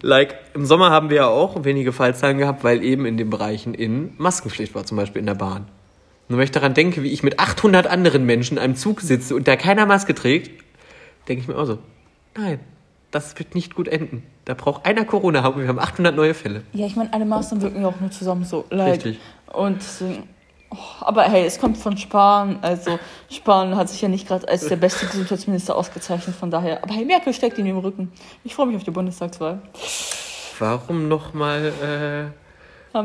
Like, 0.00 0.38
im 0.54 0.66
Sommer 0.66 0.90
haben 0.90 1.08
wir 1.10 1.16
ja 1.16 1.26
auch 1.26 1.64
wenige 1.64 1.92
Fallzahlen 1.92 2.38
gehabt, 2.38 2.62
weil 2.64 2.84
eben 2.84 3.06
in 3.06 3.16
den 3.16 3.30
Bereichen 3.30 3.74
in 3.74 4.12
Maskenpflicht 4.18 4.74
war, 4.74 4.84
zum 4.84 4.96
Beispiel 4.96 5.20
in 5.20 5.26
der 5.26 5.34
Bahn. 5.34 5.66
Und 6.28 6.36
wenn 6.36 6.44
ich 6.44 6.50
daran 6.50 6.74
denke, 6.74 7.02
wie 7.02 7.12
ich 7.12 7.22
mit 7.22 7.38
800 7.38 7.86
anderen 7.86 8.24
Menschen 8.24 8.56
in 8.56 8.62
einem 8.62 8.76
Zug 8.76 9.00
sitze 9.00 9.34
und 9.34 9.48
da 9.48 9.56
keiner 9.56 9.86
Maske 9.86 10.14
trägt, 10.14 10.62
denke 11.28 11.42
ich 11.42 11.48
mir 11.48 11.56
auch 11.56 11.66
so, 11.66 11.78
nein, 12.36 12.60
das 13.12 13.38
wird 13.38 13.54
nicht 13.54 13.76
gut 13.76 13.86
enden. 13.86 14.24
Da 14.44 14.54
braucht 14.54 14.84
einer 14.84 15.04
Corona 15.04 15.42
haben 15.42 15.60
wir 15.60 15.68
haben 15.68 15.78
800 15.78 16.16
neue 16.16 16.34
Fälle. 16.34 16.62
Ja, 16.72 16.86
ich 16.86 16.96
meine, 16.96 17.12
alle 17.12 17.24
Maßnahmen 17.24 17.62
wirken 17.62 17.82
ja 17.82 17.88
auch 17.88 18.00
nur 18.00 18.10
zusammen 18.10 18.44
so. 18.44 18.64
Like. 18.70 18.94
Richtig. 18.94 19.20
Und 19.52 19.76
deswegen, 19.76 20.28
oh, 20.70 20.76
aber 21.00 21.22
hey, 21.24 21.44
es 21.44 21.60
kommt 21.60 21.76
von 21.76 21.96
Spahn. 21.96 22.58
Also 22.62 22.98
Spahn 23.30 23.76
hat 23.76 23.90
sich 23.90 24.00
ja 24.00 24.08
nicht 24.08 24.26
gerade 24.26 24.48
als 24.48 24.66
der 24.66 24.76
beste 24.76 25.06
Gesundheitsminister 25.06 25.76
ausgezeichnet, 25.76 26.34
von 26.34 26.50
daher. 26.50 26.82
Aber 26.82 26.94
hey, 26.94 27.04
Merkel 27.04 27.34
steckt 27.34 27.58
ihn 27.58 27.66
im 27.66 27.78
Rücken. 27.78 28.10
Ich 28.44 28.54
freue 28.54 28.66
mich 28.66 28.76
auf 28.76 28.84
die 28.84 28.90
Bundestagswahl. 28.90 29.60
Warum 30.58 31.08
nochmal 31.08 32.32
äh, 32.32 32.41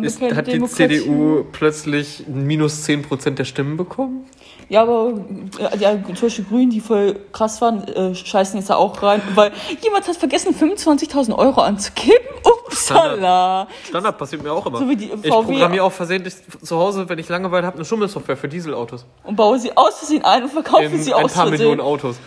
ist, 0.02 0.22
hat 0.22 0.48
die? 0.48 0.64
CDU 0.64 1.46
plötzlich 1.52 2.24
minus 2.28 2.86
10% 2.86 3.32
der 3.32 3.46
Stimmen 3.46 3.78
bekommen? 3.78 4.26
Ja, 4.70 4.82
aber 4.82 5.14
äh, 5.60 5.78
ja, 5.78 5.98
zum 6.04 6.28
Beispiel 6.28 6.46
Grünen, 6.46 6.70
die 6.70 6.82
voll 6.82 7.16
krass 7.32 7.62
waren, 7.62 7.88
äh, 7.88 8.14
scheißen 8.14 8.60
jetzt 8.60 8.70
da 8.70 8.76
auch 8.76 9.02
rein, 9.02 9.22
weil 9.34 9.52
jemand 9.82 10.08
hat 10.08 10.18
vergessen, 10.18 10.54
25.000 10.54 11.34
Euro 11.38 11.62
anzugeben. 11.62 12.26
Upsala. 12.44 13.68
Standard 13.88 14.18
passiert 14.18 14.44
mir 14.44 14.52
auch 14.52 14.66
immer. 14.66 14.80
So 14.80 14.90
wie 14.90 14.98
die 14.98 15.06
ich 15.06 15.32
VW 15.32 15.54
programmiere 15.54 15.84
auch 15.84 15.92
versehentlich 15.92 16.36
zu 16.62 16.78
Hause, 16.78 17.08
wenn 17.08 17.18
ich 17.18 17.30
Langeweile 17.30 17.66
habe, 17.66 17.78
eine 17.78 17.86
Schummelsoftware 17.86 18.36
für 18.36 18.50
Dieselautos. 18.50 19.06
Und 19.24 19.38
baue 19.38 19.58
sie 19.58 19.76
aus 19.76 20.00
Versehen 20.00 20.26
ein 20.26 20.44
und 20.44 20.50
verkaufe 20.50 20.98
sie 20.98 21.14
ein 21.14 21.24
aus 21.24 21.34
paar 21.34 21.50
Millionen 21.50 21.78
Versehen. 21.78 21.94
Autos. 21.94 22.18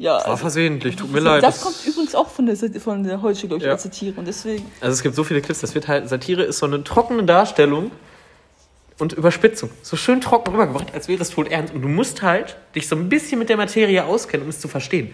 Ja, 0.00 0.12
War 0.14 0.24
also, 0.28 0.36
versehentlich, 0.38 0.96
tut 0.96 1.12
mir 1.12 1.20
leid. 1.20 1.42
das 1.42 1.60
kommt 1.60 1.76
übrigens 1.86 2.14
auch 2.14 2.28
von 2.28 2.46
der, 2.46 2.56
von 2.80 3.04
der 3.04 3.20
Holzschule, 3.20 3.48
glaube 3.48 3.62
ich, 3.62 3.66
Ja. 3.66 3.72
als 3.72 3.82
Satire. 3.82 4.14
Und 4.18 4.26
deswegen, 4.26 4.64
Also 4.80 4.94
es 4.94 5.02
gibt 5.02 5.14
so 5.14 5.24
viele 5.24 5.42
Clips, 5.42 5.60
das 5.60 5.74
wird 5.74 5.88
halt, 5.88 6.08
Satire 6.08 6.42
ist 6.42 6.58
so 6.58 6.64
eine 6.66 6.82
trockene 6.82 7.22
Darstellung 7.24 7.90
und 8.98 9.12
Überspitzung. 9.12 9.68
So 9.82 9.96
schön 9.96 10.22
trocken 10.22 10.52
rübergebracht, 10.52 10.94
als 10.94 11.08
wäre 11.08 11.20
es 11.20 11.28
tot 11.30 11.48
ernst. 11.48 11.74
Und 11.74 11.82
du 11.82 11.88
musst 11.88 12.22
halt 12.22 12.56
dich 12.74 12.88
so 12.88 12.96
ein 12.96 13.10
bisschen 13.10 13.38
mit 13.38 13.50
der 13.50 13.58
Materie 13.58 14.02
auskennen, 14.04 14.44
um 14.44 14.48
es 14.50 14.58
zu 14.58 14.68
verstehen. 14.68 15.10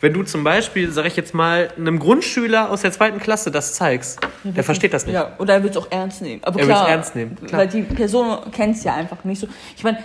Wenn 0.00 0.12
du 0.12 0.24
zum 0.24 0.42
Beispiel, 0.44 0.90
sag 0.90 1.06
ich 1.06 1.14
jetzt 1.16 1.32
mal, 1.32 1.70
einem 1.76 2.00
Grundschüler 2.00 2.70
aus 2.70 2.82
der 2.82 2.90
zweiten 2.92 3.20
Klasse 3.20 3.50
das 3.52 3.74
zeigst, 3.74 4.18
der 4.42 4.64
versteht 4.64 4.92
das 4.92 5.06
nicht. 5.06 5.14
Ja, 5.14 5.34
oder 5.38 5.54
er 5.54 5.62
wird 5.62 5.76
es 5.76 5.80
auch 5.82 5.90
ernst 5.90 6.20
nehmen. 6.20 6.42
Aber 6.44 6.58
Er 6.58 6.66
klar, 6.66 6.80
wird's 6.80 6.90
ernst 6.90 7.14
nehmen, 7.16 7.36
klar. 7.46 7.60
Weil 7.60 7.68
die 7.68 7.82
Person 7.82 8.50
kennt 8.50 8.76
es 8.76 8.84
ja 8.84 8.94
einfach 8.94 9.22
nicht 9.24 9.38
so. 9.40 9.46
Ich 9.76 9.84
meine, 9.84 9.98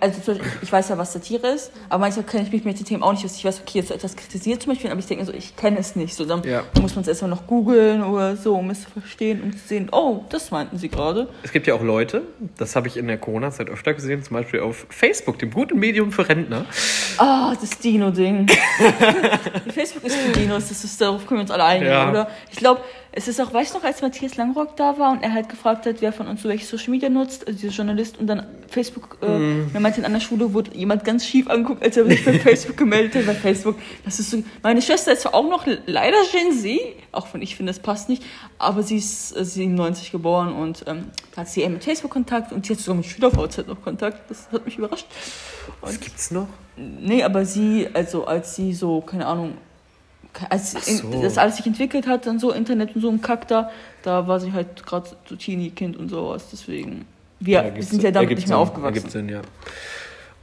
also 0.00 0.36
ich 0.62 0.72
weiß 0.72 0.88
ja, 0.90 0.98
was 0.98 1.12
Satire 1.12 1.48
ist, 1.48 1.72
aber 1.88 2.00
manchmal 2.00 2.24
kenne 2.24 2.44
ich 2.44 2.52
mich 2.52 2.64
mit 2.64 2.78
den 2.78 2.86
Themen 2.86 3.02
auch 3.02 3.12
nicht, 3.12 3.24
dass 3.24 3.36
ich 3.36 3.44
weiß, 3.44 3.60
okay, 3.60 3.78
jetzt 3.78 3.88
so 3.88 3.94
etwas 3.94 4.14
kritisiert 4.16 4.62
zum 4.62 4.72
Beispiel, 4.72 4.90
aber 4.90 5.00
ich 5.00 5.06
denke 5.06 5.24
mir 5.24 5.30
so, 5.30 5.36
ich 5.36 5.56
kenne 5.56 5.78
es 5.78 5.96
nicht. 5.96 6.14
So, 6.14 6.24
dann 6.24 6.42
Ja. 6.44 6.62
muss 6.80 6.94
man 6.94 7.02
es 7.02 7.08
erstmal 7.08 7.30
noch 7.30 7.46
googeln 7.46 8.02
oder 8.02 8.36
so, 8.36 8.54
um 8.56 8.70
es 8.70 8.84
zu 8.84 8.90
verstehen 8.90 9.42
und 9.42 9.52
zu 9.58 9.66
sehen, 9.66 9.88
oh, 9.92 10.24
das 10.30 10.50
meinten 10.50 10.78
sie 10.78 10.88
gerade. 10.88 11.28
Es 11.42 11.52
gibt 11.52 11.66
ja 11.66 11.74
auch 11.74 11.82
Leute, 11.82 12.22
das 12.56 12.76
habe 12.76 12.88
ich 12.88 12.96
in 12.96 13.06
der 13.08 13.18
Corona-Zeit 13.18 13.68
öfter 13.68 13.94
gesehen, 13.94 14.22
zum 14.22 14.34
Beispiel 14.36 14.60
auf 14.60 14.86
Facebook, 14.90 15.38
dem 15.38 15.50
guten 15.50 15.78
Medium 15.78 16.12
für 16.12 16.28
Rentner. 16.28 16.66
Ah, 17.18 17.54
das 17.60 17.70
Dino-Ding. 17.78 18.46
Facebook 19.74 20.04
ist 20.04 20.16
für 20.16 20.32
Dinos, 20.32 20.68
das 20.68 20.84
ist, 20.84 21.00
darauf 21.00 21.26
können 21.26 21.38
wir 21.38 21.42
uns 21.42 21.50
alle 21.50 21.64
einigen, 21.64 21.90
Ja. 21.90 22.10
oder? 22.10 22.28
Ich 22.50 22.56
glaube, 22.58 22.80
es 23.16 23.28
ist 23.28 23.40
auch, 23.40 23.52
weißt 23.52 23.72
du 23.74 23.78
noch, 23.78 23.84
als 23.84 24.02
Matthias 24.02 24.36
Langrock 24.36 24.76
da 24.76 24.98
war 24.98 25.12
und 25.12 25.22
er 25.22 25.32
halt 25.32 25.48
gefragt 25.48 25.86
hat, 25.86 25.96
wer 26.00 26.12
von 26.12 26.26
uns 26.26 26.42
so 26.42 26.48
welche 26.48 26.64
Social 26.66 26.90
Media 26.90 27.08
nutzt, 27.08 27.46
also 27.46 27.56
dieser 27.58 27.72
Journalist, 27.72 28.18
und 28.18 28.26
dann 28.26 28.44
Facebook, 28.68 29.18
äh, 29.22 29.26
Mhm. 29.38 29.70
er 29.72 29.80
meinte, 29.80 30.00
in 30.00 30.04
einer 30.04 30.18
Schule 30.18 30.52
wurde 30.52 30.76
jemand 30.76 31.04
ganz 31.04 31.24
schief 31.24 31.48
angeguckt, 31.48 31.82
als 31.84 31.96
er 31.96 32.06
sich 32.06 32.24
bei 32.24 32.32
Facebook 32.40 32.76
gemeldet 32.76 33.14
hat, 33.14 33.26
bei 33.26 33.34
Facebook. 33.34 33.76
Das 34.04 34.18
ist 34.18 34.30
so, 34.32 34.42
meine 34.64 34.82
Schwester 34.82 35.12
ist 35.12 35.22
zwar 35.22 35.34
auch 35.34 35.48
noch 35.48 35.64
leider 35.86 36.16
Gen 36.32 36.52
Z, 36.52 36.80
auch 37.12 37.28
wenn 37.32 37.40
ich 37.42 37.54
finde, 37.54 37.70
das 37.72 37.78
passt 37.80 38.08
nicht, 38.08 38.24
aber 38.58 38.82
sie 38.82 38.96
ist 38.96 39.36
äh, 39.36 39.44
97 39.44 40.10
geboren 40.10 40.52
und 40.52 40.84
ähm, 40.88 41.04
hat 41.36 41.48
sie 41.48 41.60
eher 41.60 41.70
mit 41.70 41.84
Facebook 41.84 42.10
Kontakt 42.10 42.50
und 42.52 42.66
sie 42.66 42.72
hat 42.72 42.80
sogar 42.80 42.96
mit 42.96 43.06
SchülerVZ 43.06 43.68
noch 43.68 43.80
Kontakt, 43.82 44.28
das 44.28 44.48
hat 44.50 44.64
mich 44.64 44.76
überrascht. 44.78 45.06
Was 45.80 46.00
gibt's 46.00 46.30
noch? 46.32 46.48
Nee, 46.76 47.22
aber 47.22 47.44
sie, 47.44 47.86
also 47.94 48.26
als 48.26 48.56
sie 48.56 48.72
so, 48.72 49.00
keine 49.02 49.26
Ahnung, 49.26 49.52
als 50.50 50.72
so. 50.72 51.22
das 51.22 51.38
alles 51.38 51.56
sich 51.56 51.66
entwickelt 51.66 52.06
hat, 52.06 52.26
dann 52.26 52.38
so 52.38 52.52
Internet 52.52 52.94
und 52.94 53.02
so 53.02 53.10
ein 53.10 53.20
Kack 53.20 53.48
da, 53.48 53.70
da 54.02 54.26
war 54.26 54.40
sie 54.40 54.52
halt 54.52 54.84
gerade 54.84 55.08
so 55.28 55.36
Teenie-Kind 55.36 55.96
und 55.96 56.08
sowas, 56.08 56.48
deswegen. 56.52 57.06
Wir, 57.40 57.58
ergibt 57.58 57.88
sind 57.88 58.02
ja 58.02 58.10
damit 58.10 58.30
nicht 58.30 58.38
mehr 58.40 58.46
Sinn. 58.46 58.56
aufgewachsen. 58.56 58.94
Ergibt 58.96 59.10
Sinn, 59.10 59.28
ja. 59.28 59.42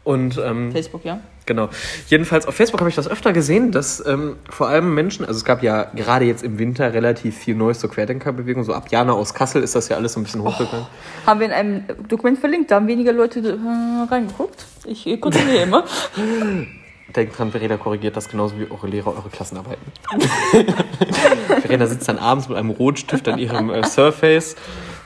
Und 0.03 0.39
ähm, 0.43 0.71
Facebook, 0.71 1.05
ja. 1.05 1.19
Genau. 1.45 1.69
Jedenfalls 2.07 2.47
auf 2.47 2.55
Facebook 2.55 2.79
habe 2.79 2.89
ich 2.89 2.95
das 2.95 3.07
öfter 3.07 3.33
gesehen, 3.33 3.71
dass 3.71 4.03
ähm, 4.05 4.37
vor 4.49 4.67
allem 4.67 4.93
Menschen, 4.95 5.25
also 5.25 5.37
es 5.37 5.45
gab 5.45 5.61
ja 5.61 5.83
gerade 5.95 6.25
jetzt 6.25 6.43
im 6.43 6.57
Winter 6.57 6.93
relativ 6.93 7.37
viel 7.37 7.55
Neues 7.55 7.79
zur 7.79 7.91
Querdenkerbewegung. 7.91 8.63
So 8.63 8.73
ab 8.73 8.87
Jana 8.91 9.13
aus 9.13 9.33
Kassel 9.33 9.61
ist 9.61 9.75
das 9.75 9.89
ja 9.89 9.97
alles 9.97 10.13
so 10.13 10.19
ein 10.19 10.23
bisschen 10.23 10.41
hochgegangen. 10.41 10.87
Haben 11.25 11.39
wir 11.39 11.47
in 11.47 11.53
einem 11.53 11.83
Dokument 12.07 12.39
verlinkt, 12.39 12.71
da 12.71 12.75
haben 12.77 12.87
weniger 12.87 13.13
Leute 13.13 13.39
äh, 13.39 14.11
reingeguckt. 14.11 14.65
Ich 14.85 15.05
kontrolliere 15.21 15.63
immer. 15.63 15.85
Denkt 17.15 17.37
dran, 17.37 17.51
Verena 17.51 17.77
korrigiert 17.77 18.15
das 18.15 18.29
genauso 18.29 18.57
wie 18.59 18.69
eure 18.71 18.87
Lehrer 18.87 19.07
eure 19.07 19.29
Klassenarbeiten. 19.29 19.91
Verena 21.61 21.87
sitzt 21.87 22.07
dann 22.07 22.17
abends 22.17 22.47
mit 22.47 22.57
einem 22.57 22.69
Rotstift 22.69 23.27
an 23.27 23.37
ihrem 23.37 23.69
äh, 23.69 23.85
Surface, 23.85 24.55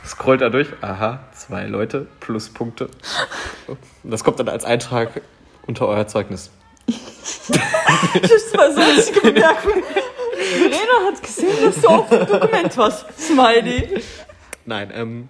scrollt 0.06 0.42
da 0.42 0.50
durch. 0.50 0.68
Aha, 0.82 1.20
zwei 1.34 1.66
Leute, 1.66 2.08
Pluspunkte. 2.20 2.90
Das 4.04 4.24
kommt 4.24 4.40
dann 4.40 4.50
als 4.50 4.66
Eintrag 4.66 5.22
unter 5.68 5.88
euer 5.88 6.08
Zeugnis. 6.08 6.52
Das 8.22 8.54
war 8.54 8.72
sonstige 8.72 9.32
Bemerkung. 9.32 9.84
Verena 10.36 11.08
hat 11.08 11.22
gesehen, 11.22 11.56
dass 11.64 11.82
du 11.82 11.88
auf 11.88 12.10
dem 12.10 12.26
Dokument 12.26 12.78
warst. 12.78 13.06
Smiley. 13.20 14.02
Nein, 14.66 14.92
ähm, 14.94 15.30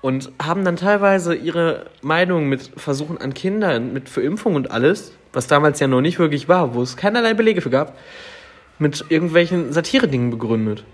und 0.00 0.30
haben 0.42 0.64
dann 0.64 0.76
teilweise 0.76 1.34
ihre 1.34 1.86
Meinung 2.00 2.48
mit 2.48 2.72
Versuchen 2.76 3.18
an 3.18 3.34
Kindern, 3.34 3.92
mit 3.92 4.08
für 4.08 4.22
Impfung 4.22 4.54
und 4.54 4.70
alles, 4.70 5.12
was 5.32 5.46
damals 5.46 5.80
ja 5.80 5.86
noch 5.86 6.00
nicht 6.00 6.18
wirklich 6.18 6.48
war, 6.48 6.74
wo 6.74 6.82
es 6.82 6.96
keinerlei 6.96 7.34
Belege 7.34 7.60
für 7.60 7.70
gab, 7.70 7.96
mit 8.78 9.04
irgendwelchen 9.08 9.72
Satire-Dingen 9.72 10.30
begründet. 10.30 10.84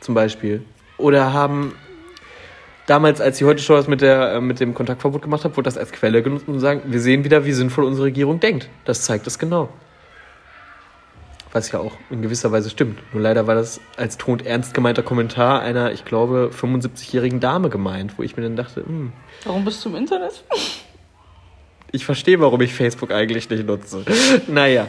Zum 0.00 0.14
Beispiel. 0.14 0.64
Oder 0.98 1.32
haben 1.32 1.74
damals, 2.86 3.20
als 3.20 3.38
die 3.38 3.44
heute 3.44 3.62
Show 3.62 3.74
das 3.74 3.88
mit, 3.88 4.00
der, 4.00 4.34
äh, 4.34 4.40
mit 4.40 4.60
dem 4.60 4.74
Kontaktverbot 4.74 5.22
gemacht 5.22 5.44
hat, 5.44 5.56
wurde 5.56 5.64
das 5.64 5.78
als 5.78 5.92
Quelle 5.92 6.22
genutzt 6.22 6.48
und 6.48 6.60
sagen, 6.60 6.82
wir 6.86 7.00
sehen 7.00 7.24
wieder, 7.24 7.44
wie 7.44 7.52
sinnvoll 7.52 7.84
unsere 7.84 8.06
Regierung 8.06 8.40
denkt. 8.40 8.68
Das 8.84 9.02
zeigt 9.02 9.26
es 9.26 9.38
genau. 9.38 9.68
Was 11.52 11.70
ja 11.70 11.80
auch 11.80 11.92
in 12.10 12.22
gewisser 12.22 12.50
Weise 12.50 12.70
stimmt. 12.70 12.98
Nur 13.12 13.22
leider 13.22 13.46
war 13.46 13.54
das 13.54 13.80
als 13.96 14.16
ernst 14.44 14.72
gemeinter 14.72 15.02
Kommentar 15.02 15.60
einer, 15.60 15.92
ich 15.92 16.04
glaube, 16.04 16.50
75-jährigen 16.52 17.40
Dame 17.40 17.68
gemeint, 17.68 18.18
wo 18.18 18.22
ich 18.22 18.36
mir 18.36 18.42
dann 18.42 18.56
dachte, 18.56 18.84
hm, 18.84 19.12
Warum 19.44 19.64
bist 19.64 19.84
du 19.84 19.90
im 19.90 19.96
Internet? 19.96 20.44
Ich 21.92 22.04
verstehe, 22.04 22.40
warum 22.40 22.60
ich 22.62 22.74
Facebook 22.74 23.10
eigentlich 23.12 23.48
nicht 23.50 23.66
nutze. 23.66 24.04
naja. 24.48 24.86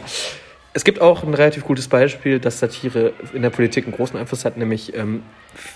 Es 0.76 0.82
gibt 0.82 1.00
auch 1.00 1.22
ein 1.22 1.34
relativ 1.34 1.64
gutes 1.64 1.86
Beispiel, 1.86 2.40
dass 2.40 2.58
Satire 2.58 3.12
in 3.32 3.42
der 3.42 3.50
Politik 3.50 3.84
einen 3.84 3.94
großen 3.94 4.18
Einfluss 4.18 4.44
hat, 4.44 4.56
nämlich, 4.56 4.92
ähm, 4.96 5.22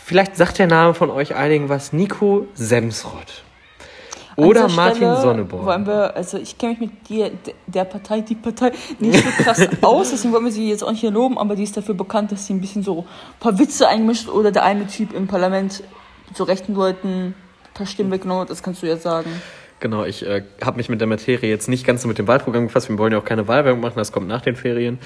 vielleicht 0.05 0.37
sagt 0.37 0.59
der 0.59 0.67
Name 0.67 0.93
von 0.93 1.09
euch 1.11 1.37
einigen 1.37 1.69
was, 1.69 1.93
Nico 1.93 2.49
Semsrott. 2.55 3.45
Oder 4.35 4.69
Martin 4.69 5.15
Sonneborn. 5.17 5.67
Wollen 5.67 5.87
wir, 5.87 6.17
also 6.17 6.39
ich 6.39 6.59
kenne 6.59 6.73
mich 6.73 6.81
mit 6.81 7.09
dir, 7.09 7.31
d- 7.31 7.55
der 7.67 7.85
Partei, 7.85 8.21
die 8.23 8.35
Partei 8.37 8.71
nicht 9.01 9.25
so 9.25 9.31
krass 9.43 9.61
aus, 9.83 10.11
deswegen 10.11 10.33
wollen 10.33 10.45
wir 10.45 10.53
sie 10.53 10.69
jetzt 10.69 10.83
auch 10.85 10.91
nicht 10.93 11.01
hier 11.01 11.11
loben, 11.11 11.39
aber 11.39 11.55
die 11.57 11.65
ist 11.65 11.77
dafür 11.77 11.95
bekannt, 11.95 12.31
dass 12.33 12.47
sie 12.47 12.55
ein 12.55 12.61
bisschen 12.61 12.83
so 12.85 13.01
ein 13.01 13.41
paar 13.41 13.59
Witze 13.59 13.89
einmischt 13.89 14.29
oder 14.29 14.51
der 14.53 14.65
eine 14.65 14.87
Typ 14.87 15.13
im 15.13 15.27
Parlament 15.29 15.83
zu 16.35 16.43
rechten 16.45 16.75
Leuten 16.75 17.09
ein 17.09 17.35
paar 17.75 17.87
Stimmen 17.87 18.11
weggenommen 18.13 18.43
hat, 18.43 18.51
das 18.51 18.63
kannst 18.63 18.83
du 18.83 18.87
ja 18.87 18.97
sagen. 18.97 19.31
Genau, 19.81 20.05
ich 20.05 20.27
äh, 20.27 20.43
habe 20.61 20.77
mich 20.77 20.89
mit 20.89 21.01
der 21.01 21.07
Materie 21.07 21.49
jetzt 21.49 21.69
nicht 21.69 21.87
ganz 21.87 22.03
so 22.03 22.09
mit 22.09 22.19
dem 22.19 22.27
Wahlprogramm 22.27 22.67
befasst. 22.67 22.89
Wir 22.89 22.99
wollen 22.99 23.13
ja 23.13 23.19
auch 23.19 23.25
keine 23.25 23.47
Wahlwerbung 23.47 23.81
machen, 23.81 23.95
das 23.97 24.11
kommt 24.11 24.27
nach 24.27 24.41
den 24.41 24.57
Ferien. 24.57 24.99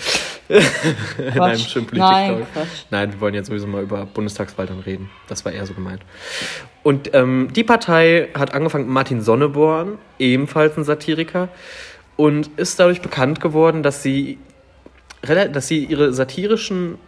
In 0.49 1.41
einem 1.41 1.59
schönen 1.59 1.87
Nein, 1.93 2.29
Politik 2.29 2.53
Quatsch. 2.55 2.85
Nein, 2.91 3.13
wir 3.13 3.21
wollen 3.21 3.35
jetzt 3.35 3.49
sowieso 3.49 3.67
mal 3.67 3.83
über 3.83 4.07
Bundestagswahl 4.07 4.67
dann 4.67 4.81
reden. 4.81 5.11
Das 5.29 5.45
war 5.45 5.53
eher 5.53 5.67
so 5.67 5.75
gemeint. 5.75 6.01
Und 6.83 7.15
ähm, 7.15 7.49
die 7.55 7.65
Partei 7.65 8.29
hat 8.35 8.55
angefangen 8.55 8.85
mit 8.85 8.95
Martin 8.95 9.21
Sonneborn, 9.21 9.99
ebenfalls 10.19 10.77
ein 10.79 10.85
Satiriker, 10.85 11.49
und 12.17 12.49
ist 12.57 12.81
dadurch 12.81 13.03
bekannt 13.03 13.41
geworden, 13.41 13.83
dass 13.83 14.03
sie, 14.03 14.39
dass 15.23 15.69
sie 15.69 15.85
ihre 15.85 16.15
satirischen 16.15 16.99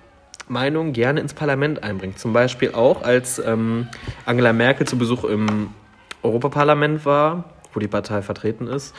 Meinungen 0.49 0.93
gerne 0.93 1.21
ins 1.21 1.33
Parlament 1.33 1.83
einbringt. 1.83 2.19
Zum 2.19 2.35
Beispiel 2.35 2.73
auch, 2.73 3.03
als 3.03 3.39
ähm, 3.39 3.89
Angela 4.27 4.53
Merkel 4.53 4.87
zu 4.87 4.99
Besuch 4.99 5.25
im 5.25 5.71
Europaparlament 6.23 7.05
war, 7.05 7.54
wo 7.75 7.81
die 7.81 7.89
Partei 7.89 8.23
vertreten 8.23 8.67
ist, 8.67 8.95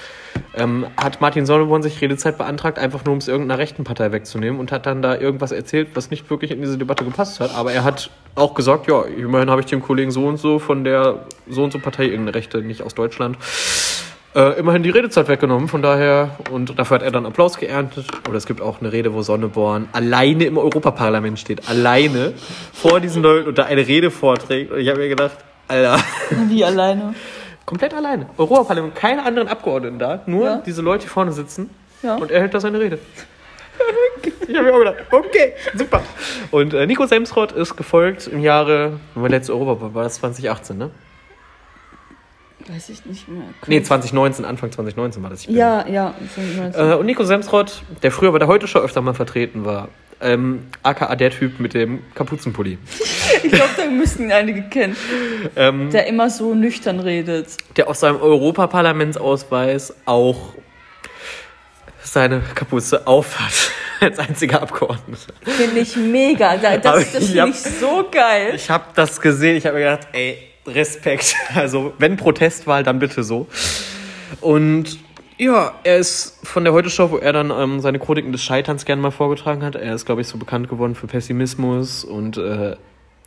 ähm, 0.55 0.85
hat 0.97 1.21
Martin 1.21 1.45
Sonneborn 1.45 1.83
sich 1.83 2.01
Redezeit 2.01 2.37
beantragt, 2.37 2.79
einfach 2.79 3.05
nur 3.05 3.13
um 3.13 3.19
es 3.19 3.27
irgendeiner 3.27 3.59
rechten 3.59 3.83
Partei 3.83 4.11
wegzunehmen 4.11 4.59
und 4.59 4.71
hat 4.71 4.85
dann 4.85 5.01
da 5.01 5.15
irgendwas 5.17 5.51
erzählt, 5.51 5.89
was 5.93 6.09
nicht 6.09 6.29
wirklich 6.29 6.51
in 6.51 6.61
diese 6.61 6.77
Debatte 6.77 7.03
gepasst 7.03 7.39
hat. 7.39 7.55
Aber 7.55 7.71
er 7.71 7.83
hat 7.83 8.09
auch 8.35 8.53
gesagt, 8.53 8.87
ja, 8.87 9.03
immerhin 9.03 9.49
habe 9.49 9.61
ich 9.61 9.67
dem 9.67 9.81
Kollegen 9.81 10.11
so 10.11 10.25
und 10.25 10.37
so 10.37 10.59
von 10.59 10.83
der 10.83 11.25
so 11.47 11.63
und 11.63 11.71
so 11.71 11.79
Partei, 11.79 12.05
irgendeine 12.05 12.35
Rechte, 12.35 12.61
nicht 12.61 12.81
aus 12.81 12.95
Deutschland, 12.95 13.37
äh, 14.35 14.59
immerhin 14.59 14.83
die 14.83 14.89
Redezeit 14.89 15.27
weggenommen. 15.27 15.67
Von 15.67 15.81
daher, 15.81 16.37
und 16.51 16.77
dafür 16.77 16.95
hat 16.95 17.03
er 17.03 17.11
dann 17.11 17.25
Applaus 17.25 17.57
geerntet. 17.57 18.07
Oder 18.27 18.37
es 18.37 18.45
gibt 18.45 18.61
auch 18.61 18.81
eine 18.81 18.91
Rede, 18.91 19.13
wo 19.13 19.21
Sonneborn 19.21 19.87
alleine 19.93 20.43
im 20.43 20.57
Europaparlament 20.57 21.39
steht, 21.39 21.69
alleine 21.69 22.33
vor 22.73 22.99
diesen 22.99 23.23
Leuten 23.23 23.47
und 23.47 23.57
da 23.57 23.63
eine 23.63 23.87
Rede 23.87 24.11
vorträgt. 24.11 24.71
Und 24.71 24.79
ich 24.79 24.89
habe 24.89 24.99
mir 24.99 25.09
gedacht, 25.09 25.37
Alter, 25.67 25.99
Wie 26.49 26.63
alleine. 26.63 27.15
Komplett 27.65 27.93
alleine. 27.93 28.27
Europaparlament, 28.37 28.95
keine 28.95 29.23
anderen 29.25 29.47
Abgeordneten 29.47 29.99
da, 29.99 30.21
nur 30.25 30.45
Ja. 30.45 30.55
diese 30.65 30.81
Leute, 30.81 31.03
die 31.03 31.09
vorne 31.09 31.31
sitzen. 31.31 31.69
Ja. 32.03 32.15
Und 32.15 32.31
er 32.31 32.41
hält 32.41 32.53
da 32.53 32.59
seine 32.59 32.79
Rede. 32.79 32.99
Ich 34.47 34.55
habe 34.55 34.67
mir 34.67 34.73
auch 34.73 34.79
gedacht, 34.79 34.97
okay, 35.11 35.53
super. 35.73 36.01
Und 36.51 36.73
äh, 36.73 36.85
Nico 36.87 37.05
Semsrott 37.05 37.51
ist 37.51 37.75
gefolgt 37.75 38.27
im 38.27 38.39
Jahre, 38.39 38.99
mein 39.15 39.31
letzte 39.31 39.53
Europa 39.53 39.93
war 39.93 40.03
das 40.03 40.15
2018, 40.15 40.77
ne? 40.77 40.91
Weiß 42.67 42.89
ich 42.89 43.05
nicht 43.05 43.27
mehr. 43.27 43.43
Nee, 43.67 43.83
2019, 43.83 44.43
Anfang 44.45 44.71
2019 44.71 45.21
war 45.21 45.29
das. 45.29 45.45
Ja, 45.45 45.85
ja. 45.87 46.15
das 46.19 46.35
sind 46.35 46.73
die 46.73 46.79
Äh, 46.79 46.95
und 46.95 47.05
Nico 47.05 47.23
Semsrott, 47.23 47.83
der 48.01 48.11
früher 48.11 48.31
bei 48.31 48.39
der 48.39 48.47
Heute 48.47 48.67
Show 48.67 48.79
öfter 48.79 49.01
mal 49.01 49.13
vertreten 49.13 49.65
war, 49.65 49.89
ähm, 50.25 50.67
aka 50.83 51.15
der 51.15 51.29
Typ 51.31 51.59
mit 51.59 51.73
dem 51.73 52.01
Kapuzenpulli, 52.15 52.77
Ich 53.43 53.51
glaube, 53.51 53.69
da 53.77 53.85
müssten 53.85 54.23
ihn 54.23 54.31
einige 54.31 54.63
kennen. 54.63 54.95
ähm, 55.55 55.89
Der 55.91 56.07
immer 56.07 56.29
so 56.29 56.53
nüchtern 56.55 56.99
redet. 56.99 57.47
der 57.77 57.87
auf 57.89 57.95
seinem 57.97 58.19
Europaparlamentsausweis 58.21 59.93
auch 60.05 60.53
seine 62.01 62.41
Kapuze 62.53 63.07
aufhat, 63.07 63.71
als 63.99 64.19
einziger 64.19 64.61
Abgeordneter. 64.61 65.33
Finde 65.43 65.79
ich 65.79 65.95
mega. 65.95 66.57
Das, 66.57 66.81
das 66.81 67.01
ich 67.03 67.31
finde 67.31 67.49
ich 67.49 67.55
so 67.57 68.05
geil. 68.11 68.53
Ich 68.55 68.69
habe 68.69 68.85
das 68.95 69.19
gesehen, 69.21 69.55
ich 69.57 69.65
habe 69.65 69.77
mir 69.77 69.85
gedacht, 69.85 70.07
ey, 70.13 70.37
Respekt. 70.67 71.35
Also, 71.55 71.93
wenn 71.99 72.17
Protestwahl, 72.17 72.83
dann 72.83 72.99
bitte 72.99 73.23
so. 73.23 73.47
Und 74.41 74.97
ja, 75.37 75.73
er 75.83 75.97
ist 75.97 76.39
von 76.43 76.63
der 76.63 76.73
Heute-Show, 76.73 77.11
wo 77.11 77.17
er 77.17 77.33
dann 77.33 77.51
ähm, 77.51 77.81
seine 77.81 77.99
Chroniken 77.99 78.31
des 78.31 78.43
Scheiterns 78.43 78.85
gerne 78.85 79.01
mal 79.01 79.11
vorgetragen 79.11 79.63
hat. 79.63 79.75
Er 79.75 79.93
ist, 79.93 80.05
glaube 80.05 80.21
ich, 80.21 80.27
so 80.27 80.37
bekannt 80.37 80.69
geworden 80.69 80.95
für 80.95 81.07
Pessimismus 81.07 82.05
und 82.05 82.37
äh, 82.37 82.77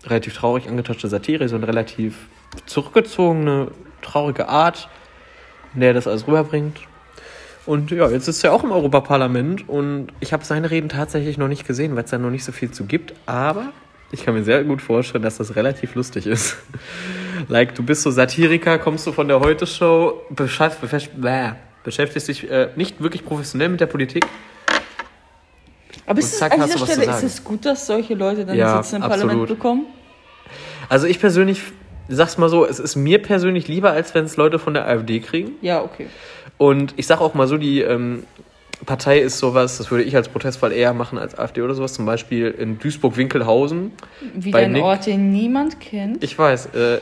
relativ 0.04 0.34
traurig 0.34 0.68
angetaschte 0.68 1.08
Satire, 1.08 1.48
so 1.48 1.56
eine 1.56 1.68
relativ 1.68 2.28
zurückgezogene, 2.66 3.68
traurige 4.00 4.48
Art, 4.48 4.88
in 5.74 5.80
der 5.80 5.90
er 5.90 5.94
das 5.94 6.06
alles 6.06 6.26
rüberbringt. 6.26 6.78
Und 7.66 7.90
ja, 7.90 8.08
jetzt 8.08 8.28
ist 8.28 8.42
er 8.42 8.54
auch 8.54 8.64
im 8.64 8.72
Europaparlament 8.72 9.68
und 9.68 10.08
ich 10.20 10.32
habe 10.32 10.44
seine 10.44 10.70
Reden 10.70 10.88
tatsächlich 10.88 11.36
noch 11.36 11.48
nicht 11.48 11.66
gesehen, 11.66 11.94
weil 11.96 12.04
es 12.04 12.10
da 12.10 12.16
noch 12.16 12.30
nicht 12.30 12.44
so 12.44 12.52
viel 12.52 12.70
zu 12.70 12.86
gibt. 12.86 13.12
Aber 13.26 13.72
ich 14.10 14.24
kann 14.24 14.32
mir 14.32 14.44
sehr 14.44 14.64
gut 14.64 14.80
vorstellen, 14.80 15.22
dass 15.22 15.36
das 15.36 15.54
relativ 15.54 15.94
lustig 15.94 16.26
ist. 16.26 16.56
like, 17.48 17.74
du 17.74 17.82
bist 17.82 18.02
so 18.02 18.10
Satiriker, 18.10 18.78
kommst 18.78 19.06
du 19.06 19.12
von 19.12 19.28
der 19.28 19.40
Heute-Show, 19.40 20.22
beschäft, 20.30 20.80
beschäft, 20.80 21.10
bäh, 21.20 21.50
beschäftigst 21.88 22.28
dich 22.28 22.50
äh, 22.50 22.68
nicht 22.76 23.02
wirklich 23.02 23.24
professionell 23.24 23.70
mit 23.70 23.80
der 23.80 23.86
Politik. 23.86 24.26
Aber 26.06 26.18
ist 26.18 26.32
es, 26.34 26.38
zack, 26.38 26.52
an 26.52 26.60
dieser 26.64 26.78
Stelle 26.86 27.04
ist 27.10 27.22
es 27.22 27.42
gut, 27.44 27.64
dass 27.64 27.86
solche 27.86 28.14
Leute 28.14 28.44
dann 28.44 28.56
Ja, 28.56 28.82
Sitze 28.82 28.96
im 28.96 29.02
absolut. 29.02 29.26
Parlament 29.28 29.48
bekommen? 29.48 29.86
Also 30.90 31.06
ich 31.06 31.18
persönlich, 31.18 31.62
sag's 32.08 32.36
mal 32.38 32.48
so, 32.50 32.66
es 32.66 32.78
ist 32.78 32.94
mir 32.96 33.20
persönlich 33.22 33.68
lieber, 33.68 33.90
als 33.92 34.14
wenn 34.14 34.24
es 34.26 34.36
Leute 34.36 34.58
von 34.58 34.74
der 34.74 34.86
AfD 34.86 35.20
kriegen. 35.20 35.52
Ja, 35.62 35.82
okay. 35.82 36.06
Und 36.58 36.92
ich 36.96 37.06
sag 37.06 37.20
auch 37.22 37.32
mal 37.34 37.46
so, 37.46 37.56
die 37.56 37.80
ähm, 37.80 38.24
Partei 38.86 39.18
ist 39.20 39.38
sowas, 39.38 39.78
das 39.78 39.90
würde 39.90 40.04
ich 40.04 40.14
als 40.14 40.28
Protestfall 40.28 40.72
eher 40.72 40.92
machen 40.94 41.18
als 41.18 41.38
AfD 41.38 41.62
oder 41.62 41.74
sowas. 41.74 41.94
Zum 41.94 42.04
Beispiel 42.06 42.48
in 42.50 42.78
Duisburg-Winkelhausen. 42.78 43.92
Wieder 44.34 44.58
Bei 44.58 44.64
ein 44.64 44.72
Nick- 44.72 44.82
Ort, 44.82 45.06
den 45.06 45.30
niemand 45.32 45.80
kennt. 45.80 46.22
Ich 46.22 46.38
weiß, 46.38 46.66
äh, 46.74 47.00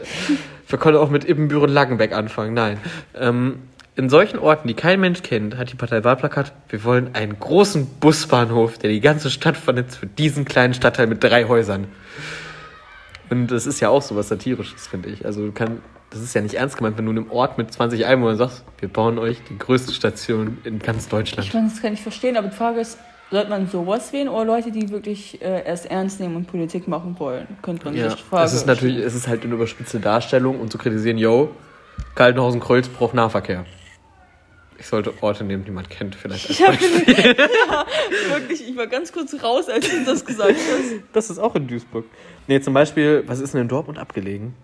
wir 0.68 0.78
können 0.78 0.96
auch 0.96 1.10
mit 1.10 1.28
Ibbenbüren-Langenbeck 1.28 2.12
anfangen. 2.12 2.54
Nein. 2.54 2.78
Ähm, 3.14 3.58
in 3.96 4.10
solchen 4.10 4.38
Orten, 4.38 4.68
die 4.68 4.74
kein 4.74 5.00
Mensch 5.00 5.22
kennt, 5.22 5.56
hat 5.56 5.72
die 5.72 5.76
Partei 5.76 6.04
Wahlplakat, 6.04 6.52
wir 6.68 6.84
wollen 6.84 7.14
einen 7.14 7.38
großen 7.38 7.86
Busbahnhof, 7.98 8.76
der 8.78 8.90
die 8.90 9.00
ganze 9.00 9.30
Stadt 9.30 9.56
vernetzt 9.56 9.96
für 9.96 10.06
diesen 10.06 10.44
kleinen 10.44 10.74
Stadtteil 10.74 11.06
mit 11.06 11.24
drei 11.24 11.44
Häusern. 11.46 11.86
Und 13.30 13.48
das 13.50 13.66
ist 13.66 13.80
ja 13.80 13.88
auch 13.88 14.02
so 14.02 14.14
was 14.14 14.28
Satirisches, 14.28 14.86
finde 14.86 15.08
ich. 15.08 15.24
Also 15.24 15.46
du 15.46 15.52
kann, 15.52 15.80
das 16.10 16.20
ist 16.20 16.34
ja 16.34 16.42
nicht 16.42 16.54
ernst 16.54 16.76
gemeint, 16.76 16.98
wenn 16.98 17.06
du 17.06 17.10
in 17.12 17.18
einem 17.18 17.30
Ort 17.30 17.58
mit 17.58 17.72
20 17.72 18.04
Einwohnern 18.06 18.36
sagst, 18.36 18.64
wir 18.78 18.88
bauen 18.88 19.18
euch 19.18 19.38
die 19.48 19.58
größte 19.58 19.92
Station 19.92 20.58
in 20.64 20.78
ganz 20.78 21.08
Deutschland. 21.08 21.48
Ich 21.48 21.54
meine, 21.54 21.68
das 21.70 21.80
kann 21.80 21.94
ich 21.94 22.02
verstehen, 22.02 22.36
aber 22.36 22.48
die 22.48 22.54
Frage 22.56 22.80
ist, 22.80 22.98
sollte 23.30 23.50
man 23.50 23.66
sowas 23.66 24.12
wählen 24.12 24.28
oder 24.28 24.44
Leute, 24.44 24.70
die 24.70 24.90
wirklich 24.90 25.42
äh, 25.42 25.64
erst 25.64 25.86
ernst 25.86 26.20
nehmen 26.20 26.36
und 26.36 26.46
Politik 26.46 26.86
machen 26.86 27.16
wollen? 27.18 27.46
Könnte 27.62 27.86
man 27.86 27.96
Ja, 27.96 28.10
sich 28.10 28.20
fragen. 28.20 28.44
es 28.44 28.52
ist 28.52 28.66
natürlich, 28.66 28.98
es 28.98 29.14
ist 29.14 29.26
halt 29.26 29.42
eine 29.42 29.54
überspitzte 29.54 29.98
Darstellung 29.98 30.60
und 30.60 30.70
zu 30.70 30.78
kritisieren, 30.78 31.18
yo, 31.18 31.50
Kaltenhausen-Kreuzbruch, 32.14 33.14
Nahverkehr. 33.14 33.64
Ich 34.78 34.86
sollte 34.86 35.12
Orte 35.22 35.44
nehmen, 35.44 35.64
die 35.64 35.70
man 35.70 35.88
kennt, 35.88 36.14
vielleicht 36.14 36.48
als 36.48 36.58
Ich 36.58 36.66
habe 36.66 36.76
ja, 37.06 37.86
wirklich, 38.30 38.68
ich 38.68 38.76
war 38.76 38.86
ganz 38.86 39.12
kurz 39.12 39.34
raus, 39.42 39.68
als 39.68 39.88
du 39.88 40.04
das 40.04 40.24
gesagt 40.24 40.54
hast. 40.54 41.02
Das 41.12 41.30
ist 41.30 41.38
auch 41.38 41.54
in 41.54 41.66
Duisburg. 41.66 42.04
Nee, 42.46 42.60
zum 42.60 42.74
Beispiel, 42.74 43.24
was 43.26 43.40
ist 43.40 43.54
denn 43.54 43.62
in 43.62 43.68
Dortmund 43.68 43.98
abgelegen? 43.98 44.54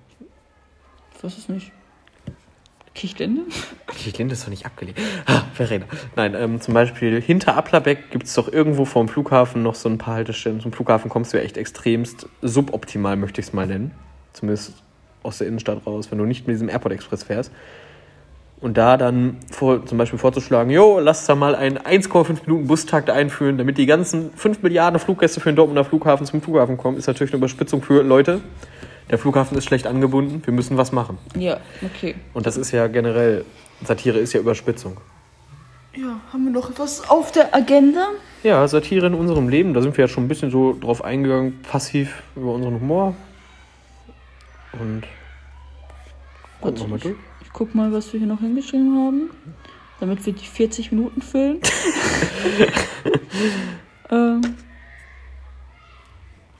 Ich 1.16 1.24
weiß 1.24 1.38
es 1.38 1.48
nicht. 1.48 1.72
Kichlinde? 2.94 3.42
Kirchlinde 3.86 4.34
ist 4.34 4.44
doch 4.44 4.50
nicht 4.50 4.66
abgelegen. 4.66 5.02
Ah, 5.24 5.42
Verräter. 5.54 5.86
Nein, 6.14 6.34
ähm, 6.34 6.60
zum 6.60 6.74
Beispiel 6.74 7.20
hinter 7.22 7.56
Applerbeck 7.56 8.10
gibt 8.10 8.26
es 8.26 8.34
doch 8.34 8.52
irgendwo 8.52 8.84
vor 8.84 9.02
dem 9.02 9.08
Flughafen 9.08 9.62
noch 9.62 9.74
so 9.74 9.88
ein 9.88 9.98
paar 9.98 10.14
Haltestellen. 10.14 10.60
Zum 10.60 10.72
Flughafen 10.72 11.08
kommst 11.08 11.32
du 11.32 11.38
ja 11.38 11.42
echt 11.42 11.56
extremst 11.56 12.28
suboptimal, 12.42 13.16
möchte 13.16 13.40
ich 13.40 13.46
es 13.46 13.52
mal 13.52 13.66
nennen. 13.66 13.92
Zumindest 14.34 14.74
aus 15.22 15.38
der 15.38 15.46
Innenstadt 15.46 15.86
raus, 15.86 16.10
wenn 16.10 16.18
du 16.18 16.24
nicht 16.24 16.46
mit 16.46 16.54
diesem 16.54 16.68
Airport 16.68 16.92
Express 16.92 17.22
fährst. 17.22 17.50
Und 18.62 18.78
da 18.78 18.96
dann 18.96 19.38
vor, 19.50 19.84
zum 19.86 19.98
Beispiel 19.98 20.20
vorzuschlagen, 20.20 20.70
jo, 20.70 21.00
lass 21.00 21.26
da 21.26 21.34
mal 21.34 21.56
einen 21.56 21.78
1,5 21.78 22.46
Minuten 22.46 22.68
Bustakt 22.68 23.10
einführen, 23.10 23.58
damit 23.58 23.76
die 23.76 23.86
ganzen 23.86 24.32
5 24.36 24.62
Milliarden 24.62 25.00
Fluggäste 25.00 25.40
für 25.40 25.50
den 25.50 25.56
Dortmunder 25.56 25.84
Flughafen 25.84 26.24
zum 26.26 26.40
Flughafen 26.40 26.76
kommen, 26.76 26.96
ist 26.96 27.08
natürlich 27.08 27.32
eine 27.32 27.38
Überspitzung 27.38 27.82
für 27.82 28.04
Leute. 28.04 28.40
Der 29.10 29.18
Flughafen 29.18 29.58
ist 29.58 29.64
schlecht 29.64 29.88
angebunden, 29.88 30.42
wir 30.44 30.54
müssen 30.54 30.76
was 30.76 30.92
machen. 30.92 31.18
Ja, 31.36 31.58
okay. 31.82 32.14
Und 32.34 32.46
das 32.46 32.56
ist 32.56 32.70
ja 32.70 32.86
generell, 32.86 33.44
Satire 33.82 34.20
ist 34.20 34.32
ja 34.32 34.38
Überspitzung. 34.38 34.96
Ja, 35.96 36.20
haben 36.32 36.44
wir 36.44 36.52
noch 36.52 36.70
etwas 36.70 37.10
auf 37.10 37.32
der 37.32 37.52
Agenda? 37.52 38.10
Ja, 38.44 38.66
Satire 38.68 39.08
in 39.08 39.14
unserem 39.14 39.48
Leben, 39.48 39.74
da 39.74 39.82
sind 39.82 39.96
wir 39.96 40.04
ja 40.04 40.08
schon 40.08 40.24
ein 40.24 40.28
bisschen 40.28 40.52
so 40.52 40.78
drauf 40.80 41.02
eingegangen, 41.02 41.60
passiv 41.68 42.22
über 42.36 42.52
unseren 42.52 42.80
Humor. 42.80 43.16
Und 44.80 45.02
gucken 46.60 46.80
wir 46.80 46.86
mal 46.86 46.98
durch. 47.00 47.16
Ich 47.52 47.58
guck 47.58 47.74
mal, 47.74 47.92
was 47.92 48.10
wir 48.14 48.18
hier 48.18 48.28
noch 48.28 48.40
hingeschrieben 48.40 48.96
haben, 48.96 49.30
damit 50.00 50.24
wir 50.24 50.32
die 50.32 50.46
40 50.46 50.90
Minuten 50.90 51.20
füllen. 51.20 51.60
ähm, 54.10 54.40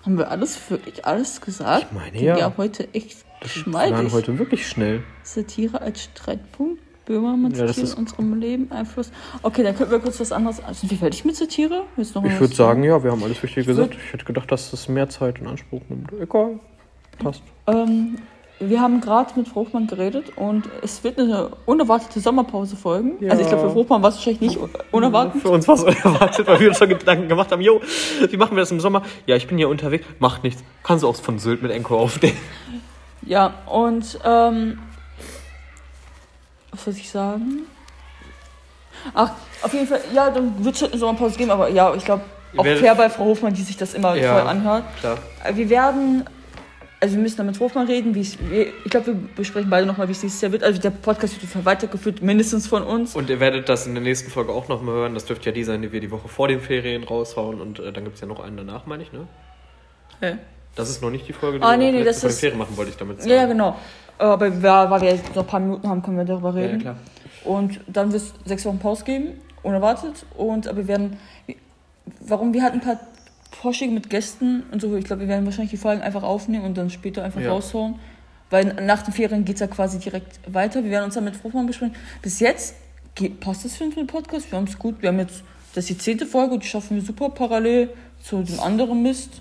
haben 0.05 0.19
wir 0.19 0.31
alles, 0.31 0.71
wirklich 0.71 1.07
alles 1.07 1.41
gesagt? 1.41 1.87
Ich 1.91 1.97
meine, 1.97 2.13
Ging 2.13 2.27
ja. 2.27 2.37
ja 2.37 2.53
heute 2.59 2.93
echt 2.93 3.25
Wir 3.41 3.73
waren 3.73 3.93
geschmeidig. 3.93 4.13
heute 4.13 4.39
wirklich 4.39 4.69
schnell. 4.69 5.03
Satire 5.23 5.81
als 5.81 6.05
Streitpunkt. 6.05 6.83
Böhmermann 7.07 7.53
Ja, 7.53 7.67
Satire 7.67 7.93
in 7.93 7.95
unserem 7.95 8.39
Leben 8.39 8.71
Einfluss. 8.71 9.11
Okay, 9.43 9.63
dann 9.63 9.75
könnten 9.75 9.93
wir 9.93 9.99
kurz 9.99 10.21
was 10.21 10.31
anderes. 10.31 10.61
Sind 10.73 10.91
wir 10.91 10.99
fertig 10.99 11.25
mit 11.25 11.35
Satire? 11.35 11.85
Ich 11.97 12.15
würde 12.15 12.55
sagen, 12.55 12.85
ja, 12.85 13.03
wir 13.03 13.11
haben 13.11 13.25
alles 13.25 13.43
Wichtige 13.43 13.65
gesagt. 13.65 13.95
Ich 13.95 14.13
hätte 14.13 14.27
gedacht, 14.27 14.53
dass 14.53 14.71
das 14.71 14.89
mehr 14.89 15.09
Zeit 15.09 15.39
in 15.39 15.47
Anspruch 15.47 15.81
nimmt. 15.89 16.13
Egal. 16.21 16.61
Passt. 17.19 17.43
Ähm, 17.67 18.19
wir 18.69 18.81
haben 18.81 19.01
gerade 19.01 19.33
mit 19.37 19.49
Frau 19.49 19.63
Hochmann 19.63 19.87
geredet 19.87 20.27
und 20.37 20.65
es 20.83 21.03
wird 21.05 21.19
eine 21.19 21.51
unerwartete 21.67 22.21
Sommerpause 22.21 22.77
folgen. 22.77 23.13
Ja. 23.21 23.31
Also 23.31 23.43
ich 23.43 23.49
glaube, 23.49 23.65
für 23.65 23.71
Frau 23.71 23.81
Hochmann 23.81 24.03
war 24.03 24.11
es 24.11 24.17
wahrscheinlich 24.17 24.41
nicht 24.41 24.59
un- 24.59 24.71
unerwartet. 24.91 25.43
Für 25.43 25.51
uns 25.51 25.67
war 25.69 25.75
es 25.77 25.83
unerwartet, 25.85 26.47
weil 26.47 26.61
wir 26.61 26.69
uns 26.69 26.79
schon 26.79 26.89
Gedanken 26.89 27.29
gemacht 27.29 27.51
haben, 27.53 27.61
jo, 27.63 27.81
wie 28.29 28.37
machen 28.37 28.57
wir 28.57 28.61
das 28.61 28.71
im 28.71 28.81
Sommer? 28.81 29.03
Ja, 29.27 29.37
ich 29.37 29.47
bin 29.47 29.59
hier 29.59 29.69
unterwegs, 29.69 30.05
macht 30.19 30.43
nichts. 30.45 30.63
Kannst 30.83 31.03
du 31.05 31.09
auch 31.09 31.17
von 31.17 31.39
Sylt 31.39 31.63
mit 31.63 31.71
Enko 31.73 31.99
aufnehmen. 31.99 32.37
Ja, 33.25 33.55
und 33.67 34.19
ähm, 34.25 34.79
was 36.71 36.85
soll 36.85 36.95
ich 36.95 37.11
sagen? 37.11 37.67
Ach, 39.15 39.31
auf 39.63 39.73
jeden 39.73 39.87
Fall, 39.87 40.01
ja, 40.15 40.31
dann 40.31 40.65
wird 40.65 40.75
es 40.77 40.83
halt 40.83 40.93
eine 40.93 41.01
Sommerpause 41.01 41.37
geben, 41.37 41.51
aber 41.51 41.69
ja, 41.69 41.95
ich 41.95 42.05
glaube, 42.05 42.23
auch 42.57 42.65
fair 42.65 42.95
bei 42.95 43.09
Frau 43.09 43.25
Hofmann, 43.25 43.55
die 43.55 43.63
sich 43.63 43.77
das 43.77 43.95
immer 43.95 44.15
Ja. 44.15 44.39
voll 44.39 44.49
anhört. 44.49 44.85
Klar. 45.01 45.19
Äh, 45.45 45.57
Wir 45.57 45.71
werden, 45.71 46.25
also 47.03 47.17
wir 47.17 47.23
müssen 47.23 47.37
da 47.37 47.43
mit 47.43 47.59
Hofmann 47.59 47.87
reden, 47.89 48.15
wie 48.15 48.25
wir, 48.49 48.67
ich 48.85 48.91
glaube, 48.91 49.09
wir 49.09 49.15
besprechen 49.35 49.69
beide 49.69 49.87
nochmal, 49.87 50.07
wie 50.07 50.13
es 50.13 50.21
dieses 50.21 50.41
Jahr 50.41 50.53
wird. 50.53 50.63
Also 50.63 50.81
der 50.81 50.91
Podcast 50.91 51.35
wird 51.43 51.65
weitergeführt, 51.65 52.23
mindestens 52.23 52.69
von 52.69 52.85
uns. 52.85 53.17
Und 53.17 53.29
ihr 53.29 53.41
werdet 53.41 53.69
das 53.69 53.89
in 53.89 53.95
der 53.95 54.03
nächsten 54.05 54.31
Folge 54.31 54.53
auch 54.53 54.69
nochmal 54.69 54.95
hören. 54.95 55.15
Das 55.15 55.25
dürfte 55.25 55.47
ja 55.47 55.53
die 55.53 55.65
sein, 55.65 55.83
die 55.83 55.91
wir 55.91 56.01
die 56.01 56.13
Woche 56.13 56.29
vor 56.29 56.47
den 56.47 56.61
Ferien 56.61 57.03
raushauen. 57.03 57.61
Und 57.61 57.81
äh, 57.81 57.93
dann 57.93 58.05
gibt 58.05 58.15
es 58.15 58.21
ja 58.21 58.29
noch 58.29 58.39
einen 58.39 58.57
danach, 58.57 58.87
meine 58.87 59.03
ich, 59.03 59.13
ne? 59.13 59.27
Okay. 60.17 60.37
Das 60.77 60.89
ist 60.89 61.03
noch 61.03 61.11
nicht 61.11 61.27
die 61.27 61.33
Folge, 61.33 61.59
die 61.59 61.65
Ah, 61.65 61.73
wir 61.73 61.79
nee, 61.79 61.89
auch 61.89 61.93
nee, 61.93 62.05
das 62.05 62.21
vor 62.21 62.29
den 62.29 62.35
ist- 62.35 62.41
Ferien 62.41 62.59
machen, 62.59 62.77
wollte 62.77 62.93
ich 62.93 62.97
damit 62.97 63.19
sagen. 63.19 63.31
Ja, 63.31 63.37
ja, 63.37 63.47
genau. 63.47 63.77
Aber 64.19 64.63
wir, 64.63 64.91
weil 64.91 65.01
wir 65.01 65.11
jetzt 65.11 65.35
noch 65.35 65.43
ein 65.43 65.49
paar 65.49 65.61
Minuten 65.61 65.89
haben, 65.89 66.03
können 66.03 66.17
wir 66.19 66.25
darüber 66.25 66.51
Ja, 66.55 66.61
ja, 66.61 66.67
reden. 66.67 66.79
klar. 66.81 66.97
Und 67.45 67.81
dann 67.89 68.13
wird 68.13 68.23
es 68.23 68.33
sechs 68.45 68.65
Wochen 68.65 68.79
Pause 68.79 69.03
geben, 69.05 69.33
unerwartet. 69.65 70.25
Und 70.37 70.69
aber 70.69 70.77
wir 70.79 70.87
werden. 70.89 71.19
Warum? 72.21 72.55
Wir 72.55 72.63
hatten 72.63 72.79
ein 72.79 72.85
paar 72.85 73.01
Vorschläge 73.53 73.93
mit 73.93 74.11
Gästen 74.11 74.65
und 74.73 74.81
so. 74.81 74.95
Ich 74.97 75.05
glaube, 75.05 75.23
wir 75.23 75.29
werden 75.29 75.45
wahrscheinlich 75.45 75.71
die 75.71 75.77
Folgen 75.77 76.03
einfach 76.03 76.23
aufnehmen 76.23 76.65
und 76.65 76.77
dann 76.77 76.91
später 76.91 77.23
einfach 77.25 77.41
Ja. 77.41 77.51
raushauen. 77.53 77.97
Weil 78.51 78.75
nach 78.85 79.03
den 79.03 79.15
Ferien 79.15 79.45
geht 79.45 79.57
es 79.57 79.61
ja 79.61 79.67
quasi 79.67 79.99
direkt 79.99 80.41
weiter. 80.53 80.85
Wir 80.85 80.91
werden 80.91 81.05
uns 81.07 81.15
dann 81.15 81.25
mit 81.25 81.37
Frofmann 81.37 81.67
besprechen. 81.67 81.95
Bis 82.21 82.41
jetzt 82.41 82.75
geht, 83.15 83.41
passt 83.41 83.65
das 83.65 83.77
für 83.77 83.89
den 83.89 84.07
Podcast. 84.07 84.51
Wir 84.51 84.59
haben 84.59 84.67
es 84.67 84.79
gut. 84.79 85.01
Wir 85.01 85.09
haben 85.09 85.19
jetzt. 85.19 85.43
Das 85.75 85.85
ist 85.85 85.91
die 85.91 85.99
zehnte 85.99 86.27
Folge, 86.27 86.59
die 86.59 86.67
schaffen 86.67 86.97
wir 86.97 87.03
super 87.03 87.31
parallel 87.31 87.89
zu 88.23 88.43
dem 88.43 88.61
anderen 88.61 89.03
Mist. 89.03 89.41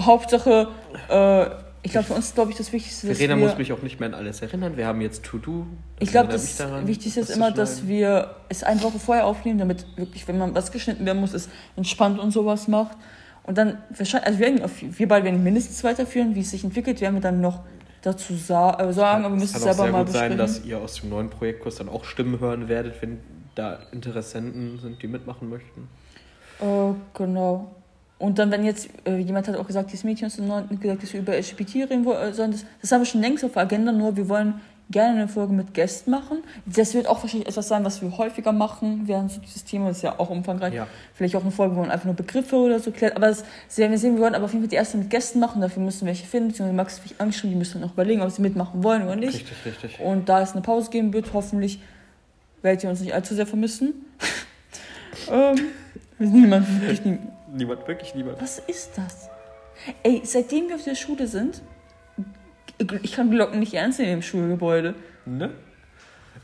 Hauptsache, 0.00 0.68
äh, 1.08 1.46
ich 1.82 1.92
glaube, 1.92 2.06
für 2.06 2.14
uns 2.14 2.26
ist, 2.26 2.34
glaube 2.34 2.50
ich, 2.52 2.56
das 2.56 2.72
Wichtigste, 2.72 3.08
dass 3.08 3.18
Verena 3.18 3.36
muss 3.36 3.56
mich 3.58 3.72
auch 3.72 3.82
nicht 3.82 3.98
mehr 3.98 4.08
an 4.08 4.14
alles 4.14 4.42
erinnern. 4.42 4.76
Wir 4.76 4.86
haben 4.86 5.00
jetzt 5.00 5.24
To-Do. 5.24 5.66
Ich 5.98 6.10
glaube, 6.10 6.30
das 6.32 6.58
Wichtigste 6.84 7.20
ist 7.20 7.30
immer, 7.30 7.50
dass 7.50 7.86
wir 7.88 8.36
es 8.48 8.62
eine 8.62 8.82
Woche 8.82 8.98
vorher 8.98 9.26
aufnehmen, 9.26 9.58
damit 9.58 9.86
wirklich, 9.96 10.26
wenn 10.28 10.38
man 10.38 10.54
was 10.54 10.70
geschnitten 10.72 11.04
werden 11.06 11.20
muss, 11.20 11.32
es 11.32 11.48
entspannt 11.76 12.18
und 12.18 12.30
sowas 12.30 12.68
macht. 12.68 12.96
Und 13.46 13.56
dann 13.58 13.78
wahrscheinlich, 13.96 14.26
also 14.26 14.38
wir, 14.40 14.46
werden 14.46 14.62
auf, 14.62 14.72
wir 14.80 15.08
beide 15.08 15.24
werden 15.24 15.42
mindestens 15.42 15.82
weiterführen, 15.84 16.34
wie 16.34 16.40
es 16.40 16.50
sich 16.50 16.64
entwickelt, 16.64 17.00
werden 17.00 17.14
wir 17.14 17.20
dann 17.20 17.40
noch 17.40 17.60
dazu 18.02 18.34
sa 18.34 18.74
äh, 18.80 18.92
sagen, 18.92 19.24
aber 19.24 19.34
wir 19.34 19.40
müssen 19.40 19.56
es 19.56 19.62
selber 19.62 19.82
sehr 19.84 19.92
mal 19.92 20.04
gut 20.04 20.12
sein, 20.12 20.36
besprechen. 20.36 20.38
dass 20.38 20.64
ihr 20.64 20.78
aus 20.78 21.00
dem 21.00 21.10
neuen 21.10 21.30
Projektkurs 21.30 21.76
dann 21.76 21.88
auch 21.88 22.04
Stimmen 22.04 22.40
hören 22.40 22.68
werdet, 22.68 23.00
wenn 23.02 23.18
da 23.54 23.78
Interessenten 23.92 24.78
sind, 24.80 25.02
die 25.02 25.06
mitmachen 25.08 25.48
möchten. 25.48 25.88
Äh, 26.60 26.64
genau. 27.14 27.70
Und 28.18 28.38
dann, 28.38 28.50
wenn 28.50 28.64
jetzt, 28.64 28.88
äh, 29.06 29.16
jemand 29.18 29.46
hat 29.46 29.56
auch 29.56 29.66
gesagt, 29.66 29.92
dieses 29.92 30.04
Mädchen 30.04 30.26
aus 30.26 30.36
dem 30.36 30.48
9. 30.48 30.80
gesagt, 30.80 31.02
dass 31.02 31.12
wir 31.12 31.20
über 31.20 31.36
LGBT 31.36 31.74
reden 31.90 32.04
wo- 32.04 32.14
sollen, 32.32 32.50
das, 32.52 32.64
das 32.80 32.92
haben 32.92 33.00
wir 33.02 33.06
schon 33.06 33.20
längst 33.20 33.44
auf 33.44 33.52
der 33.52 33.62
Agenda, 33.62 33.92
nur 33.92 34.16
wir 34.16 34.28
wollen 34.28 34.54
gerne 34.90 35.20
eine 35.20 35.28
Folge 35.28 35.52
mit 35.52 35.74
Gästen 35.74 36.10
machen. 36.10 36.44
Das 36.64 36.94
wird 36.94 37.08
auch 37.08 37.22
wahrscheinlich 37.22 37.48
etwas 37.48 37.66
sein, 37.68 37.84
was 37.84 38.02
wir 38.02 38.16
häufiger 38.16 38.52
machen, 38.52 39.02
während 39.06 39.32
so 39.32 39.40
dieses 39.40 39.64
Thema 39.64 39.90
ist 39.90 40.02
ja 40.02 40.18
auch 40.18 40.30
umfangreich. 40.30 40.74
Ja. 40.74 40.86
Vielleicht 41.14 41.34
auch 41.34 41.42
eine 41.42 41.50
Folge, 41.50 41.74
wo 41.74 41.80
man 41.80 41.90
einfach 41.90 42.04
nur 42.04 42.14
Begriffe 42.14 42.56
oder 42.56 42.78
so 42.78 42.92
klärt. 42.92 43.16
Aber 43.16 43.26
das 43.26 43.44
das 43.68 43.78
werden 43.78 43.90
wir 43.90 43.98
sehen, 43.98 44.14
wir 44.14 44.22
wollen 44.22 44.34
aber 44.34 44.44
auf 44.44 44.52
jeden 44.52 44.62
Fall 44.62 44.70
die 44.70 44.76
erste 44.76 44.96
mit 44.96 45.10
Gästen 45.10 45.40
machen, 45.40 45.60
dafür 45.60 45.82
müssen 45.82 46.02
wir 46.02 46.08
welche 46.08 46.26
finden. 46.26 46.48
beziehungsweise 46.48 46.76
Max 46.76 47.02
mich 47.02 47.20
angeschrieben, 47.20 47.50
die 47.50 47.56
müssen 47.56 47.80
noch 47.80 47.92
überlegen, 47.94 48.22
ob 48.22 48.30
sie 48.30 48.42
mitmachen 48.42 48.82
wollen 48.82 49.02
oder 49.02 49.16
nicht. 49.16 49.34
Richtig, 49.34 49.66
richtig. 49.66 50.00
Und 50.00 50.28
da 50.28 50.40
es 50.42 50.52
eine 50.52 50.62
Pause 50.62 50.90
geben 50.90 51.12
wird, 51.12 51.32
hoffentlich 51.32 51.80
werdet 52.62 52.84
ihr 52.84 52.90
uns 52.90 53.00
nicht 53.00 53.14
allzu 53.14 53.34
sehr 53.34 53.46
vermissen. 53.46 54.06
ähm, 55.30 55.56
niemand, 56.18 56.80
wirklich 56.80 57.04
nie. 57.04 57.18
Niemand, 57.52 57.88
wirklich 57.88 58.14
niemand. 58.14 58.40
Was 58.40 58.60
ist 58.60 58.92
das? 58.96 59.30
Ey, 60.02 60.22
seitdem 60.24 60.68
wir 60.68 60.76
auf 60.76 60.84
der 60.84 60.94
Schule 60.94 61.26
sind, 61.26 61.60
ich 63.02 63.12
kann 63.12 63.30
Glocken 63.30 63.58
nicht 63.58 63.74
ernst 63.74 63.98
nehmen 63.98 64.12
im 64.12 64.22
Schulgebäude. 64.22 64.94
Ne? 65.24 65.50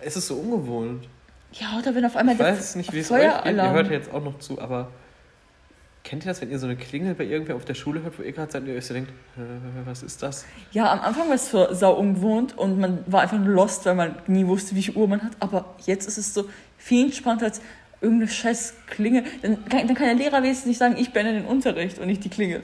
Es 0.01 0.17
ist 0.17 0.29
so 0.29 0.35
ungewohnt. 0.35 1.09
Ja, 1.53 1.79
oder 1.79 1.95
wenn 1.95 2.05
auf 2.05 2.17
einmal 2.17 2.35
Ich 2.35 2.39
der 2.39 2.53
weiß 2.53 2.77
nicht, 2.77 2.93
wie 2.93 3.01
es 3.01 3.11
euch 3.11 3.21
geht. 3.21 3.57
Ihr 3.57 3.71
hört 3.71 3.87
ja 3.89 3.93
jetzt 3.93 4.13
auch 4.13 4.25
noch 4.25 4.39
zu, 4.39 4.61
aber 4.61 4.91
kennt 6.05 6.25
ihr 6.25 6.29
das, 6.29 6.41
wenn 6.41 6.51
ihr 6.51 6.59
so 6.59 6.67
eine 6.67 6.77
Klingel 6.77 7.15
bei 7.15 7.25
irgendwer 7.25 7.57
auf 7.57 7.65
der 7.65 7.75
Schule 7.75 8.03
hört, 8.03 8.19
wo 8.19 8.23
ihr 8.23 8.33
gerade 8.33 8.51
seid 8.51 8.63
und 8.63 8.69
ihr 8.69 8.77
euch 8.77 8.87
so 8.87 8.95
denkt, 8.95 9.13
was 9.85 10.03
ist 10.03 10.23
das? 10.23 10.45
Ja, 10.73 10.91
am 10.93 11.01
Anfang 11.01 11.29
war 11.29 11.35
es 11.35 11.51
so 11.51 11.73
sau 11.73 11.93
ungewohnt 11.95 12.57
und 12.57 12.79
man 12.79 13.05
war 13.07 13.21
einfach 13.21 13.39
lost, 13.39 13.85
weil 13.85 13.95
man 13.95 14.17
nie 14.27 14.47
wusste, 14.47 14.75
wie 14.75 14.83
viel 14.83 14.97
Uhr 14.97 15.07
man 15.09 15.23
hat. 15.23 15.33
Aber 15.41 15.75
jetzt 15.85 16.09
ist 16.09 16.19
es 16.19 16.35
so 16.35 16.49
viel 16.79 17.05
entspannter 17.05 17.47
als 17.47 17.61
irgendeine 18.01 18.31
scheiß 18.31 18.75
Klingel. 18.87 19.25
Dann 19.43 19.65
kann, 19.67 19.87
dann 19.87 19.95
kann 19.95 20.07
der 20.07 20.17
Lehrer 20.17 20.43
wenigstens 20.43 20.67
nicht 20.67 20.79
sagen, 20.79 20.97
ich 20.99 21.13
beende 21.13 21.33
den 21.33 21.45
Unterricht 21.45 21.99
und 21.99 22.07
nicht 22.07 22.25
die 22.25 22.31
Klingel. 22.31 22.63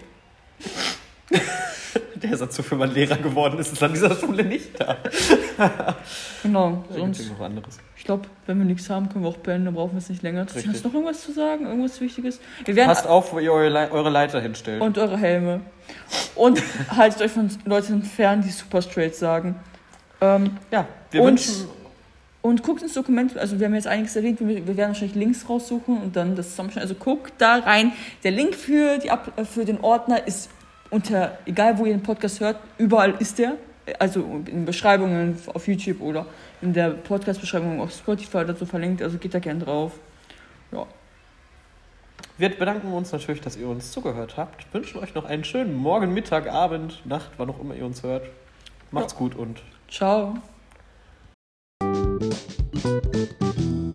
Der 2.14 2.36
Satz, 2.36 2.58
wofür 2.58 2.78
man 2.78 2.92
Lehrer 2.92 3.16
geworden 3.16 3.58
ist, 3.58 3.72
ist 3.72 3.82
an 3.82 3.92
dieser 3.92 4.14
Schule 4.16 4.44
nicht 4.44 4.78
da. 4.80 4.96
Genau, 6.42 6.84
sonst, 6.90 7.28
noch 7.30 7.40
anderes. 7.40 7.78
ich 7.96 8.04
glaube, 8.04 8.28
wenn 8.46 8.58
wir 8.58 8.64
nichts 8.64 8.88
haben, 8.88 9.08
können 9.08 9.24
wir 9.24 9.28
auch 9.30 9.36
beenden, 9.38 9.66
dann 9.66 9.74
brauchen 9.74 9.92
wir 9.92 9.98
es 9.98 10.08
nicht 10.08 10.22
länger. 10.22 10.44
Hast 10.46 10.54
Richtig. 10.56 10.80
du 10.82 10.88
noch 10.88 10.94
irgendwas 10.94 11.20
zu 11.22 11.32
sagen? 11.32 11.66
Irgendwas 11.66 12.00
Wichtiges? 12.00 12.40
Wir 12.64 12.76
werden 12.76 12.88
Passt 12.88 13.06
auf, 13.06 13.32
wo 13.32 13.38
ihr 13.40 13.52
eure, 13.52 13.68
Le 13.68 13.88
eure 13.90 14.10
Leiter 14.10 14.40
hinstellt. 14.40 14.80
und 14.80 14.96
eure 14.98 15.18
Helme. 15.18 15.60
Und 16.36 16.62
haltet 16.96 17.22
euch 17.22 17.32
von 17.32 17.50
Leuten 17.64 18.02
fern, 18.02 18.40
die 18.42 18.50
super 18.50 18.80
straight 18.82 19.14
sagen. 19.16 19.56
Ähm, 20.20 20.50
ja, 20.70 20.86
wir 21.10 21.22
Und- 21.22 21.26
wünschen 21.28 21.68
Und 22.40 22.62
guckt 22.62 22.82
ins 22.82 22.94
Dokument, 22.94 23.36
also 23.36 23.58
wir 23.58 23.66
haben 23.66 23.74
jetzt 23.74 23.88
einiges 23.88 24.14
erwähnt, 24.16 24.38
wir, 24.40 24.66
wir 24.66 24.76
werden 24.76 24.90
wahrscheinlich 24.90 25.16
Links 25.16 25.48
raussuchen 25.48 25.98
und 26.00 26.14
dann 26.16 26.36
das 26.36 26.50
zusammenstellen. 26.50 26.88
Also 26.88 26.94
guckt 26.94 27.32
da 27.38 27.56
rein. 27.56 27.92
Der 28.22 28.30
Link 28.30 28.54
für, 28.54 28.98
die 28.98 29.10
für 29.44 29.64
den 29.64 29.80
Ordner 29.80 30.24
ist 30.26 30.48
unter, 30.90 31.38
egal 31.46 31.78
wo 31.78 31.86
ihr 31.86 31.92
den 31.92 32.02
Podcast 32.02 32.40
hört, 32.40 32.56
überall 32.78 33.14
ist 33.18 33.38
der. 33.38 33.56
Also 33.98 34.20
in 34.46 34.66
Beschreibungen 34.66 35.38
auf 35.46 35.66
YouTube 35.66 36.02
oder 36.02 36.26
in 36.60 36.74
der 36.74 36.90
Podcast-Beschreibung 36.90 37.80
auf 37.80 37.92
Spotify 37.92 38.44
dazu 38.44 38.66
verlinkt. 38.66 39.02
Also 39.02 39.16
geht 39.16 39.32
da 39.32 39.38
gern 39.38 39.60
drauf. 39.60 39.92
Ja. 40.72 40.86
Wir 42.36 42.50
bedanken 42.50 42.92
uns 42.92 43.12
natürlich, 43.12 43.40
dass 43.40 43.56
ihr 43.56 43.66
uns 43.66 43.90
zugehört 43.90 44.36
habt. 44.36 44.72
Wünschen 44.74 45.00
euch 45.00 45.14
noch 45.14 45.24
einen 45.24 45.44
schönen 45.44 45.74
Morgen, 45.74 46.12
Mittag, 46.12 46.48
Abend, 46.48 47.04
Nacht, 47.06 47.30
wann 47.38 47.48
auch 47.48 47.60
immer 47.60 47.74
ihr 47.74 47.86
uns 47.86 48.02
hört. 48.02 48.26
Macht's 48.90 49.14
gut 49.14 49.34
und 49.34 49.62
Ciao. 49.88 50.34